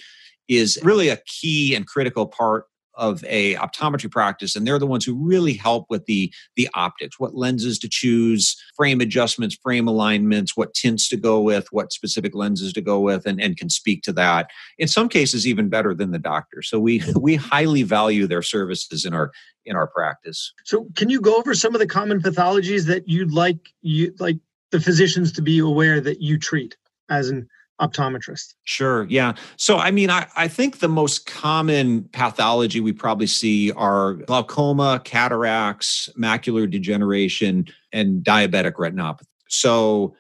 is 0.47 0.79
really 0.83 1.09
a 1.09 1.17
key 1.25 1.75
and 1.75 1.87
critical 1.87 2.27
part 2.27 2.65
of 2.95 3.23
a 3.27 3.55
optometry 3.55 4.11
practice 4.11 4.55
and 4.55 4.67
they're 4.67 4.79
the 4.79 4.87
ones 4.87 5.05
who 5.05 5.15
really 5.15 5.53
help 5.53 5.85
with 5.89 6.05
the 6.05 6.31
the 6.55 6.67
optics 6.73 7.19
what 7.19 7.35
lenses 7.35 7.79
to 7.79 7.87
choose 7.89 8.61
frame 8.75 8.99
adjustments 8.99 9.57
frame 9.63 9.87
alignments 9.87 10.57
what 10.57 10.73
tints 10.73 11.07
to 11.07 11.15
go 11.15 11.39
with 11.39 11.67
what 11.71 11.93
specific 11.93 12.35
lenses 12.35 12.73
to 12.73 12.81
go 12.81 12.99
with 12.99 13.25
and, 13.25 13.41
and 13.41 13.57
can 13.57 13.69
speak 13.69 14.03
to 14.03 14.11
that 14.11 14.49
in 14.77 14.87
some 14.87 15.07
cases 15.07 15.47
even 15.47 15.69
better 15.69 15.93
than 15.93 16.11
the 16.11 16.19
doctor 16.19 16.61
so 16.61 16.79
we 16.79 17.01
we 17.15 17.35
highly 17.35 17.83
value 17.83 18.27
their 18.27 18.41
services 18.41 19.05
in 19.05 19.13
our 19.13 19.31
in 19.65 19.75
our 19.75 19.87
practice 19.87 20.53
so 20.65 20.85
can 20.95 21.09
you 21.09 21.21
go 21.21 21.37
over 21.37 21.53
some 21.53 21.73
of 21.73 21.79
the 21.79 21.87
common 21.87 22.21
pathologies 22.21 22.85
that 22.85 23.07
you'd 23.07 23.31
like 23.31 23.69
you 23.81 24.13
like 24.19 24.37
the 24.71 24.79
physicians 24.79 25.31
to 25.33 25.41
be 25.41 25.59
aware 25.59 26.01
that 26.01 26.21
you 26.21 26.37
treat 26.37 26.75
as 27.09 27.29
an 27.29 27.47
optometrist? 27.81 28.53
Sure. 28.63 29.05
Yeah. 29.09 29.33
So, 29.57 29.77
I 29.77 29.91
mean, 29.91 30.09
I, 30.09 30.27
I 30.35 30.47
think 30.47 30.79
the 30.79 30.87
most 30.87 31.25
common 31.25 32.03
pathology 32.13 32.79
we 32.79 32.93
probably 32.93 33.27
see 33.27 33.71
are 33.71 34.13
glaucoma, 34.13 35.01
cataracts, 35.03 36.09
macular 36.17 36.69
degeneration, 36.69 37.65
and 37.91 38.23
diabetic 38.23 38.73
retinopathy. 38.73 39.25
So, 39.49 40.15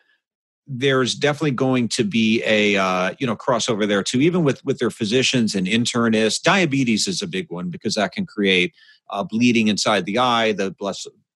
there's 0.73 1.15
definitely 1.15 1.51
going 1.51 1.87
to 1.89 2.03
be 2.03 2.41
a 2.45 2.77
uh, 2.77 3.13
you 3.19 3.27
know 3.27 3.35
crossover 3.35 3.85
there 3.87 4.03
too 4.03 4.21
even 4.21 4.43
with 4.43 4.63
with 4.63 4.79
their 4.79 4.91
physicians 4.91 5.53
and 5.53 5.67
internists 5.67 6.41
diabetes 6.41 7.07
is 7.07 7.21
a 7.21 7.27
big 7.27 7.49
one 7.49 7.69
because 7.69 7.95
that 7.95 8.13
can 8.13 8.25
create 8.25 8.73
uh, 9.09 9.23
bleeding 9.23 9.67
inside 9.67 10.05
the 10.05 10.17
eye 10.17 10.53
the 10.53 10.73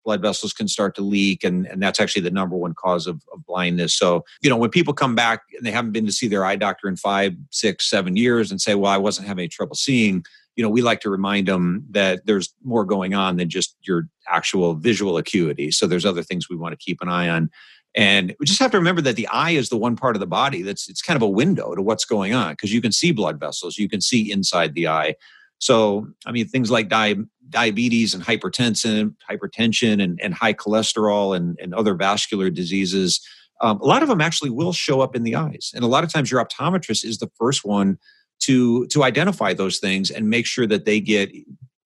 blood 0.06 0.22
vessels 0.22 0.54
can 0.54 0.68
start 0.68 0.96
to 0.96 1.02
leak 1.02 1.44
and, 1.44 1.66
and 1.66 1.82
that's 1.82 2.00
actually 2.00 2.22
the 2.22 2.32
number 2.32 2.56
one 2.56 2.74
cause 2.74 3.08
of, 3.08 3.22
of 3.34 3.46
blindness. 3.46 3.94
So 3.94 4.24
you 4.42 4.50
know 4.50 4.58
when 4.58 4.70
people 4.70 4.94
come 4.94 5.16
back 5.16 5.42
and 5.58 5.66
they 5.66 5.72
haven't 5.72 5.92
been 5.92 6.06
to 6.06 6.14
see 6.14 6.28
their 6.28 6.46
eye 6.46 6.56
doctor 6.56 6.88
in 6.88 6.96
five 6.96 7.34
six 7.50 7.90
seven 7.90 8.16
years 8.16 8.52
and 8.52 8.62
say 8.62 8.76
well 8.76 8.92
i 8.92 8.98
wasn't 8.98 9.28
having 9.28 9.44
any 9.44 9.50
trouble 9.50 9.76
seeing 9.76 10.24
you 10.56 10.64
know 10.64 10.70
we 10.70 10.82
like 10.82 11.02
to 11.02 11.10
remind 11.10 11.48
them 11.48 11.86
that 11.92 12.26
there's 12.26 12.54
more 12.64 12.86
going 12.86 13.14
on 13.14 13.38
than 13.38 13.50
just 13.50 13.76
your 13.82 14.08
actual 14.28 14.76
visual 14.76 15.18
acuity. 15.18 15.72
So 15.72 15.88
there's 15.88 16.06
other 16.06 16.24
things 16.24 16.50
we 16.50 16.56
want 16.56 16.74
to 16.74 16.84
keep 16.84 17.02
an 17.02 17.10
eye 17.10 17.30
on. 17.30 17.50
And 17.96 18.36
we 18.40 18.46
just 18.46 18.60
have 18.60 18.72
to 18.72 18.78
remember 18.78 19.02
that 19.04 19.16
the 19.16 19.28
eye 19.28 19.52
is 19.52 19.70
the 19.70 19.78
one 19.78 19.96
part 19.96 20.16
of 20.16 20.20
the 20.20 20.28
body 20.28 20.62
that's 20.62 20.90
it's 20.90 21.02
kind 21.02 21.16
of 21.16 21.22
a 21.22 21.30
window 21.30 21.76
to 21.76 21.82
what's 21.82 22.06
going 22.06 22.34
on 22.34 22.54
because 22.54 22.74
you 22.74 22.82
can 22.82 22.92
see 22.92 23.12
blood 23.12 23.40
vessels 23.40 23.78
you 23.78 23.88
can 23.88 24.02
see 24.02 24.30
inside 24.30 24.74
the 24.74 24.88
eye 24.88 25.16
so, 25.60 26.08
I 26.26 26.32
mean, 26.32 26.48
things 26.48 26.70
like 26.70 26.90
di- 26.90 27.16
diabetes 27.50 28.14
and 28.14 28.24
hypertension, 28.24 29.16
hypertension 29.30 30.04
and, 30.04 30.20
and 30.22 30.34
high 30.34 30.54
cholesterol 30.54 31.36
and, 31.36 31.58
and 31.62 31.74
other 31.74 31.94
vascular 31.94 32.50
diseases, 32.50 33.26
um, 33.62 33.80
a 33.80 33.86
lot 33.86 34.04
of 34.04 34.10
them 34.10 34.22
actually 34.22 34.50
will 34.50 34.74
show 34.74 35.02
up 35.02 35.16
in 35.16 35.24
the 35.24 35.36
eyes. 35.36 35.72
And 35.74 35.84
a 35.84 35.88
lot 35.88 36.04
of 36.04 36.12
times 36.12 36.30
your 36.30 36.44
optometrist 36.44 37.06
is 37.06 37.20
the 37.20 37.32
first 37.40 37.64
one 37.64 37.98
to, 38.42 38.86
to 38.88 39.04
identify 39.04 39.54
those 39.54 39.80
things 39.80 40.12
and 40.12 40.30
make 40.30 40.46
sure 40.46 40.68
that 40.68 40.86
they 40.86 41.00
get 41.00 41.32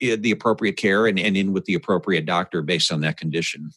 eh, 0.02 0.16
the 0.20 0.32
appropriate 0.32 0.78
care 0.78 1.06
and, 1.06 1.20
and 1.20 1.38
in 1.38 1.54
with 1.54 1.66
the 1.66 1.76
appropriate 1.76 2.26
doctor 2.26 2.62
based 2.62 2.92
on 2.92 3.02
that 3.02 3.18
condition. 3.18 3.70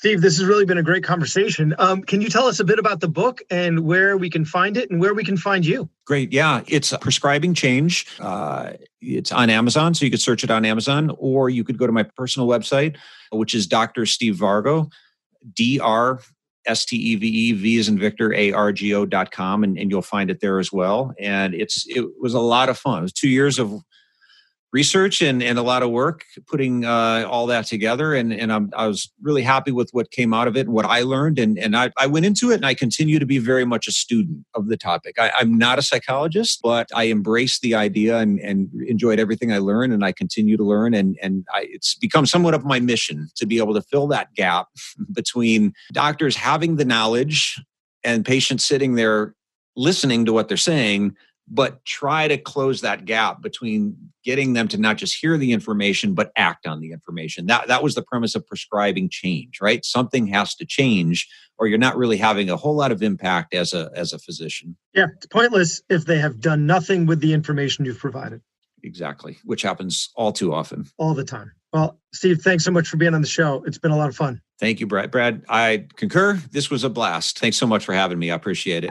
Steve, 0.00 0.22
this 0.22 0.38
has 0.38 0.46
really 0.46 0.64
been 0.64 0.78
a 0.78 0.82
great 0.82 1.04
conversation. 1.04 1.74
Um, 1.76 2.00
can 2.00 2.22
you 2.22 2.30
tell 2.30 2.46
us 2.46 2.58
a 2.58 2.64
bit 2.64 2.78
about 2.78 3.00
the 3.00 3.06
book 3.06 3.42
and 3.50 3.80
where 3.80 4.16
we 4.16 4.30
can 4.30 4.46
find 4.46 4.78
it 4.78 4.90
and 4.90 4.98
where 4.98 5.12
we 5.12 5.22
can 5.22 5.36
find 5.36 5.62
you? 5.62 5.90
Great. 6.06 6.32
Yeah, 6.32 6.62
it's 6.66 6.96
Prescribing 7.02 7.52
Change. 7.52 8.06
Uh, 8.18 8.72
it's 9.02 9.30
on 9.30 9.50
Amazon, 9.50 9.92
so 9.92 10.06
you 10.06 10.10
could 10.10 10.22
search 10.22 10.42
it 10.42 10.50
on 10.50 10.64
Amazon, 10.64 11.14
or 11.18 11.50
you 11.50 11.64
could 11.64 11.76
go 11.76 11.86
to 11.86 11.92
my 11.92 12.02
personal 12.02 12.48
website, 12.48 12.96
which 13.30 13.54
is 13.54 13.66
Dr. 13.66 14.06
Steve 14.06 14.36
Vargo, 14.36 14.90
D 15.54 15.78
R 15.78 16.22
S 16.64 16.86
T 16.86 16.96
E 16.96 17.16
V 17.16 17.26
E 17.26 17.52
V 17.52 17.76
is 17.76 17.90
in 17.90 17.98
Victor 17.98 18.32
A 18.32 18.52
R 18.52 18.72
G 18.72 18.94
O 18.94 19.04
dot 19.04 19.32
com, 19.32 19.62
and, 19.62 19.76
and 19.76 19.90
you'll 19.90 20.00
find 20.00 20.30
it 20.30 20.40
there 20.40 20.58
as 20.58 20.72
well. 20.72 21.12
And 21.20 21.52
it's 21.52 21.86
it 21.86 22.06
was 22.18 22.32
a 22.32 22.40
lot 22.40 22.70
of 22.70 22.78
fun. 22.78 23.00
It 23.00 23.02
was 23.02 23.12
two 23.12 23.28
years 23.28 23.58
of 23.58 23.82
research 24.72 25.20
and, 25.20 25.42
and 25.42 25.58
a 25.58 25.62
lot 25.62 25.82
of 25.82 25.90
work 25.90 26.24
putting 26.46 26.84
uh, 26.84 27.26
all 27.28 27.46
that 27.46 27.66
together. 27.66 28.14
And, 28.14 28.32
and 28.32 28.52
I'm, 28.52 28.70
i 28.76 28.86
was 28.86 29.10
really 29.20 29.42
happy 29.42 29.72
with 29.72 29.90
what 29.92 30.10
came 30.12 30.32
out 30.32 30.46
of 30.46 30.56
it 30.56 30.66
and 30.66 30.74
what 30.74 30.84
I 30.84 31.02
learned. 31.02 31.38
And, 31.38 31.58
and 31.58 31.76
I, 31.76 31.90
I 31.98 32.06
went 32.06 32.26
into 32.26 32.52
it 32.52 32.56
and 32.56 32.66
I 32.66 32.74
continue 32.74 33.18
to 33.18 33.26
be 33.26 33.38
very 33.38 33.64
much 33.64 33.88
a 33.88 33.92
student 33.92 34.46
of 34.54 34.68
the 34.68 34.76
topic. 34.76 35.16
I, 35.18 35.32
am 35.40 35.58
not 35.58 35.78
a 35.78 35.82
psychologist, 35.82 36.60
but 36.62 36.88
I 36.94 37.08
embraced 37.08 37.62
the 37.62 37.74
idea 37.74 38.18
and, 38.18 38.38
and 38.40 38.70
enjoyed 38.86 39.18
everything 39.18 39.52
I 39.52 39.58
learned. 39.58 39.92
And 39.92 40.04
I 40.04 40.12
continue 40.12 40.56
to 40.56 40.64
learn. 40.64 40.94
And, 40.94 41.18
and 41.20 41.44
I, 41.52 41.66
it's 41.70 41.96
become 41.96 42.26
somewhat 42.26 42.54
of 42.54 42.64
my 42.64 42.78
mission 42.78 43.28
to 43.36 43.46
be 43.46 43.58
able 43.58 43.74
to 43.74 43.82
fill 43.82 44.06
that 44.08 44.34
gap 44.34 44.68
between 45.12 45.72
doctors 45.92 46.36
having 46.36 46.76
the 46.76 46.84
knowledge 46.84 47.60
and 48.04 48.24
patients 48.24 48.64
sitting 48.64 48.94
there 48.94 49.34
listening 49.76 50.24
to 50.26 50.32
what 50.32 50.48
they're 50.48 50.56
saying 50.56 51.16
but 51.50 51.84
try 51.84 52.28
to 52.28 52.38
close 52.38 52.80
that 52.80 53.04
gap 53.04 53.42
between 53.42 53.96
getting 54.24 54.52
them 54.52 54.68
to 54.68 54.78
not 54.78 54.96
just 54.96 55.18
hear 55.20 55.36
the 55.36 55.52
information 55.52 56.14
but 56.14 56.30
act 56.36 56.66
on 56.66 56.80
the 56.80 56.92
information. 56.92 57.46
That 57.46 57.66
that 57.68 57.82
was 57.82 57.94
the 57.94 58.02
premise 58.02 58.34
of 58.34 58.46
prescribing 58.46 59.08
change 59.10 59.60
right? 59.60 59.84
Something 59.84 60.28
has 60.28 60.54
to 60.56 60.64
change 60.64 61.28
or 61.58 61.66
you're 61.66 61.78
not 61.78 61.96
really 61.96 62.16
having 62.16 62.48
a 62.48 62.56
whole 62.56 62.76
lot 62.76 62.92
of 62.92 63.02
impact 63.02 63.54
as 63.54 63.74
a 63.74 63.90
as 63.94 64.12
a 64.12 64.18
physician. 64.18 64.76
Yeah 64.94 65.06
it's 65.16 65.26
pointless 65.26 65.82
if 65.88 66.06
they 66.06 66.18
have 66.18 66.40
done 66.40 66.66
nothing 66.66 67.06
with 67.06 67.20
the 67.20 67.32
information 67.32 67.84
you've 67.84 67.98
provided. 67.98 68.40
Exactly 68.82 69.38
which 69.44 69.62
happens 69.62 70.10
all 70.14 70.32
too 70.32 70.54
often. 70.54 70.86
All 70.98 71.14
the 71.14 71.24
time. 71.24 71.52
Well 71.72 71.98
steve 72.14 72.40
thanks 72.42 72.64
so 72.64 72.70
much 72.70 72.88
for 72.88 72.96
being 72.96 73.14
on 73.14 73.22
the 73.22 73.28
show. 73.28 73.64
It's 73.66 73.78
been 73.78 73.90
a 73.90 73.96
lot 73.96 74.08
of 74.08 74.16
fun. 74.16 74.40
Thank 74.60 74.78
you 74.78 74.86
brad. 74.86 75.10
Brad 75.10 75.42
i 75.48 75.86
concur. 75.96 76.34
This 76.52 76.70
was 76.70 76.84
a 76.84 76.90
blast. 76.90 77.40
Thanks 77.40 77.56
so 77.56 77.66
much 77.66 77.84
for 77.84 77.92
having 77.92 78.18
me. 78.18 78.30
I 78.30 78.34
appreciate 78.36 78.84
it 78.84 78.90